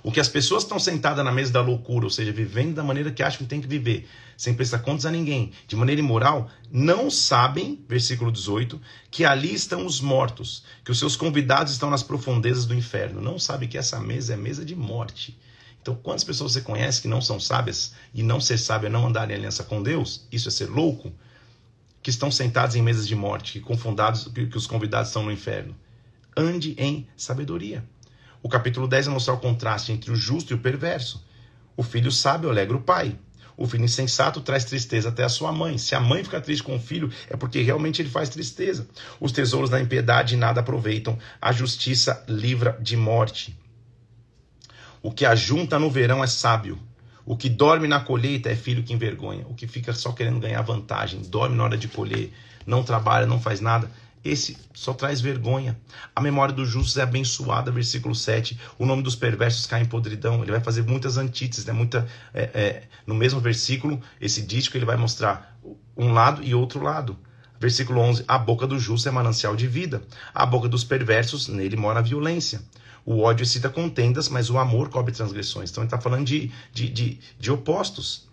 O 0.03 0.11
que 0.11 0.19
as 0.19 0.27
pessoas 0.27 0.63
estão 0.63 0.77
sentadas 0.77 1.23
na 1.23 1.31
mesa 1.31 1.53
da 1.53 1.61
loucura, 1.61 2.05
ou 2.05 2.11
seja, 2.11 2.33
vivendo 2.33 2.75
da 2.75 2.83
maneira 2.83 3.09
que 3.09 3.23
acham 3.23 3.39
que 3.39 3.45
tem 3.45 3.61
que 3.61 3.67
viver, 3.67 4.05
sem 4.35 4.53
prestar 4.53 4.79
contas 4.79 5.05
a 5.05 5.11
ninguém, 5.11 5.53
de 5.65 5.77
maneira 5.77 6.01
imoral, 6.01 6.49
não 6.69 7.09
sabem, 7.09 7.81
versículo 7.87 8.29
18, 8.29 8.81
que 9.09 9.23
ali 9.23 9.53
estão 9.53 9.85
os 9.85 10.01
mortos, 10.01 10.65
que 10.83 10.91
os 10.91 10.99
seus 10.99 11.15
convidados 11.15 11.71
estão 11.71 11.89
nas 11.89 12.03
profundezas 12.03 12.65
do 12.65 12.75
inferno. 12.75 13.21
Não 13.21 13.39
sabe 13.39 13.65
que 13.65 13.77
essa 13.77 13.97
mesa 13.97 14.33
é 14.33 14.37
mesa 14.37 14.65
de 14.65 14.75
morte. 14.75 15.39
Então, 15.81 15.95
quantas 15.95 16.25
pessoas 16.25 16.51
você 16.51 16.61
conhece 16.61 17.01
que 17.01 17.07
não 17.07 17.21
são 17.21 17.39
sábias 17.39 17.93
e 18.13 18.21
não 18.23 18.41
ser 18.41 18.57
sábio 18.57 18.87
é 18.87 18.89
não 18.89 19.07
andar 19.07 19.31
em 19.31 19.35
aliança 19.35 19.63
com 19.63 19.81
Deus? 19.81 20.27
Isso 20.29 20.49
é 20.49 20.51
ser 20.51 20.69
louco? 20.69 21.13
Que 22.01 22.09
estão 22.09 22.29
sentados 22.29 22.75
em 22.75 22.81
mesas 22.81 23.07
de 23.07 23.15
morte, 23.15 23.53
que 23.53 23.59
confundados, 23.61 24.27
que 24.27 24.57
os 24.57 24.67
convidados 24.67 25.09
estão 25.09 25.23
no 25.23 25.31
inferno. 25.31 25.73
Ande 26.35 26.75
em 26.77 27.07
sabedoria. 27.15 27.83
O 28.43 28.49
capítulo 28.49 28.89
10 28.89 29.05
vai 29.05 29.13
mostrar 29.13 29.35
o 29.35 29.39
contraste 29.39 29.93
entre 29.93 30.11
o 30.11 30.15
justo 30.17 30.51
e 30.51 30.55
o 30.55 30.59
perverso. 30.59 31.25
O 31.77 31.81
filho 31.81 32.11
sábio 32.11 32.49
alegra 32.49 32.75
o 32.75 32.81
pai. 32.81 33.17
O 33.55 33.65
filho 33.65 33.85
insensato 33.85 34.41
traz 34.41 34.65
tristeza 34.65 35.07
até 35.07 35.23
a 35.23 35.29
sua 35.29 35.49
mãe. 35.53 35.77
Se 35.77 35.95
a 35.95 35.99
mãe 36.01 36.25
fica 36.25 36.41
triste 36.41 36.61
com 36.61 36.75
o 36.75 36.79
filho, 36.79 37.09
é 37.29 37.37
porque 37.37 37.61
realmente 37.61 38.01
ele 38.01 38.09
faz 38.09 38.27
tristeza. 38.27 38.85
Os 39.17 39.31
tesouros 39.31 39.69
da 39.69 39.79
impiedade 39.79 40.35
nada 40.35 40.59
aproveitam. 40.59 41.17
A 41.41 41.53
justiça 41.53 42.21
livra 42.27 42.77
de 42.81 42.97
morte. 42.97 43.57
O 45.01 45.09
que 45.09 45.25
ajunta 45.25 45.79
no 45.79 45.89
verão 45.89 46.21
é 46.21 46.27
sábio. 46.27 46.77
O 47.25 47.37
que 47.37 47.47
dorme 47.47 47.87
na 47.87 48.01
colheita 48.01 48.49
é 48.49 48.55
filho 48.57 48.83
que 48.83 48.91
envergonha. 48.93 49.45
O 49.47 49.53
que 49.53 49.67
fica 49.67 49.93
só 49.93 50.11
querendo 50.11 50.41
ganhar 50.41 50.61
vantagem, 50.63 51.21
dorme 51.21 51.55
na 51.55 51.63
hora 51.63 51.77
de 51.77 51.87
colher, 51.87 52.33
não 52.65 52.83
trabalha, 52.83 53.25
não 53.25 53.39
faz 53.39 53.61
nada, 53.61 53.89
esse 54.23 54.57
só 54.73 54.93
traz 54.93 55.19
vergonha. 55.19 55.77
A 56.15 56.21
memória 56.21 56.53
dos 56.53 56.69
justos 56.69 56.97
é 56.97 57.01
abençoada, 57.01 57.71
versículo 57.71 58.15
7. 58.15 58.57
O 58.79 58.85
nome 58.85 59.03
dos 59.03 59.15
perversos 59.15 59.65
cai 59.65 59.81
em 59.81 59.85
podridão. 59.85 60.41
Ele 60.41 60.51
vai 60.51 60.61
fazer 60.61 60.83
muitas 60.83 61.17
antíteses, 61.17 61.65
né? 61.65 61.73
Muita, 61.73 62.07
é, 62.33 62.43
é, 62.53 62.83
no 63.05 63.13
mesmo 63.13 63.39
versículo, 63.39 64.01
esse 64.21 64.41
dístico 64.41 64.77
ele 64.77 64.85
vai 64.85 64.95
mostrar 64.95 65.57
um 65.97 66.13
lado 66.13 66.41
e 66.43 66.55
outro 66.55 66.81
lado. 66.81 67.17
Versículo 67.59 67.99
11: 67.99 68.23
A 68.27 68.37
boca 68.37 68.65
do 68.65 68.79
justo 68.79 69.09
é 69.09 69.11
manancial 69.11 69.55
de 69.55 69.67
vida. 69.67 70.01
A 70.33 70.45
boca 70.45 70.69
dos 70.69 70.83
perversos, 70.83 71.47
nele 71.47 71.75
mora 71.75 71.99
a 71.99 72.03
violência. 72.03 72.61
O 73.05 73.21
ódio 73.21 73.43
excita 73.43 73.69
contendas, 73.69 74.29
mas 74.29 74.49
o 74.49 74.57
amor 74.57 74.89
cobre 74.89 75.13
transgressões. 75.13 75.69
Então 75.69 75.83
ele 75.83 75.87
está 75.87 75.99
falando 75.99 76.25
de, 76.25 76.49
de, 76.71 76.89
de, 76.89 77.19
de 77.37 77.51
opostos. 77.51 78.29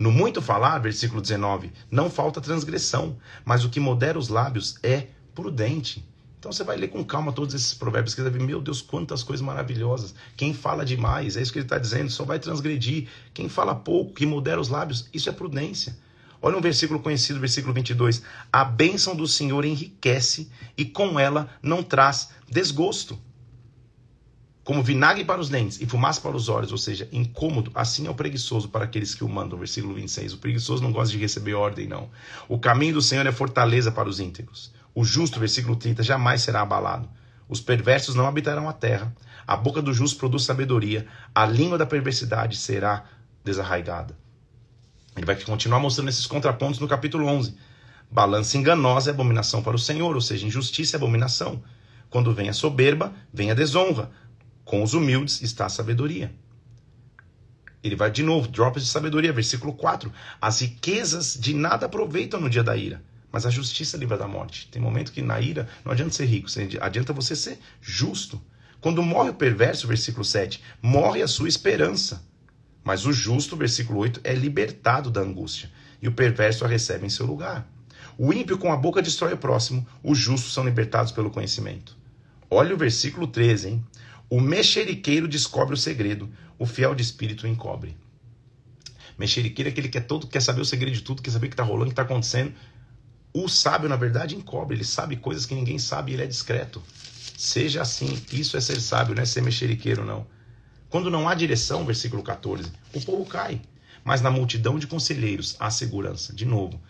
No 0.00 0.10
muito 0.10 0.40
falar, 0.40 0.78
versículo 0.78 1.20
19, 1.20 1.70
não 1.90 2.08
falta 2.08 2.40
transgressão, 2.40 3.18
mas 3.44 3.66
o 3.66 3.68
que 3.68 3.78
modera 3.78 4.18
os 4.18 4.30
lábios 4.30 4.78
é 4.82 5.08
prudente. 5.34 6.02
Então 6.38 6.50
você 6.50 6.64
vai 6.64 6.78
ler 6.78 6.88
com 6.88 7.04
calma 7.04 7.32
todos 7.32 7.54
esses 7.54 7.74
provérbios 7.74 8.14
que 8.14 8.22
você 8.22 8.30
vai 8.30 8.38
ver, 8.38 8.42
meu 8.42 8.62
Deus, 8.62 8.80
quantas 8.80 9.22
coisas 9.22 9.44
maravilhosas. 9.44 10.14
Quem 10.38 10.54
fala 10.54 10.86
demais, 10.86 11.36
é 11.36 11.42
isso 11.42 11.52
que 11.52 11.58
ele 11.58 11.66
está 11.66 11.76
dizendo, 11.76 12.10
só 12.10 12.24
vai 12.24 12.38
transgredir. 12.38 13.08
Quem 13.34 13.46
fala 13.46 13.74
pouco, 13.74 14.14
que 14.14 14.24
modera 14.24 14.58
os 14.58 14.70
lábios, 14.70 15.06
isso 15.12 15.28
é 15.28 15.32
prudência. 15.32 15.94
Olha 16.40 16.56
um 16.56 16.62
versículo 16.62 17.00
conhecido, 17.00 17.38
versículo 17.38 17.74
22. 17.74 18.22
A 18.50 18.64
bênção 18.64 19.14
do 19.14 19.28
Senhor 19.28 19.66
enriquece 19.66 20.50
e 20.78 20.86
com 20.86 21.20
ela 21.20 21.50
não 21.62 21.82
traz 21.82 22.30
desgosto 22.48 23.18
como 24.70 24.84
vinagre 24.84 25.24
para 25.24 25.40
os 25.40 25.48
dentes 25.48 25.80
e 25.80 25.84
fumaça 25.84 26.20
para 26.20 26.36
os 26.36 26.48
olhos, 26.48 26.70
ou 26.70 26.78
seja, 26.78 27.08
incômodo, 27.10 27.72
assim 27.74 28.06
é 28.06 28.10
o 28.10 28.14
preguiçoso 28.14 28.68
para 28.68 28.84
aqueles 28.84 29.12
que 29.16 29.24
o 29.24 29.28
mandam. 29.28 29.58
Versículo 29.58 29.94
26. 29.94 30.34
O 30.34 30.38
preguiçoso 30.38 30.80
não 30.80 30.92
gosta 30.92 31.10
de 31.10 31.18
receber 31.18 31.54
ordem, 31.54 31.88
não. 31.88 32.08
O 32.48 32.56
caminho 32.56 32.94
do 32.94 33.02
Senhor 33.02 33.26
é 33.26 33.32
fortaleza 33.32 33.90
para 33.90 34.08
os 34.08 34.20
íntegros. 34.20 34.72
O 34.94 35.02
justo, 35.02 35.40
versículo 35.40 35.74
30, 35.74 36.04
jamais 36.04 36.42
será 36.42 36.60
abalado. 36.60 37.08
Os 37.48 37.60
perversos 37.60 38.14
não 38.14 38.28
habitarão 38.28 38.68
a 38.68 38.72
terra. 38.72 39.12
A 39.44 39.56
boca 39.56 39.82
do 39.82 39.92
justo 39.92 40.16
produz 40.20 40.44
sabedoria. 40.44 41.04
A 41.34 41.44
língua 41.44 41.76
da 41.76 41.84
perversidade 41.84 42.56
será 42.56 43.06
desarraigada. 43.42 44.16
Ele 45.16 45.26
vai 45.26 45.34
continuar 45.34 45.80
mostrando 45.80 46.10
esses 46.10 46.26
contrapontos 46.26 46.78
no 46.78 46.86
capítulo 46.86 47.26
11. 47.26 47.56
Balança 48.08 48.56
enganosa 48.56 49.10
é 49.10 49.12
abominação 49.12 49.64
para 49.64 49.74
o 49.74 49.80
Senhor, 49.80 50.14
ou 50.14 50.20
seja, 50.20 50.46
injustiça 50.46 50.94
é 50.94 50.98
abominação. 50.98 51.60
Quando 52.08 52.32
vem 52.32 52.48
a 52.48 52.52
soberba, 52.52 53.12
vem 53.34 53.50
a 53.50 53.54
desonra. 53.54 54.12
Com 54.70 54.84
os 54.84 54.94
humildes 54.94 55.42
está 55.42 55.66
a 55.66 55.68
sabedoria. 55.68 56.32
Ele 57.82 57.96
vai 57.96 58.08
de 58.08 58.22
novo, 58.22 58.46
drops 58.46 58.84
de 58.84 58.88
sabedoria, 58.88 59.32
versículo 59.32 59.72
4. 59.72 60.12
As 60.40 60.60
riquezas 60.60 61.36
de 61.36 61.52
nada 61.52 61.86
aproveitam 61.86 62.40
no 62.40 62.48
dia 62.48 62.62
da 62.62 62.76
ira, 62.76 63.02
mas 63.32 63.44
a 63.44 63.50
justiça 63.50 63.96
livra 63.96 64.16
da 64.16 64.28
morte. 64.28 64.68
Tem 64.70 64.80
momento 64.80 65.10
que 65.10 65.22
na 65.22 65.40
ira 65.40 65.68
não 65.84 65.90
adianta 65.90 66.14
ser 66.14 66.26
rico, 66.26 66.48
adianta 66.80 67.12
você 67.12 67.34
ser 67.34 67.58
justo. 67.80 68.40
Quando 68.80 69.02
morre 69.02 69.30
o 69.30 69.34
perverso, 69.34 69.88
versículo 69.88 70.24
7, 70.24 70.62
morre 70.80 71.20
a 71.20 71.26
sua 71.26 71.48
esperança. 71.48 72.24
Mas 72.84 73.04
o 73.06 73.12
justo, 73.12 73.56
versículo 73.56 73.98
8, 73.98 74.20
é 74.22 74.34
libertado 74.34 75.10
da 75.10 75.20
angústia, 75.20 75.68
e 76.00 76.06
o 76.06 76.12
perverso 76.12 76.64
a 76.64 76.68
recebe 76.68 77.04
em 77.04 77.10
seu 77.10 77.26
lugar. 77.26 77.68
O 78.16 78.32
ímpio 78.32 78.56
com 78.56 78.72
a 78.72 78.76
boca 78.76 79.02
destrói 79.02 79.32
o 79.32 79.36
próximo, 79.36 79.84
os 80.00 80.16
justos 80.16 80.54
são 80.54 80.64
libertados 80.64 81.10
pelo 81.10 81.28
conhecimento. 81.28 81.98
Olha 82.48 82.72
o 82.72 82.78
versículo 82.78 83.26
13, 83.26 83.68
hein? 83.68 83.84
O 84.30 84.40
mexeriqueiro 84.40 85.26
descobre 85.26 85.74
o 85.74 85.76
segredo, 85.76 86.30
o 86.56 86.64
fiel 86.64 86.94
de 86.94 87.02
espírito 87.02 87.48
encobre. 87.48 87.96
Mexeriqueiro 89.18 89.68
é 89.68 89.72
aquele 89.72 89.88
que 89.88 89.98
quer, 89.98 90.06
todo, 90.06 90.28
quer 90.28 90.40
saber 90.40 90.60
o 90.60 90.64
segredo 90.64 90.94
de 90.94 91.02
tudo, 91.02 91.20
quer 91.20 91.32
saber 91.32 91.46
o 91.46 91.48
que 91.50 91.54
está 91.54 91.64
rolando, 91.64 91.86
o 91.86 91.88
que 91.88 91.92
está 91.92 92.02
acontecendo. 92.02 92.54
O 93.34 93.48
sábio, 93.48 93.88
na 93.88 93.96
verdade, 93.96 94.36
encobre. 94.36 94.76
Ele 94.76 94.84
sabe 94.84 95.16
coisas 95.16 95.46
que 95.46 95.54
ninguém 95.54 95.80
sabe 95.80 96.12
e 96.12 96.14
ele 96.14 96.22
é 96.22 96.26
discreto. 96.26 96.80
Seja 97.36 97.82
assim. 97.82 98.22
Isso 98.32 98.56
é 98.56 98.60
ser 98.60 98.80
sábio, 98.80 99.16
não 99.16 99.22
é 99.22 99.26
ser 99.26 99.42
mexeriqueiro, 99.42 100.04
não. 100.04 100.24
Quando 100.88 101.10
não 101.10 101.28
há 101.28 101.34
direção, 101.34 101.84
versículo 101.84 102.22
14, 102.22 102.70
o 102.94 103.00
povo 103.00 103.26
cai. 103.26 103.60
Mas 104.04 104.20
na 104.20 104.30
multidão 104.30 104.78
de 104.78 104.86
conselheiros 104.86 105.56
há 105.58 105.70
segurança. 105.72 106.32
De 106.32 106.44
novo, 106.44 106.80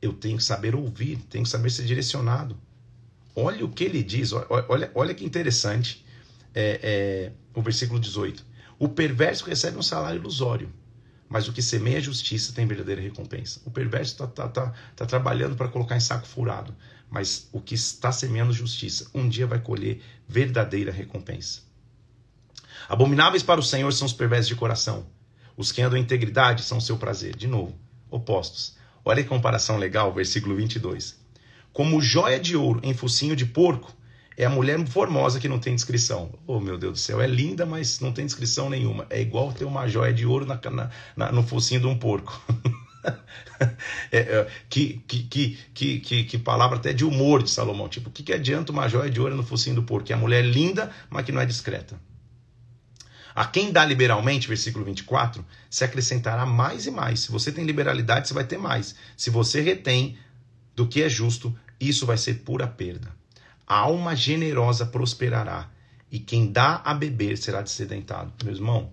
eu 0.00 0.12
tenho 0.12 0.36
que 0.36 0.44
saber 0.44 0.74
ouvir, 0.74 1.16
tenho 1.30 1.44
que 1.44 1.50
saber 1.50 1.70
ser 1.70 1.86
direcionado. 1.86 2.54
Olha 3.34 3.64
o 3.64 3.70
que 3.70 3.84
ele 3.84 4.02
diz, 4.02 4.32
olha, 4.32 4.90
olha 4.94 5.14
que 5.14 5.24
interessante 5.24 6.06
é, 6.58 6.80
é, 6.82 7.32
o 7.54 7.62
versículo 7.62 8.00
18. 8.00 8.44
O 8.80 8.88
perverso 8.88 9.44
recebe 9.44 9.78
um 9.78 9.82
salário 9.82 10.18
ilusório, 10.18 10.68
mas 11.28 11.46
o 11.46 11.52
que 11.52 11.62
semeia 11.62 12.00
justiça 12.00 12.52
tem 12.52 12.66
verdadeira 12.66 13.00
recompensa. 13.00 13.60
O 13.64 13.70
perverso 13.70 14.12
está 14.12 14.26
tá, 14.26 14.48
tá, 14.48 14.74
tá 14.96 15.06
trabalhando 15.06 15.54
para 15.54 15.68
colocar 15.68 15.96
em 15.96 16.00
saco 16.00 16.26
furado, 16.26 16.74
mas 17.08 17.48
o 17.52 17.60
que 17.60 17.76
está 17.76 18.10
semeando 18.10 18.52
justiça, 18.52 19.08
um 19.14 19.28
dia 19.28 19.46
vai 19.46 19.60
colher 19.60 20.02
verdadeira 20.26 20.90
recompensa. 20.90 21.62
Abomináveis 22.88 23.44
para 23.44 23.60
o 23.60 23.62
Senhor 23.62 23.92
são 23.92 24.06
os 24.06 24.12
perversos 24.12 24.48
de 24.48 24.56
coração. 24.56 25.06
Os 25.56 25.70
que 25.70 25.80
andam 25.80 25.98
em 25.98 26.02
integridade 26.02 26.62
são 26.62 26.78
o 26.78 26.82
seu 26.82 26.96
prazer. 26.96 27.36
De 27.36 27.46
novo, 27.46 27.78
opostos. 28.10 28.76
Olha 29.04 29.22
que 29.22 29.28
comparação 29.28 29.76
legal, 29.76 30.12
versículo 30.12 30.56
22. 30.56 31.18
Como 31.72 32.00
joia 32.00 32.40
de 32.40 32.56
ouro 32.56 32.80
em 32.82 32.94
focinho 32.94 33.36
de 33.36 33.46
porco 33.46 33.94
é 34.38 34.44
a 34.44 34.48
mulher 34.48 34.78
formosa 34.86 35.40
que 35.40 35.48
não 35.48 35.58
tem 35.58 35.74
descrição. 35.74 36.32
Oh, 36.46 36.60
meu 36.60 36.78
Deus 36.78 36.92
do 36.92 36.98
céu, 36.98 37.20
é 37.20 37.26
linda, 37.26 37.66
mas 37.66 37.98
não 37.98 38.12
tem 38.12 38.24
descrição 38.24 38.70
nenhuma. 38.70 39.04
É 39.10 39.20
igual 39.20 39.52
ter 39.52 39.64
uma 39.64 39.88
joia 39.88 40.14
de 40.14 40.24
ouro 40.24 40.46
na, 40.46 40.60
na, 41.16 41.32
no 41.32 41.42
focinho 41.42 41.80
de 41.80 41.88
um 41.88 41.98
porco. 41.98 42.40
é, 44.12 44.18
é, 44.18 44.46
que, 44.70 45.02
que, 45.08 45.22
que, 45.24 46.00
que, 46.00 46.24
que, 46.24 46.38
palavra 46.38 46.78
até 46.78 46.92
de 46.92 47.04
humor 47.04 47.42
de 47.42 47.50
Salomão. 47.50 47.88
Tipo, 47.88 48.10
o 48.10 48.12
que, 48.12 48.22
que 48.22 48.32
adianta 48.32 48.70
uma 48.70 48.88
joia 48.88 49.10
de 49.10 49.20
ouro 49.20 49.34
no 49.34 49.42
focinho 49.42 49.74
do 49.74 49.82
porco? 49.82 50.12
É 50.12 50.14
a 50.14 50.18
mulher 50.18 50.44
linda, 50.44 50.92
mas 51.10 51.24
que 51.26 51.32
não 51.32 51.40
é 51.40 51.46
discreta. 51.46 52.00
A 53.34 53.44
quem 53.44 53.72
dá 53.72 53.84
liberalmente, 53.84 54.46
versículo 54.46 54.84
24, 54.84 55.44
se 55.68 55.82
acrescentará 55.82 56.46
mais 56.46 56.86
e 56.86 56.92
mais. 56.92 57.20
Se 57.20 57.32
você 57.32 57.50
tem 57.50 57.64
liberalidade, 57.64 58.28
você 58.28 58.34
vai 58.34 58.44
ter 58.44 58.56
mais. 58.56 58.94
Se 59.16 59.30
você 59.30 59.60
retém 59.60 60.16
do 60.76 60.86
que 60.86 61.02
é 61.02 61.08
justo, 61.08 61.52
isso 61.80 62.06
vai 62.06 62.16
ser 62.16 62.34
pura 62.44 62.68
perda. 62.68 63.17
A 63.68 63.80
alma 63.80 64.16
generosa 64.16 64.86
prosperará, 64.86 65.70
e 66.10 66.18
quem 66.18 66.50
dá 66.50 66.76
a 66.76 66.94
beber 66.94 67.36
será 67.36 67.60
descedentado. 67.60 68.32
Meu 68.42 68.54
irmão, 68.54 68.90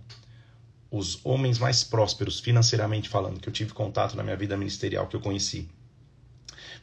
os 0.92 1.18
homens 1.24 1.58
mais 1.58 1.82
prósperos, 1.82 2.42
financeiramente 2.42 3.08
falando, 3.08 3.40
que 3.40 3.48
eu 3.48 3.54
tive 3.54 3.72
contato 3.72 4.18
na 4.18 4.24
minha 4.24 4.36
vida 4.36 4.58
ministerial, 4.58 5.08
que 5.08 5.16
eu 5.16 5.22
conheci, 5.22 5.70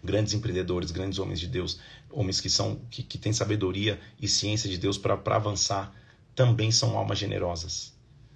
grandes 0.02 0.32
empreendedores, 0.32 0.90
grandes 0.90 1.18
homens 1.18 1.38
de 1.38 1.46
Deus, 1.46 1.80
homens 2.10 2.40
que 2.40 2.48
são 2.48 2.80
que, 2.90 3.02
que 3.02 3.18
têm 3.18 3.34
sabedoria 3.34 4.00
e 4.18 4.26
ciência 4.26 4.70
de 4.70 4.78
Deus 4.78 4.96
para 4.96 5.20
avançar, 5.26 5.94
também 6.34 6.72
são 6.72 6.96
almas 6.96 7.18
generosas. 7.18 7.92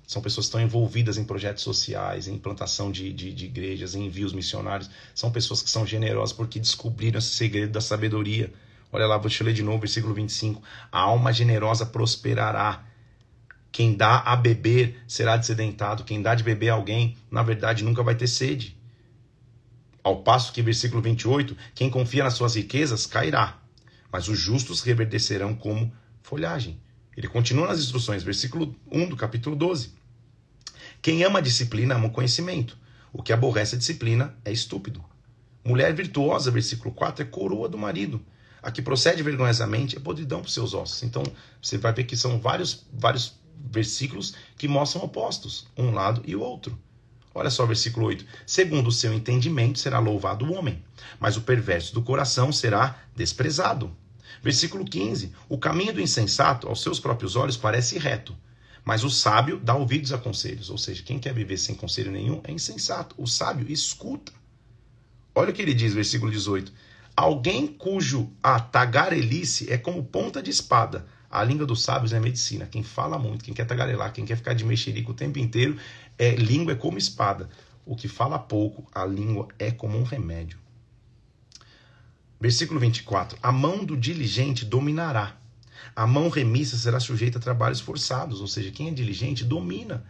São 0.06 0.20
pessoas 0.20 0.44
que 0.44 0.48
estão 0.48 0.60
envolvidas 0.60 1.16
em 1.16 1.24
projetos 1.24 1.64
sociais, 1.64 2.28
em 2.28 2.34
implantação 2.34 2.92
de, 2.92 3.10
de, 3.10 3.32
de 3.32 3.46
igrejas, 3.46 3.94
em 3.94 4.04
envios 4.04 4.34
missionários. 4.34 4.90
São 5.14 5.32
pessoas 5.32 5.62
que 5.62 5.70
são 5.70 5.86
generosas 5.86 6.36
porque 6.36 6.60
descobriram 6.60 7.18
esse 7.18 7.30
segredo 7.30 7.72
da 7.72 7.80
sabedoria. 7.80 8.52
Olha 8.92 9.06
lá, 9.06 9.18
vou 9.18 9.30
te 9.30 9.42
ler 9.42 9.52
de 9.52 9.62
novo, 9.62 9.80
versículo 9.80 10.14
25. 10.14 10.62
A 10.90 11.00
alma 11.00 11.32
generosa 11.32 11.84
prosperará. 11.84 12.84
Quem 13.70 13.94
dá 13.94 14.20
a 14.20 14.36
beber 14.36 15.02
será 15.06 15.36
descedentado. 15.36 16.04
Quem 16.04 16.22
dá 16.22 16.34
de 16.34 16.42
beber 16.42 16.70
a 16.70 16.74
alguém, 16.74 17.16
na 17.30 17.42
verdade, 17.42 17.84
nunca 17.84 18.02
vai 18.02 18.14
ter 18.14 18.26
sede. 18.26 18.76
Ao 20.02 20.22
passo 20.22 20.52
que, 20.52 20.62
versículo 20.62 21.02
28, 21.02 21.56
quem 21.74 21.90
confia 21.90 22.24
nas 22.24 22.34
suas 22.34 22.54
riquezas 22.54 23.06
cairá, 23.06 23.58
mas 24.10 24.28
os 24.28 24.38
justos 24.38 24.80
reverdecerão 24.80 25.54
como 25.54 25.92
folhagem. 26.22 26.80
Ele 27.16 27.26
continua 27.26 27.66
nas 27.66 27.80
instruções, 27.80 28.22
versículo 28.22 28.74
1 28.90 29.08
do 29.08 29.16
capítulo 29.16 29.56
12. 29.56 29.94
Quem 31.02 31.24
ama 31.24 31.40
a 31.40 31.42
disciplina 31.42 31.94
ama 31.96 32.06
o 32.06 32.10
conhecimento. 32.10 32.78
O 33.12 33.22
que 33.22 33.32
aborrece 33.32 33.74
a 33.74 33.78
disciplina 33.78 34.36
é 34.44 34.52
estúpido. 34.52 35.04
Mulher 35.64 35.92
virtuosa, 35.94 36.50
versículo 36.50 36.94
4, 36.94 37.24
é 37.24 37.26
coroa 37.26 37.68
do 37.68 37.76
marido. 37.78 38.24
A 38.66 38.72
que 38.72 38.82
procede 38.82 39.22
vergonhosamente 39.22 39.96
é 39.96 40.00
podridão 40.00 40.40
para 40.40 40.48
os 40.48 40.52
seus 40.52 40.74
ossos. 40.74 41.04
Então, 41.04 41.22
você 41.62 41.78
vai 41.78 41.92
ver 41.92 42.02
que 42.02 42.16
são 42.16 42.40
vários, 42.40 42.84
vários 42.92 43.34
versículos 43.70 44.34
que 44.58 44.66
mostram 44.66 45.04
opostos, 45.04 45.68
um 45.78 45.92
lado 45.92 46.20
e 46.26 46.34
o 46.34 46.40
outro. 46.40 46.76
Olha 47.32 47.48
só 47.48 47.62
o 47.62 47.66
versículo 47.68 48.06
8. 48.06 48.26
Segundo 48.44 48.88
o 48.88 48.92
seu 48.92 49.14
entendimento 49.14 49.78
será 49.78 50.00
louvado 50.00 50.44
o 50.44 50.52
homem, 50.52 50.82
mas 51.20 51.36
o 51.36 51.42
perverso 51.42 51.94
do 51.94 52.02
coração 52.02 52.50
será 52.50 52.98
desprezado. 53.14 53.96
Versículo 54.42 54.84
15: 54.84 55.32
O 55.48 55.56
caminho 55.58 55.92
do 55.92 56.00
insensato 56.00 56.66
aos 56.66 56.82
seus 56.82 56.98
próprios 56.98 57.36
olhos 57.36 57.56
parece 57.56 58.00
reto, 58.00 58.36
mas 58.84 59.04
o 59.04 59.10
sábio 59.10 59.60
dá 59.60 59.76
ouvidos 59.76 60.12
a 60.12 60.18
conselhos. 60.18 60.70
Ou 60.70 60.76
seja, 60.76 61.04
quem 61.04 61.20
quer 61.20 61.32
viver 61.32 61.56
sem 61.56 61.76
conselho 61.76 62.10
nenhum 62.10 62.40
é 62.42 62.50
insensato. 62.50 63.14
O 63.16 63.28
sábio 63.28 63.70
escuta. 63.70 64.32
Olha 65.36 65.50
o 65.50 65.52
que 65.52 65.62
ele 65.62 65.72
diz, 65.72 65.94
versículo 65.94 66.32
18: 66.32 66.72
Alguém 67.16 67.66
cujo 67.66 68.30
a 68.42 68.60
tagarelice 68.60 69.72
é 69.72 69.78
como 69.78 70.04
ponta 70.04 70.42
de 70.42 70.50
espada. 70.50 71.06
A 71.30 71.42
língua 71.42 71.64
dos 71.64 71.82
sábios 71.82 72.12
é 72.12 72.20
medicina. 72.20 72.66
Quem 72.66 72.82
fala 72.82 73.18
muito, 73.18 73.42
quem 73.42 73.54
quer 73.54 73.64
tagarelar, 73.64 74.12
quem 74.12 74.26
quer 74.26 74.36
ficar 74.36 74.52
de 74.52 74.64
mexerico 74.64 75.12
o 75.12 75.14
tempo 75.14 75.38
inteiro, 75.38 75.78
é 76.18 76.34
língua 76.36 76.72
é 76.72 76.76
como 76.76 76.98
espada. 76.98 77.48
O 77.86 77.96
que 77.96 78.06
fala 78.06 78.38
pouco, 78.38 78.86
a 78.94 79.06
língua 79.06 79.48
é 79.58 79.70
como 79.70 79.98
um 79.98 80.02
remédio. 80.02 80.58
Versículo 82.38 82.78
24: 82.78 83.38
A 83.42 83.50
mão 83.50 83.82
do 83.82 83.96
diligente 83.96 84.64
dominará. 84.64 85.36
A 85.94 86.06
mão 86.06 86.28
remissa 86.28 86.76
será 86.76 87.00
sujeita 87.00 87.38
a 87.38 87.40
trabalhos 87.40 87.80
forçados, 87.80 88.42
ou 88.42 88.46
seja, 88.46 88.70
quem 88.70 88.88
é 88.88 88.90
diligente 88.90 89.42
domina. 89.42 90.04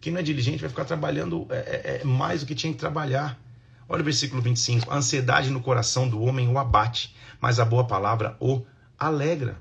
Quem 0.00 0.12
não 0.12 0.20
é 0.20 0.22
diligente 0.22 0.60
vai 0.60 0.68
ficar 0.68 0.84
trabalhando 0.84 1.46
é, 1.50 1.56
é, 1.56 2.00
é 2.02 2.04
mais 2.04 2.40
do 2.40 2.46
que 2.46 2.54
tinha 2.54 2.72
que 2.72 2.78
trabalhar. 2.78 3.38
Olha 3.92 4.00
o 4.00 4.04
versículo 4.04 4.40
25: 4.40 4.90
A 4.90 4.96
ansiedade 4.96 5.50
no 5.50 5.60
coração 5.60 6.08
do 6.08 6.22
homem 6.22 6.48
o 6.48 6.58
abate, 6.58 7.14
mas 7.38 7.60
a 7.60 7.64
boa 7.64 7.86
palavra 7.86 8.38
o 8.40 8.64
alegra. 8.98 9.58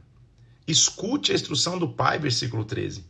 Escute 0.66 1.34
a 1.34 1.36
instrução 1.36 1.78
do 1.78 1.90
Pai, 1.90 2.18
versículo 2.18 2.64
13. 2.64 3.04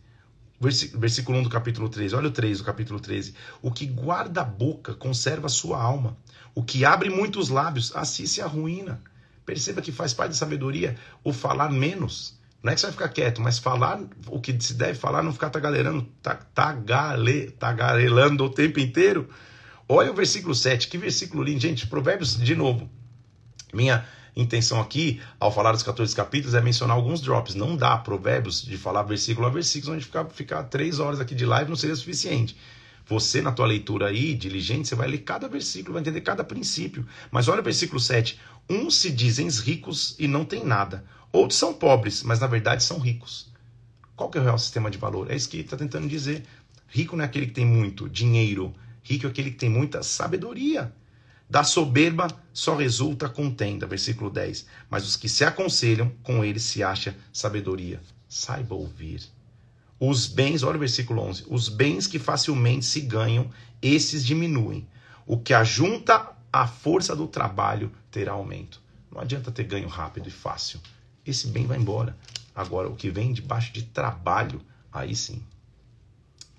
Versículo 0.59 1.37
1 1.37 1.43
do 1.43 1.49
capítulo 1.49 1.89
13. 1.89 2.15
Olha 2.15 2.29
o 2.29 2.31
3 2.31 2.57
do 2.57 2.63
capítulo 2.63 2.99
13. 2.99 3.35
O 3.61 3.71
que 3.71 3.85
guarda 3.85 4.41
a 4.41 4.43
boca 4.43 4.95
conserva 4.95 5.45
a 5.45 5.49
sua 5.49 5.79
alma. 5.79 6.17
O 6.55 6.63
que 6.63 6.83
abre 6.83 7.11
muitos 7.11 7.49
lábios, 7.49 7.95
assim 7.95 8.25
se 8.25 8.41
arruína. 8.41 8.99
Perceba 9.45 9.79
que 9.79 9.91
faz 9.91 10.15
parte 10.15 10.31
da 10.31 10.37
sabedoria 10.37 10.97
o 11.23 11.31
falar 11.31 11.71
menos. 11.71 12.35
Não 12.63 12.71
é 12.71 12.75
que 12.75 12.81
você 12.81 12.87
vai 12.87 12.93
ficar 12.93 13.09
quieto, 13.09 13.41
mas 13.41 13.59
falar 13.59 14.01
o 14.25 14.41
que 14.41 14.59
se 14.59 14.73
deve 14.73 14.95
falar, 14.95 15.21
não 15.21 15.33
ficar 15.33 15.51
tagalerando, 15.51 16.07
tagale, 16.55 17.51
tagarelando 17.51 18.43
o 18.43 18.49
tempo 18.49 18.79
inteiro. 18.79 19.29
Olha 19.93 20.09
o 20.09 20.13
versículo 20.15 20.55
7, 20.55 20.87
que 20.87 20.97
versículo 20.97 21.43
lindo. 21.43 21.59
Gente, 21.59 21.85
Provérbios, 21.85 22.37
de 22.37 22.55
novo. 22.55 22.89
Minha 23.73 24.05
intenção 24.33 24.79
aqui, 24.79 25.19
ao 25.37 25.51
falar 25.51 25.73
dos 25.73 25.83
14 25.83 26.15
capítulos, 26.15 26.55
é 26.55 26.61
mencionar 26.61 26.95
alguns 26.95 27.19
drops. 27.19 27.55
Não 27.55 27.75
dá 27.75 27.97
Provérbios 27.97 28.61
de 28.61 28.77
falar 28.77 29.03
versículo 29.03 29.47
a 29.47 29.49
versículo, 29.49 29.93
onde 29.93 30.05
ficar, 30.05 30.23
ficar 30.29 30.63
três 30.63 30.99
horas 30.99 31.19
aqui 31.19 31.35
de 31.35 31.45
live 31.45 31.69
não 31.69 31.75
seria 31.75 31.93
suficiente. 31.93 32.55
Você, 33.05 33.41
na 33.41 33.51
tua 33.51 33.65
leitura 33.65 34.07
aí, 34.07 34.33
diligente, 34.33 34.87
você 34.87 34.95
vai 34.95 35.09
ler 35.09 35.17
cada 35.17 35.49
versículo, 35.49 35.95
vai 35.95 36.01
entender 36.01 36.21
cada 36.21 36.41
princípio. 36.41 37.05
Mas 37.29 37.49
olha 37.49 37.59
o 37.59 37.63
versículo 37.63 37.99
7. 37.99 38.39
Uns 38.69 38.95
se 38.95 39.11
dizem 39.11 39.49
ricos 39.49 40.15
e 40.17 40.25
não 40.25 40.45
têm 40.45 40.63
nada. 40.63 41.03
Outros 41.33 41.59
são 41.59 41.73
pobres, 41.73 42.23
mas 42.23 42.39
na 42.39 42.47
verdade 42.47 42.81
são 42.81 42.97
ricos. 42.97 43.51
Qual 44.15 44.29
que 44.29 44.37
é 44.37 44.41
o 44.41 44.43
real 44.45 44.57
sistema 44.57 44.89
de 44.89 44.97
valor? 44.97 45.29
É 45.29 45.35
isso 45.35 45.49
que 45.49 45.57
ele 45.57 45.65
está 45.65 45.75
tentando 45.75 46.07
dizer. 46.07 46.45
Rico 46.87 47.17
não 47.17 47.25
é 47.25 47.27
aquele 47.27 47.47
que 47.47 47.53
tem 47.53 47.65
muito 47.65 48.07
dinheiro. 48.07 48.73
Rico 49.03 49.27
é 49.27 49.29
aquele 49.29 49.51
que 49.51 49.57
tem 49.57 49.69
muita 49.69 50.03
sabedoria. 50.03 50.93
Da 51.49 51.63
soberba 51.63 52.27
só 52.53 52.75
resulta 52.75 53.27
contenda. 53.27 53.85
Versículo 53.85 54.29
10. 54.29 54.65
Mas 54.89 55.05
os 55.05 55.15
que 55.15 55.27
se 55.27 55.43
aconselham, 55.43 56.11
com 56.23 56.45
eles 56.45 56.63
se 56.63 56.81
acha 56.81 57.15
sabedoria. 57.33 58.01
Saiba 58.29 58.75
ouvir. 58.75 59.21
Os 59.99 60.25
bens, 60.27 60.63
olha 60.63 60.77
o 60.77 60.79
versículo 60.79 61.21
11, 61.21 61.45
os 61.47 61.69
bens 61.69 62.07
que 62.07 62.17
facilmente 62.17 62.85
se 62.85 63.01
ganham, 63.01 63.51
esses 63.81 64.25
diminuem. 64.25 64.87
O 65.27 65.37
que 65.37 65.53
ajunta 65.53 66.31
a 66.51 66.65
força 66.65 67.15
do 67.15 67.27
trabalho 67.27 67.91
terá 68.09 68.31
aumento. 68.31 68.81
Não 69.11 69.21
adianta 69.21 69.51
ter 69.51 69.63
ganho 69.63 69.87
rápido 69.87 70.27
e 70.27 70.31
fácil. 70.31 70.79
Esse 71.25 71.47
bem 71.47 71.67
vai 71.67 71.77
embora. 71.77 72.17
Agora, 72.55 72.89
o 72.89 72.95
que 72.95 73.09
vem 73.09 73.31
debaixo 73.31 73.71
de 73.73 73.83
trabalho, 73.83 74.61
aí 74.91 75.15
sim. 75.15 75.43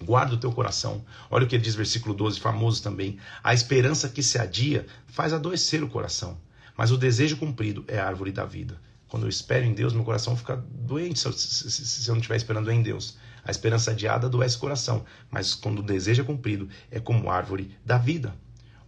Guarda 0.03 0.34
o 0.34 0.38
teu 0.38 0.53
coração. 0.53 1.05
Olha 1.30 1.44
o 1.44 1.48
que 1.48 1.57
ele 1.57 1.62
diz, 1.62 1.74
versículo 1.74 2.14
12, 2.14 2.40
famoso 2.40 2.82
também. 2.82 3.18
A 3.42 3.55
esperança 3.55 4.09
que 4.09 4.22
se 4.22 4.38
adia 4.38 4.86
faz 5.07 5.32
adoecer 5.32 5.82
o 5.82 5.88
coração, 5.88 6.38
mas 6.76 6.90
o 6.90 6.98
desejo 6.98 7.36
cumprido 7.36 7.84
é 7.88 7.98
a 7.98 8.07
árvore 8.07 8.32
da 8.32 8.44
vida. 8.44 8.80
Quando 9.09 9.24
eu 9.24 9.28
espero 9.28 9.64
em 9.64 9.74
Deus, 9.74 9.92
meu 9.92 10.05
coração 10.05 10.34
fica 10.36 10.57
doente 10.57 11.18
se 11.18 12.09
eu, 12.09 12.14
não 12.14 12.20
estiver 12.20 12.36
esperando 12.36 12.70
em 12.70 12.82
Deus. 12.82 13.18
A 13.44 13.50
esperança 13.50 13.90
adiada 13.90 14.26
adoece 14.26 14.57
o 14.57 14.61
coração, 14.61 15.05
mas 15.30 15.55
quando 15.55 15.80
o 15.80 15.82
desejo 15.82 16.22
é 16.22 16.24
cumprido, 16.24 16.68
é 16.90 16.98
como 16.98 17.30
árvore 17.30 17.76
da 17.84 17.98
vida. 17.98 18.34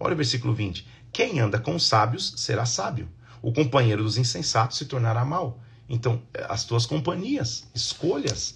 Olha 0.00 0.14
o 0.14 0.16
versículo 0.16 0.54
20. 0.54 0.86
Quem 1.12 1.40
anda 1.40 1.58
com 1.58 1.74
os 1.74 1.86
sábios 1.86 2.34
será 2.38 2.64
sábio. 2.64 3.08
O 3.42 3.52
companheiro 3.52 4.02
dos 4.02 4.16
insensatos 4.16 4.78
se 4.78 4.86
tornará 4.86 5.24
mal. 5.24 5.60
Então, 5.88 6.22
as 6.48 6.64
tuas 6.64 6.86
companhias, 6.86 7.68
escolhas, 7.74 8.54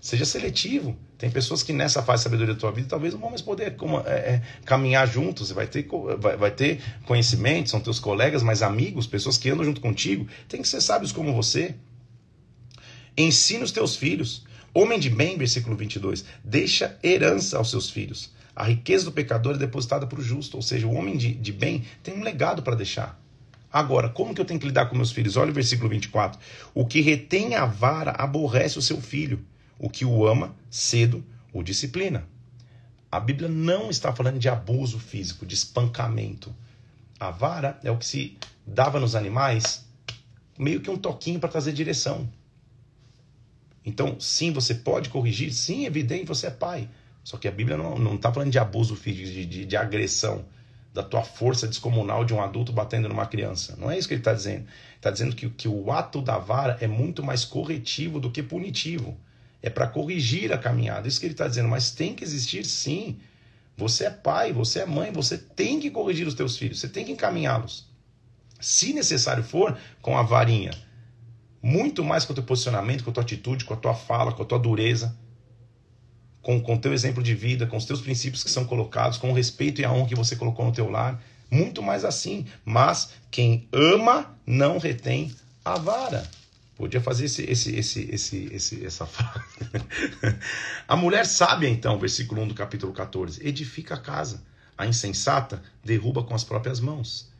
seja 0.00 0.24
seletivo. 0.24 0.94
Tem 1.18 1.28
pessoas 1.28 1.64
que 1.64 1.72
nessa 1.72 2.00
fase 2.00 2.20
de 2.20 2.24
sabedoria 2.24 2.54
da 2.54 2.60
tua 2.60 2.70
vida 2.70 2.86
talvez 2.88 3.12
não 3.12 3.20
vão 3.20 3.30
mais 3.30 3.42
poder 3.42 3.74
como, 3.74 3.98
é, 4.06 4.12
é, 4.12 4.42
caminhar 4.64 5.06
juntos. 5.08 5.50
Vai 5.50 5.66
ter, 5.66 5.86
vai, 6.16 6.36
vai 6.36 6.50
ter 6.52 6.80
conhecimento, 7.04 7.70
são 7.70 7.80
teus 7.80 7.98
colegas, 7.98 8.40
mas 8.40 8.62
amigos, 8.62 9.04
pessoas 9.04 9.36
que 9.36 9.50
andam 9.50 9.64
junto 9.64 9.80
contigo. 9.80 10.28
Tem 10.48 10.62
que 10.62 10.68
ser 10.68 10.80
sábios 10.80 11.10
como 11.10 11.34
você. 11.34 11.74
Ensina 13.16 13.64
os 13.64 13.72
teus 13.72 13.96
filhos. 13.96 14.46
Homem 14.72 15.00
de 15.00 15.10
bem, 15.10 15.36
versículo 15.36 15.74
22, 15.74 16.24
deixa 16.44 16.96
herança 17.02 17.58
aos 17.58 17.70
seus 17.70 17.90
filhos. 17.90 18.32
A 18.54 18.62
riqueza 18.62 19.04
do 19.04 19.12
pecador 19.12 19.56
é 19.56 19.58
depositada 19.58 20.06
para 20.06 20.20
o 20.20 20.22
justo, 20.22 20.56
ou 20.56 20.62
seja, 20.62 20.86
o 20.86 20.94
homem 20.94 21.16
de, 21.16 21.34
de 21.34 21.52
bem 21.52 21.84
tem 22.02 22.14
um 22.14 22.22
legado 22.22 22.62
para 22.62 22.76
deixar. 22.76 23.20
Agora, 23.72 24.08
como 24.08 24.34
que 24.34 24.40
eu 24.40 24.44
tenho 24.44 24.60
que 24.60 24.66
lidar 24.66 24.86
com 24.86 24.94
meus 24.94 25.10
filhos? 25.10 25.36
Olha 25.36 25.50
o 25.50 25.54
versículo 25.54 25.88
24. 25.88 26.38
O 26.74 26.86
que 26.86 27.00
retém 27.00 27.56
a 27.56 27.66
vara 27.66 28.12
aborrece 28.12 28.78
o 28.78 28.82
seu 28.82 29.00
filho, 29.00 29.44
o 29.78 29.88
que 29.88 30.04
o 30.04 30.26
ama, 30.26 30.54
cedo 30.70 31.24
o 31.52 31.62
disciplina. 31.62 32.26
A 33.10 33.18
Bíblia 33.18 33.48
não 33.48 33.88
está 33.88 34.14
falando 34.14 34.38
de 34.38 34.48
abuso 34.48 34.98
físico, 34.98 35.46
de 35.46 35.54
espancamento. 35.54 36.54
A 37.18 37.30
vara 37.30 37.78
é 37.82 37.90
o 37.90 37.96
que 37.96 38.06
se 38.06 38.36
dava 38.66 39.00
nos 39.00 39.14
animais, 39.14 39.86
meio 40.58 40.80
que 40.80 40.90
um 40.90 40.98
toquinho 40.98 41.40
para 41.40 41.48
trazer 41.48 41.72
direção. 41.72 42.28
Então, 43.84 44.20
sim, 44.20 44.52
você 44.52 44.74
pode 44.74 45.08
corrigir, 45.08 45.52
sim, 45.52 45.84
é 45.84 45.86
evidente, 45.86 46.26
você 46.26 46.48
é 46.48 46.50
pai. 46.50 46.88
Só 47.24 47.38
que 47.38 47.48
a 47.48 47.50
Bíblia 47.50 47.76
não 47.76 48.14
está 48.14 48.32
falando 48.32 48.50
de 48.50 48.58
abuso 48.58 48.94
físico, 48.94 49.26
de, 49.26 49.46
de, 49.46 49.64
de, 49.64 49.76
agressão, 49.76 50.44
da 50.92 51.02
tua 51.02 51.22
força 51.22 51.66
descomunal 51.66 52.24
de 52.24 52.34
um 52.34 52.42
adulto 52.42 52.72
batendo 52.72 53.08
numa 53.08 53.26
criança. 53.26 53.76
Não 53.78 53.90
é 53.90 53.98
isso 53.98 54.06
que 54.06 54.14
ele 54.14 54.20
está 54.20 54.34
dizendo. 54.34 54.66
Está 54.96 55.10
dizendo 55.10 55.34
que, 55.34 55.48
que 55.48 55.68
o 55.68 55.90
ato 55.90 56.20
da 56.20 56.38
vara 56.38 56.76
é 56.80 56.86
muito 56.86 57.22
mais 57.22 57.44
corretivo 57.44 58.20
do 58.20 58.30
que 58.30 58.42
punitivo. 58.42 59.16
É 59.62 59.68
para 59.68 59.86
corrigir 59.86 60.52
a 60.52 60.58
caminhada. 60.58 61.08
Isso 61.08 61.18
que 61.20 61.26
ele 61.26 61.34
está 61.34 61.48
dizendo. 61.48 61.68
Mas 61.68 61.90
tem 61.90 62.14
que 62.14 62.24
existir, 62.24 62.64
sim. 62.64 63.18
Você 63.76 64.04
é 64.04 64.10
pai, 64.10 64.52
você 64.52 64.80
é 64.80 64.86
mãe, 64.86 65.12
você 65.12 65.38
tem 65.38 65.78
que 65.80 65.90
corrigir 65.90 66.26
os 66.26 66.34
teus 66.34 66.56
filhos, 66.56 66.80
você 66.80 66.88
tem 66.88 67.04
que 67.04 67.12
encaminhá-los. 67.12 67.86
Se 68.60 68.92
necessário 68.92 69.44
for, 69.44 69.78
com 70.02 70.18
a 70.18 70.22
varinha 70.22 70.72
muito 71.62 72.04
mais 72.04 72.24
com 72.24 72.32
o 72.32 72.34
teu 72.34 72.44
posicionamento, 72.44 73.04
com 73.04 73.10
a 73.10 73.12
tua 73.12 73.22
atitude, 73.22 73.64
com 73.64 73.74
a 73.74 73.76
tua 73.76 73.94
fala, 73.94 74.32
com 74.32 74.42
a 74.42 74.46
tua 74.46 74.58
dureza, 74.58 75.16
com 76.40 76.56
o 76.56 76.78
teu 76.78 76.92
exemplo 76.92 77.22
de 77.22 77.34
vida, 77.34 77.66
com 77.66 77.76
os 77.76 77.84
teus 77.84 78.00
princípios 78.00 78.42
que 78.42 78.50
são 78.50 78.64
colocados, 78.64 79.18
com 79.18 79.30
o 79.30 79.34
respeito 79.34 79.80
e 79.80 79.84
a 79.84 79.92
honra 79.92 80.08
que 80.08 80.14
você 80.14 80.36
colocou 80.36 80.64
no 80.64 80.72
teu 80.72 80.88
lar. 80.88 81.22
Muito 81.50 81.82
mais 81.82 82.04
assim. 82.04 82.46
Mas 82.64 83.10
quem 83.30 83.68
ama 83.72 84.34
não 84.46 84.78
retém 84.78 85.34
a 85.64 85.76
vara. 85.78 86.28
Podia 86.78 87.00
fazer 87.00 87.24
esse, 87.24 87.42
esse, 87.42 87.74
esse, 87.74 88.08
esse, 88.08 88.48
esse, 88.52 88.86
essa 88.86 89.04
frase. 89.04 89.44
a 90.86 90.94
mulher 90.94 91.26
sábia, 91.26 91.68
então, 91.68 91.98
versículo 91.98 92.40
1 92.42 92.48
do 92.48 92.54
capítulo 92.54 92.92
14, 92.92 93.44
edifica 93.44 93.96
a 93.96 94.00
casa. 94.00 94.44
A 94.76 94.86
insensata 94.86 95.60
derruba 95.84 96.22
com 96.22 96.36
as 96.36 96.44
próprias 96.44 96.78
mãos. 96.78 97.32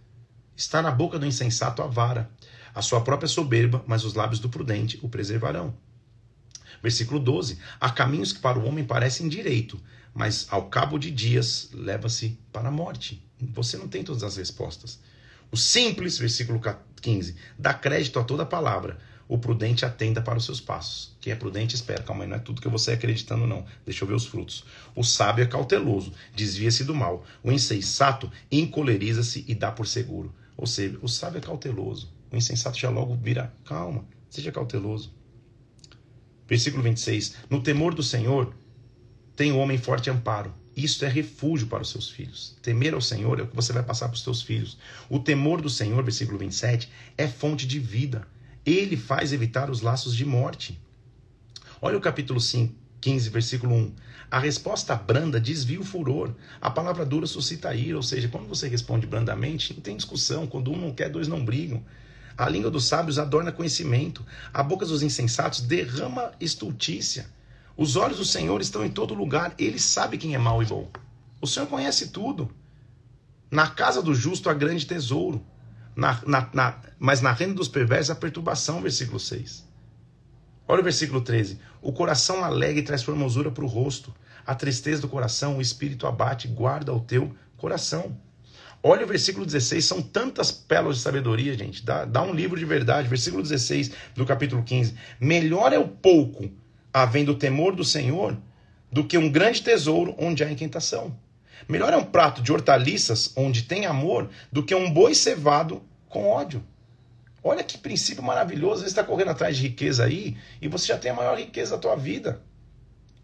Está 0.56 0.82
na 0.82 0.90
boca 0.90 1.20
do 1.20 1.24
insensato 1.24 1.80
a 1.80 1.86
vara, 1.86 2.28
a 2.74 2.82
sua 2.82 3.00
própria 3.00 3.28
soberba, 3.28 3.84
mas 3.86 4.04
os 4.04 4.14
lábios 4.14 4.40
do 4.40 4.48
prudente 4.48 4.98
o 5.02 5.08
preservarão. 5.08 5.72
Versículo 6.82 7.20
12: 7.20 7.60
Há 7.78 7.90
caminhos 7.90 8.32
que 8.32 8.40
para 8.40 8.58
o 8.58 8.66
homem 8.66 8.84
parecem 8.84 9.28
direito, 9.28 9.80
mas 10.12 10.48
ao 10.50 10.68
cabo 10.68 10.98
de 10.98 11.12
dias 11.12 11.70
leva-se 11.72 12.36
para 12.52 12.70
a 12.70 12.72
morte. 12.72 13.24
Você 13.52 13.76
não 13.76 13.86
tem 13.86 14.02
todas 14.02 14.24
as 14.24 14.36
respostas. 14.36 14.98
O 15.52 15.56
simples, 15.56 16.18
versículo 16.18 16.60
15, 17.00 17.36
dá 17.56 17.72
crédito 17.72 18.18
a 18.18 18.24
toda 18.24 18.44
palavra, 18.44 18.98
o 19.28 19.36
prudente 19.36 19.84
atenda 19.84 20.22
para 20.22 20.38
os 20.38 20.44
seus 20.46 20.60
passos. 20.60 21.14
Quem 21.20 21.32
é 21.32 21.36
prudente 21.36 21.74
espera. 21.74 22.02
Calma 22.02 22.24
aí, 22.24 22.30
não 22.30 22.36
é 22.36 22.40
tudo 22.40 22.62
que 22.62 22.68
você 22.68 22.92
acreditando, 22.92 23.46
não. 23.46 23.64
Deixa 23.84 24.02
eu 24.02 24.08
ver 24.08 24.14
os 24.14 24.24
frutos. 24.24 24.64
O 24.96 25.04
sábio 25.04 25.44
é 25.44 25.46
cauteloso, 25.46 26.12
desvia-se 26.34 26.82
do 26.84 26.94
mal. 26.94 27.24
O 27.42 27.52
insensato 27.52 28.32
encoleriza-se 28.50 29.44
e 29.46 29.54
dá 29.54 29.70
por 29.70 29.86
seguro. 29.86 30.34
Ou 30.56 30.66
seja, 30.66 30.98
o 31.02 31.08
sábio 31.08 31.38
é 31.38 31.42
cauteloso. 31.42 32.10
O 32.32 32.36
insensato 32.36 32.78
já 32.78 32.88
logo 32.88 33.14
vira, 33.14 33.54
calma, 33.64 34.04
seja 34.30 34.50
cauteloso. 34.50 35.12
Versículo 36.48 36.82
26. 36.82 37.34
No 37.50 37.62
temor 37.62 37.94
do 37.94 38.02
Senhor 38.02 38.54
tem 39.36 39.52
o 39.52 39.58
homem 39.58 39.76
forte 39.76 40.08
amparo. 40.08 40.54
Isto 40.74 41.04
é 41.04 41.08
refúgio 41.08 41.66
para 41.66 41.82
os 41.82 41.90
seus 41.90 42.08
filhos. 42.08 42.56
Temer 42.62 42.94
ao 42.94 43.00
Senhor 43.00 43.40
é 43.40 43.42
o 43.42 43.48
que 43.48 43.56
você 43.56 43.72
vai 43.72 43.82
passar 43.82 44.08
para 44.08 44.14
os 44.14 44.22
seus 44.22 44.40
filhos. 44.40 44.78
O 45.10 45.18
temor 45.18 45.60
do 45.60 45.68
Senhor, 45.68 46.02
versículo 46.02 46.38
27, 46.38 46.88
é 47.16 47.26
fonte 47.26 47.66
de 47.66 47.78
vida 47.78 48.26
ele 48.72 48.96
faz 48.96 49.32
evitar 49.32 49.70
os 49.70 49.80
laços 49.80 50.14
de 50.14 50.24
morte. 50.24 50.80
Olha 51.80 51.96
o 51.96 52.00
capítulo 52.00 52.40
5, 52.40 52.74
15, 53.00 53.30
versículo 53.30 53.74
1. 53.74 53.92
A 54.30 54.38
resposta 54.38 54.94
branda 54.94 55.40
desvia 55.40 55.80
o 55.80 55.84
furor. 55.84 56.34
A 56.60 56.68
palavra 56.70 57.06
dura 57.06 57.26
suscita 57.26 57.74
ira. 57.74 57.96
Ou 57.96 58.02
seja, 58.02 58.28
quando 58.28 58.46
você 58.46 58.68
responde 58.68 59.06
brandamente, 59.06 59.72
não 59.72 59.80
tem 59.80 59.96
discussão. 59.96 60.46
Quando 60.46 60.70
um 60.70 60.76
não 60.76 60.92
quer, 60.92 61.08
dois 61.08 61.28
não 61.28 61.44
brigam. 61.44 61.82
A 62.36 62.48
língua 62.48 62.70
dos 62.70 62.84
sábios 62.84 63.18
adorna 63.18 63.50
conhecimento. 63.50 64.24
A 64.52 64.62
boca 64.62 64.84
dos 64.84 65.02
insensatos 65.02 65.60
derrama 65.62 66.32
estultícia. 66.38 67.26
Os 67.76 67.96
olhos 67.96 68.18
do 68.18 68.24
Senhor 68.24 68.60
estão 68.60 68.84
em 68.84 68.90
todo 68.90 69.14
lugar. 69.14 69.54
Ele 69.58 69.78
sabe 69.78 70.18
quem 70.18 70.34
é 70.34 70.38
mau 70.38 70.62
e 70.62 70.66
bom. 70.66 70.90
O 71.40 71.46
Senhor 71.46 71.66
conhece 71.66 72.08
tudo. 72.08 72.50
Na 73.50 73.68
casa 73.68 74.02
do 74.02 74.14
justo 74.14 74.50
há 74.50 74.54
grande 74.54 74.84
tesouro 74.84 75.42
na, 75.98 76.16
na, 76.24 76.48
na, 76.54 76.76
mas 76.96 77.20
na 77.20 77.32
renda 77.32 77.54
dos 77.54 77.66
perversos 77.66 78.10
a 78.10 78.14
perturbação, 78.14 78.80
versículo 78.80 79.18
6. 79.18 79.66
Olha 80.68 80.80
o 80.80 80.84
versículo 80.84 81.20
13. 81.20 81.58
O 81.82 81.92
coração 81.92 82.44
alegre 82.44 82.82
traz 82.82 83.02
formosura 83.02 83.50
para 83.50 83.64
o 83.64 83.66
rosto. 83.66 84.14
A 84.46 84.54
tristeza 84.54 85.02
do 85.02 85.08
coração, 85.08 85.58
o 85.58 85.60
espírito 85.60 86.06
abate, 86.06 86.46
guarda 86.46 86.94
o 86.94 87.00
teu 87.00 87.34
coração. 87.56 88.16
Olha 88.80 89.04
o 89.04 89.08
versículo 89.08 89.44
16, 89.44 89.84
são 89.84 90.00
tantas 90.00 90.52
pérolas 90.52 90.98
de 90.98 91.02
sabedoria, 91.02 91.58
gente. 91.58 91.84
Dá, 91.84 92.04
dá 92.04 92.22
um 92.22 92.32
livro 92.32 92.56
de 92.56 92.64
verdade. 92.64 93.08
Versículo 93.08 93.42
16 93.42 93.90
do 94.14 94.24
capítulo 94.24 94.62
15. 94.62 94.94
Melhor 95.20 95.72
é 95.72 95.80
o 95.80 95.88
pouco, 95.88 96.48
havendo 96.94 97.32
o 97.32 97.36
temor 97.36 97.74
do 97.74 97.82
Senhor, 97.82 98.38
do 98.92 99.02
que 99.02 99.18
um 99.18 99.28
grande 99.28 99.62
tesouro 99.62 100.14
onde 100.16 100.44
há 100.44 100.52
inquietação. 100.52 101.18
Melhor 101.68 101.92
é 101.92 101.96
um 101.96 102.04
prato 102.04 102.40
de 102.40 102.52
hortaliças 102.52 103.32
onde 103.36 103.62
tem 103.62 103.84
amor 103.84 104.30
do 104.52 104.62
que 104.62 104.76
um 104.76 104.88
boi 104.90 105.12
cevado 105.12 105.82
com 106.08 106.28
ódio. 106.28 106.62
Olha 107.42 107.62
que 107.62 107.78
princípio 107.78 108.22
maravilhoso. 108.22 108.82
Você 108.82 108.88
está 108.88 109.04
correndo 109.04 109.30
atrás 109.30 109.56
de 109.56 109.62
riqueza 109.62 110.04
aí 110.04 110.36
e 110.60 110.68
você 110.68 110.86
já 110.86 110.98
tem 110.98 111.10
a 111.10 111.14
maior 111.14 111.38
riqueza 111.38 111.72
da 111.72 111.78
tua 111.78 111.96
vida. 111.96 112.42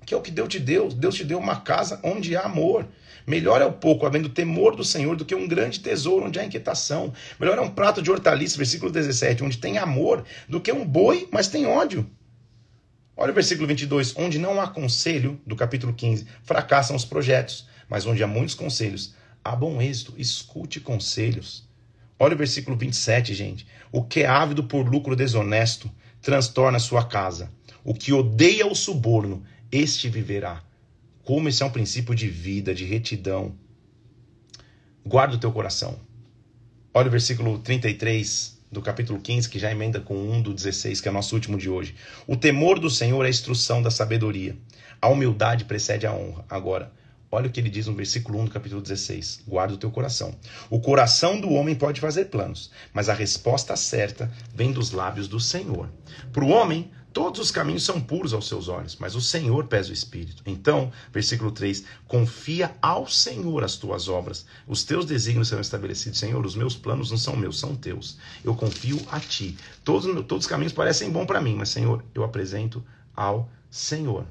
Que 0.06 0.14
é 0.14 0.16
o 0.16 0.22
que 0.22 0.30
Deus 0.30 0.48
te 0.48 0.58
deu. 0.58 0.88
Deus 0.88 1.14
te 1.14 1.24
deu 1.24 1.38
uma 1.38 1.60
casa 1.60 1.98
onde 2.02 2.36
há 2.36 2.42
amor. 2.42 2.86
Melhor 3.26 3.62
é 3.62 3.64
o 3.64 3.72
pouco, 3.72 4.04
havendo 4.04 4.28
temor 4.28 4.76
do 4.76 4.84
Senhor, 4.84 5.16
do 5.16 5.24
que 5.24 5.34
um 5.34 5.48
grande 5.48 5.80
tesouro 5.80 6.26
onde 6.26 6.38
há 6.38 6.44
inquietação. 6.44 7.12
Melhor 7.40 7.56
é 7.56 7.60
um 7.60 7.70
prato 7.70 8.02
de 8.02 8.10
hortaliça, 8.10 8.58
versículo 8.58 8.92
17, 8.92 9.42
onde 9.42 9.56
tem 9.56 9.78
amor, 9.78 10.24
do 10.46 10.60
que 10.60 10.70
um 10.70 10.86
boi, 10.86 11.26
mas 11.32 11.48
tem 11.48 11.66
ódio. 11.66 12.08
Olha 13.16 13.30
o 13.30 13.34
versículo 13.34 13.66
22, 13.66 14.14
onde 14.16 14.38
não 14.38 14.60
há 14.60 14.68
conselho, 14.68 15.40
do 15.46 15.56
capítulo 15.56 15.94
15, 15.94 16.26
fracassam 16.42 16.94
os 16.94 17.04
projetos, 17.04 17.66
mas 17.88 18.04
onde 18.04 18.22
há 18.22 18.26
muitos 18.26 18.54
conselhos, 18.54 19.14
há 19.42 19.56
bom 19.56 19.80
êxito. 19.80 20.14
Escute 20.18 20.80
conselhos. 20.80 21.66
Olha 22.24 22.34
o 22.34 22.38
versículo 22.38 22.74
27, 22.74 23.34
gente. 23.34 23.66
O 23.92 24.02
que 24.02 24.20
é 24.20 24.26
ávido 24.26 24.64
por 24.64 24.88
lucro 24.88 25.14
desonesto 25.14 25.90
transtorna 26.22 26.78
sua 26.78 27.04
casa. 27.04 27.52
O 27.84 27.92
que 27.92 28.14
odeia 28.14 28.66
o 28.66 28.74
suborno, 28.74 29.42
este 29.70 30.08
viverá. 30.08 30.62
Como 31.22 31.50
esse 31.50 31.62
é 31.62 31.66
um 31.66 31.70
princípio 31.70 32.14
de 32.14 32.26
vida, 32.26 32.74
de 32.74 32.86
retidão. 32.86 33.54
Guarda 35.04 35.36
o 35.36 35.38
teu 35.38 35.52
coração. 35.52 36.00
Olha 36.94 37.08
o 37.08 37.10
versículo 37.10 37.58
33 37.58 38.58
do 38.72 38.80
capítulo 38.80 39.20
15, 39.20 39.50
que 39.50 39.58
já 39.58 39.70
emenda 39.70 40.00
com 40.00 40.16
1 40.16 40.40
do 40.40 40.54
16, 40.54 41.02
que 41.02 41.08
é 41.10 41.12
nosso 41.12 41.34
último 41.34 41.58
de 41.58 41.68
hoje. 41.68 41.94
O 42.26 42.36
temor 42.36 42.78
do 42.78 42.88
Senhor 42.88 43.22
é 43.22 43.26
a 43.26 43.30
instrução 43.30 43.82
da 43.82 43.90
sabedoria. 43.90 44.56
A 44.98 45.08
humildade 45.08 45.66
precede 45.66 46.06
a 46.06 46.14
honra. 46.14 46.42
Agora, 46.48 46.90
Olha 47.34 47.48
o 47.48 47.50
que 47.50 47.58
ele 47.58 47.68
diz 47.68 47.88
no 47.88 47.94
versículo 47.94 48.38
1 48.38 48.44
do 48.44 48.50
capítulo 48.52 48.80
16. 48.80 49.42
Guarda 49.44 49.74
o 49.74 49.76
teu 49.76 49.90
coração. 49.90 50.36
O 50.70 50.78
coração 50.78 51.40
do 51.40 51.50
homem 51.50 51.74
pode 51.74 52.00
fazer 52.00 52.26
planos, 52.26 52.70
mas 52.92 53.08
a 53.08 53.12
resposta 53.12 53.74
certa 53.74 54.30
vem 54.54 54.70
dos 54.70 54.92
lábios 54.92 55.26
do 55.26 55.40
Senhor. 55.40 55.90
Para 56.32 56.44
o 56.44 56.50
homem, 56.50 56.92
todos 57.12 57.40
os 57.40 57.50
caminhos 57.50 57.82
são 57.82 58.00
puros 58.00 58.32
aos 58.32 58.46
seus 58.46 58.68
olhos, 58.68 58.96
mas 59.00 59.16
o 59.16 59.20
Senhor 59.20 59.66
pesa 59.66 59.90
o 59.90 59.92
espírito. 59.92 60.44
Então, 60.46 60.92
versículo 61.12 61.50
3: 61.50 61.82
Confia 62.06 62.70
ao 62.80 63.08
Senhor 63.08 63.64
as 63.64 63.74
tuas 63.74 64.06
obras. 64.06 64.46
Os 64.64 64.84
teus 64.84 65.04
desígnios 65.04 65.48
serão 65.48 65.60
estabelecidos. 65.60 66.20
Senhor, 66.20 66.46
os 66.46 66.54
meus 66.54 66.76
planos 66.76 67.10
não 67.10 67.18
são 67.18 67.34
meus, 67.34 67.58
são 67.58 67.74
teus. 67.74 68.16
Eu 68.44 68.54
confio 68.54 69.00
a 69.10 69.18
ti. 69.18 69.58
Todos, 69.82 70.06
todos 70.26 70.44
os 70.44 70.48
caminhos 70.48 70.72
parecem 70.72 71.10
bons 71.10 71.26
para 71.26 71.40
mim, 71.40 71.56
mas, 71.56 71.70
Senhor, 71.70 72.04
eu 72.14 72.22
apresento 72.22 72.80
ao 73.12 73.50
Senhor. 73.68 74.24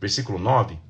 Versículo 0.00 0.40
9 0.40 0.87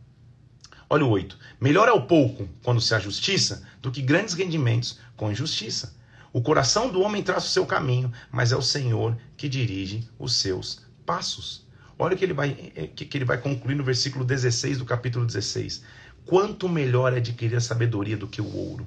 Olha 0.91 1.05
o 1.05 1.11
8. 1.11 1.39
Melhor 1.61 1.87
é 1.87 1.93
o 1.93 2.07
pouco 2.07 2.49
quando 2.63 2.81
se 2.81 2.95
há 2.95 2.99
justiça 2.99 3.63
do 3.83 3.91
que 3.91 4.01
grandes 4.01 4.35
rendimentos 4.35 4.99
com 5.17 5.31
injustiça. 5.31 5.95
O 6.33 6.41
coração 6.41 6.91
do 6.91 7.03
homem 7.03 7.23
traça 7.23 7.47
o 7.47 7.51
seu 7.51 7.67
caminho, 7.67 8.11
mas 8.31 8.53
é 8.53 8.57
o 8.57 8.63
Senhor 8.63 9.17
que 9.37 9.49
dirige 9.49 10.09
os 10.19 10.37
seus 10.37 10.83
passos. 11.05 11.67
Olha 11.99 12.15
o 12.15 12.19
que 12.19 12.25
ele 12.25 12.33
vai, 12.33 12.73
eh, 12.75 12.87
que 12.87 13.19
ele 13.19 13.25
vai 13.25 13.39
concluir 13.39 13.75
no 13.75 13.85
versículo 13.85 14.25
16 14.25 14.79
do 14.79 14.85
capítulo 14.85 15.27
16. 15.27 15.83
Quanto 16.25 16.69
melhor 16.69 17.13
é 17.13 17.17
adquirir 17.17 17.57
a 17.57 17.61
sabedoria 17.61 18.17
do 18.17 18.29
que 18.29 18.41
o 18.41 18.57
ouro, 18.57 18.87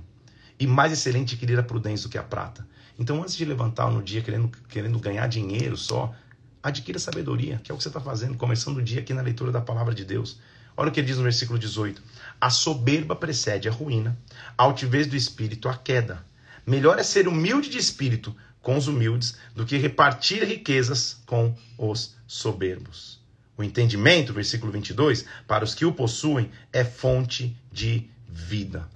e 0.60 0.66
mais 0.66 0.94
excelente 0.94 1.34
adquirir 1.34 1.58
a 1.60 1.64
prudência 1.64 2.08
do 2.08 2.12
que 2.12 2.18
a 2.18 2.24
prata. 2.24 2.68
Então, 2.98 3.22
antes 3.22 3.36
de 3.36 3.44
levantar 3.44 3.92
no 3.92 4.02
dia 4.02 4.22
querendo, 4.22 4.50
querendo 4.70 5.00
ganhar 5.00 5.28
dinheiro 5.28 5.76
só, 5.76 6.14
adquira 6.62 7.00
sabedoria, 7.00 7.60
que 7.64 7.72
é 7.72 7.74
o 7.74 7.78
que 7.78 7.84
você 7.84 7.90
está 7.90 8.00
fazendo, 8.00 8.38
começando 8.38 8.78
o 8.78 8.82
dia 8.82 9.02
aqui 9.02 9.14
na 9.14 9.22
leitura 9.22 9.52
da 9.52 9.60
palavra 9.60 9.94
de 9.94 10.06
Deus. 10.06 10.40
Olha 10.82 10.90
o 10.90 10.92
que 10.92 11.04
diz 11.04 11.16
no 11.16 11.22
versículo 11.22 11.60
18: 11.60 12.02
A 12.42 12.50
soberba 12.50 13.16
precede 13.16 13.70
a 13.70 13.72
ruína, 13.72 14.18
a 14.58 14.64
altivez 14.64 15.06
do 15.06 15.16
espírito 15.16 15.70
a 15.70 15.78
queda. 15.78 16.26
Melhor 16.66 16.98
é 16.98 17.04
ser 17.04 17.28
humilde 17.28 17.70
de 17.70 17.78
espírito 17.78 18.36
com 18.64 18.76
os 18.76 18.88
humildes 18.88 19.38
do 19.56 19.64
que 19.64 19.78
repartir 19.78 20.44
riquezas 20.44 21.22
com 21.28 21.56
os 21.78 22.16
soberbos. 22.26 23.20
O 23.56 23.64
entendimento, 23.64 24.34
versículo 24.34 24.72
22, 24.72 25.24
para 25.48 25.64
os 25.64 25.76
que 25.76 25.86
o 25.86 25.94
possuem 25.94 26.50
é 26.74 26.84
fonte 26.84 27.56
de 27.72 28.10
vida. 28.28 28.90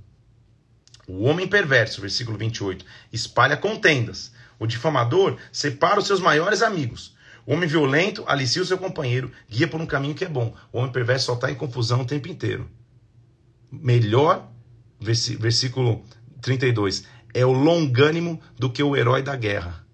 O 1.07 1.25
homem 1.25 1.47
perverso, 1.47 2.01
versículo 2.01 2.35
28, 2.35 2.83
espalha 3.13 3.55
contendas. 3.55 4.31
O 4.57 4.65
difamador 4.65 5.37
separa 5.51 5.99
os 5.99 6.07
seus 6.07 6.19
maiores 6.19 6.63
amigos. 6.63 7.14
O 7.45 7.53
homem 7.53 7.69
violento 7.69 8.23
alicia 8.27 8.61
o 8.61 8.65
seu 8.65 8.77
companheiro, 8.77 9.31
guia 9.47 9.67
por 9.67 9.79
um 9.79 9.85
caminho 9.85 10.15
que 10.15 10.25
é 10.25 10.29
bom. 10.29 10.53
O 10.73 10.79
homem 10.79 10.91
perverso 10.91 11.27
só 11.27 11.33
está 11.33 11.51
em 11.51 11.55
confusão 11.55 12.01
o 12.01 12.05
tempo 12.05 12.27
inteiro. 12.27 12.67
Melhor, 13.71 14.49
versículo 14.99 16.03
32, 16.41 17.05
é 17.33 17.45
o 17.45 17.51
longânimo 17.51 18.41
do 18.57 18.69
que 18.69 18.81
o 18.81 18.95
herói 18.95 19.21
da 19.21 19.35
guerra. 19.35 19.85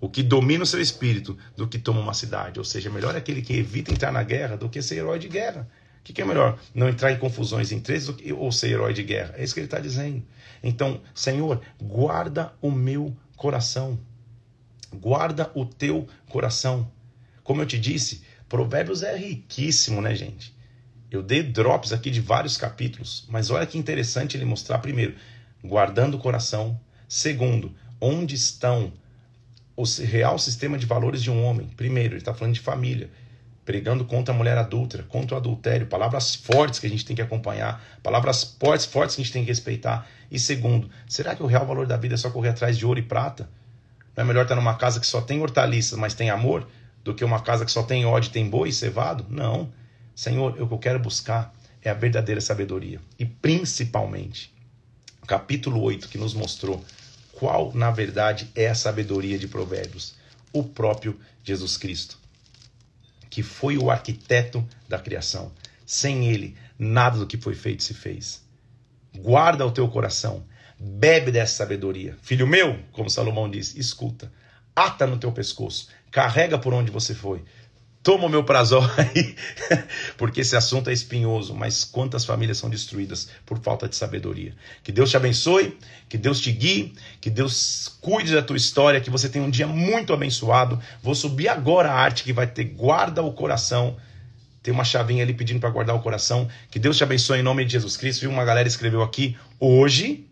O 0.00 0.08
que 0.08 0.22
domina 0.22 0.62
o 0.62 0.66
seu 0.66 0.80
espírito 0.80 1.36
do 1.56 1.66
que 1.66 1.78
toma 1.78 2.00
uma 2.00 2.14
cidade. 2.14 2.58
Ou 2.58 2.64
seja, 2.64 2.90
melhor 2.90 3.14
é 3.14 3.18
aquele 3.18 3.42
que 3.42 3.54
evita 3.54 3.90
entrar 3.90 4.12
na 4.12 4.22
guerra 4.22 4.56
do 4.56 4.68
que 4.68 4.82
ser 4.82 4.96
herói 4.96 5.18
de 5.18 5.28
guerra. 5.28 5.68
O 6.00 6.04
que, 6.04 6.12
que 6.12 6.20
é 6.20 6.24
melhor? 6.24 6.58
Não 6.74 6.88
entrar 6.88 7.10
em 7.10 7.18
confusões 7.18 7.72
entre 7.72 7.94
eles 7.94 8.12
ou 8.36 8.52
ser 8.52 8.68
herói 8.68 8.92
de 8.92 9.02
guerra? 9.02 9.34
É 9.38 9.42
isso 9.42 9.54
que 9.54 9.60
ele 9.60 9.66
está 9.66 9.80
dizendo. 9.80 10.22
Então, 10.62 11.00
Senhor, 11.14 11.60
guarda 11.82 12.52
o 12.60 12.70
meu 12.70 13.16
coração. 13.34 13.98
Guarda 14.94 15.50
o 15.54 15.64
teu 15.64 16.06
coração. 16.28 16.90
Como 17.42 17.60
eu 17.60 17.66
te 17.66 17.78
disse, 17.78 18.22
Provérbios 18.48 19.02
é 19.02 19.16
riquíssimo, 19.16 20.00
né, 20.00 20.14
gente? 20.14 20.54
Eu 21.10 21.22
dei 21.22 21.42
drops 21.42 21.92
aqui 21.92 22.10
de 22.10 22.20
vários 22.20 22.56
capítulos, 22.56 23.26
mas 23.28 23.50
olha 23.50 23.66
que 23.66 23.78
interessante 23.78 24.36
ele 24.36 24.44
mostrar 24.44 24.78
primeiro. 24.78 25.14
guardando 25.62 26.16
o 26.16 26.18
coração. 26.18 26.78
Segundo, 27.08 27.74
onde 28.00 28.34
estão 28.34 28.92
o 29.76 29.84
real 29.84 30.38
sistema 30.38 30.76
de 30.76 30.84
valores 30.84 31.22
de 31.22 31.30
um 31.30 31.42
homem? 31.42 31.68
Primeiro, 31.68 32.14
ele 32.14 32.20
está 32.20 32.34
falando 32.34 32.54
de 32.54 32.60
família 32.60 33.10
pregando 33.64 34.04
contra 34.04 34.34
a 34.34 34.36
mulher 34.36 34.58
adúltera, 34.58 35.02
contra 35.04 35.34
o 35.34 35.38
adultério, 35.38 35.86
palavras 35.86 36.34
fortes 36.34 36.78
que 36.78 36.86
a 36.86 36.90
gente 36.90 37.04
tem 37.04 37.16
que 37.16 37.22
acompanhar, 37.22 37.82
palavras 38.02 38.44
fortes, 38.44 38.84
fortes 38.84 39.16
que 39.16 39.22
a 39.22 39.24
gente 39.24 39.32
tem 39.32 39.42
que 39.42 39.48
respeitar. 39.48 40.06
E 40.30 40.38
segundo, 40.38 40.90
será 41.08 41.34
que 41.34 41.42
o 41.42 41.46
real 41.46 41.66
valor 41.66 41.86
da 41.86 41.96
vida 41.96 42.14
é 42.14 42.18
só 42.18 42.30
correr 42.30 42.50
atrás 42.50 42.76
de 42.76 42.84
ouro 42.84 42.98
e 42.98 43.02
prata? 43.02 43.48
Não 44.16 44.24
é 44.24 44.26
melhor 44.26 44.42
estar 44.42 44.54
numa 44.54 44.74
casa 44.74 45.00
que 45.00 45.06
só 45.06 45.20
tem 45.20 45.40
hortaliças, 45.40 45.98
mas 45.98 46.14
tem 46.14 46.30
amor, 46.30 46.68
do 47.02 47.14
que 47.14 47.24
uma 47.24 47.40
casa 47.40 47.64
que 47.64 47.72
só 47.72 47.82
tem 47.82 48.06
ódio, 48.06 48.30
tem 48.30 48.48
boi 48.48 48.72
cevado? 48.72 49.26
Não. 49.28 49.72
Senhor, 50.14 50.52
o 50.60 50.66
que 50.66 50.74
eu 50.74 50.78
quero 50.78 50.98
buscar 50.98 51.52
é 51.82 51.90
a 51.90 51.94
verdadeira 51.94 52.40
sabedoria. 52.40 53.00
E 53.18 53.26
principalmente, 53.26 54.54
capítulo 55.26 55.82
8, 55.82 56.08
que 56.08 56.16
nos 56.16 56.32
mostrou 56.32 56.82
qual, 57.32 57.72
na 57.74 57.90
verdade, 57.90 58.48
é 58.54 58.68
a 58.68 58.74
sabedoria 58.74 59.38
de 59.38 59.48
Provérbios. 59.48 60.14
O 60.52 60.62
próprio 60.62 61.18
Jesus 61.42 61.76
Cristo 61.76 62.24
que 63.34 63.42
foi 63.42 63.76
o 63.76 63.90
arquiteto 63.90 64.64
da 64.88 64.96
criação. 64.96 65.50
Sem 65.84 66.26
ele, 66.26 66.56
nada 66.78 67.18
do 67.18 67.26
que 67.26 67.36
foi 67.36 67.56
feito 67.56 67.82
se 67.82 67.92
fez. 67.92 68.40
Guarda 69.12 69.66
o 69.66 69.72
teu 69.72 69.88
coração, 69.88 70.44
bebe 70.84 71.30
dessa 71.30 71.54
sabedoria. 71.54 72.16
Filho 72.22 72.46
meu, 72.46 72.78
como 72.92 73.08
Salomão 73.08 73.50
diz, 73.50 73.74
escuta, 73.74 74.30
ata 74.76 75.06
no 75.06 75.16
teu 75.16 75.32
pescoço, 75.32 75.88
carrega 76.10 76.58
por 76.58 76.74
onde 76.74 76.90
você 76.90 77.14
foi, 77.14 77.42
toma 78.02 78.26
o 78.26 78.28
meu 78.28 78.44
prazol 78.44 78.82
aí, 78.98 79.34
porque 80.18 80.42
esse 80.42 80.54
assunto 80.54 80.90
é 80.90 80.92
espinhoso, 80.92 81.54
mas 81.54 81.84
quantas 81.84 82.24
famílias 82.24 82.58
são 82.58 82.68
destruídas 82.68 83.30
por 83.46 83.58
falta 83.60 83.88
de 83.88 83.96
sabedoria. 83.96 84.54
Que 84.82 84.92
Deus 84.92 85.10
te 85.10 85.16
abençoe, 85.16 85.78
que 86.06 86.18
Deus 86.18 86.38
te 86.38 86.52
guie, 86.52 86.92
que 87.18 87.30
Deus 87.30 87.96
cuide 88.02 88.34
da 88.34 88.42
tua 88.42 88.58
história, 88.58 89.00
que 89.00 89.10
você 89.10 89.28
tenha 89.28 89.44
um 89.44 89.50
dia 89.50 89.66
muito 89.66 90.12
abençoado. 90.12 90.78
Vou 91.02 91.14
subir 91.14 91.48
agora 91.48 91.90
a 91.90 91.94
arte 91.94 92.22
que 92.22 92.32
vai 92.32 92.46
ter 92.46 92.64
guarda 92.64 93.22
o 93.22 93.32
coração. 93.32 93.96
Tem 94.62 94.72
uma 94.72 94.84
chavinha 94.84 95.24
ali 95.24 95.32
pedindo 95.32 95.60
para 95.60 95.70
guardar 95.70 95.96
o 95.96 96.00
coração. 96.00 96.48
Que 96.70 96.78
Deus 96.78 96.98
te 96.98 97.04
abençoe 97.04 97.38
em 97.38 97.42
nome 97.42 97.64
de 97.64 97.72
Jesus 97.72 97.96
Cristo. 97.96 98.20
Viu? 98.20 98.30
Uma 98.30 98.44
galera 98.44 98.68
escreveu 98.68 99.02
aqui 99.02 99.36
hoje, 99.58 100.26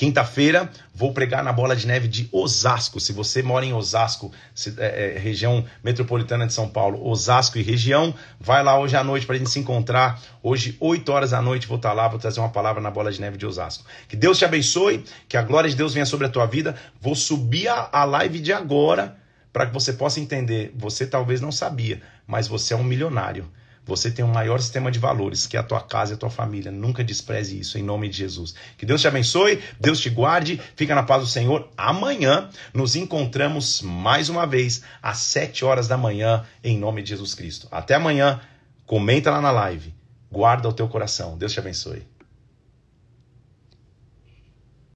Quinta-feira 0.00 0.70
vou 0.94 1.12
pregar 1.12 1.44
na 1.44 1.52
Bola 1.52 1.76
de 1.76 1.86
Neve 1.86 2.08
de 2.08 2.26
Osasco. 2.32 2.98
Se 2.98 3.12
você 3.12 3.42
mora 3.42 3.66
em 3.66 3.74
Osasco, 3.74 4.32
é, 4.78 5.16
é, 5.16 5.18
região 5.18 5.62
metropolitana 5.84 6.46
de 6.46 6.54
São 6.54 6.66
Paulo, 6.66 7.06
Osasco 7.06 7.58
e 7.58 7.62
região, 7.62 8.14
vai 8.40 8.64
lá 8.64 8.80
hoje 8.80 8.96
à 8.96 9.04
noite 9.04 9.26
para 9.26 9.34
a 9.34 9.38
gente 9.38 9.50
se 9.50 9.58
encontrar. 9.58 10.18
Hoje, 10.42 10.74
8 10.80 11.06
horas 11.12 11.32
da 11.32 11.42
noite, 11.42 11.66
vou 11.66 11.76
estar 11.76 11.90
tá 11.90 11.94
lá, 11.94 12.08
vou 12.08 12.18
trazer 12.18 12.40
uma 12.40 12.48
palavra 12.48 12.80
na 12.80 12.90
Bola 12.90 13.12
de 13.12 13.20
Neve 13.20 13.36
de 13.36 13.44
Osasco. 13.44 13.84
Que 14.08 14.16
Deus 14.16 14.38
te 14.38 14.44
abençoe, 14.46 15.04
que 15.28 15.36
a 15.36 15.42
glória 15.42 15.68
de 15.68 15.76
Deus 15.76 15.92
venha 15.92 16.06
sobre 16.06 16.26
a 16.26 16.30
tua 16.30 16.46
vida. 16.46 16.74
Vou 16.98 17.14
subir 17.14 17.68
a, 17.68 17.90
a 17.92 18.04
live 18.04 18.40
de 18.40 18.54
agora 18.54 19.18
para 19.52 19.66
que 19.66 19.74
você 19.74 19.92
possa 19.92 20.18
entender. 20.18 20.72
Você 20.76 21.06
talvez 21.06 21.42
não 21.42 21.52
sabia, 21.52 22.00
mas 22.26 22.48
você 22.48 22.72
é 22.72 22.76
um 22.78 22.82
milionário. 22.82 23.50
Você 23.90 24.08
tem 24.08 24.24
um 24.24 24.28
maior 24.28 24.60
sistema 24.60 24.88
de 24.88 25.00
valores, 25.00 25.48
que 25.48 25.56
é 25.56 25.60
a 25.60 25.64
tua 25.64 25.80
casa 25.80 26.12
e 26.12 26.14
a 26.14 26.16
tua 26.16 26.30
família. 26.30 26.70
Nunca 26.70 27.02
despreze 27.02 27.58
isso, 27.58 27.76
em 27.76 27.82
nome 27.82 28.08
de 28.08 28.18
Jesus. 28.18 28.54
Que 28.78 28.86
Deus 28.86 29.00
te 29.00 29.08
abençoe, 29.08 29.60
Deus 29.80 29.98
te 29.98 30.08
guarde, 30.08 30.60
fica 30.76 30.94
na 30.94 31.02
paz 31.02 31.22
do 31.22 31.28
Senhor. 31.28 31.68
Amanhã 31.76 32.48
nos 32.72 32.94
encontramos 32.94 33.82
mais 33.82 34.28
uma 34.28 34.46
vez, 34.46 34.82
às 35.02 35.18
7 35.18 35.64
horas 35.64 35.88
da 35.88 35.96
manhã, 35.96 36.44
em 36.62 36.78
nome 36.78 37.02
de 37.02 37.08
Jesus 37.08 37.34
Cristo. 37.34 37.66
Até 37.68 37.94
amanhã, 37.94 38.40
comenta 38.86 39.28
lá 39.28 39.40
na 39.40 39.50
live, 39.50 39.92
guarda 40.30 40.68
o 40.68 40.72
teu 40.72 40.86
coração. 40.86 41.36
Deus 41.36 41.52
te 41.52 41.58
abençoe. 41.58 42.06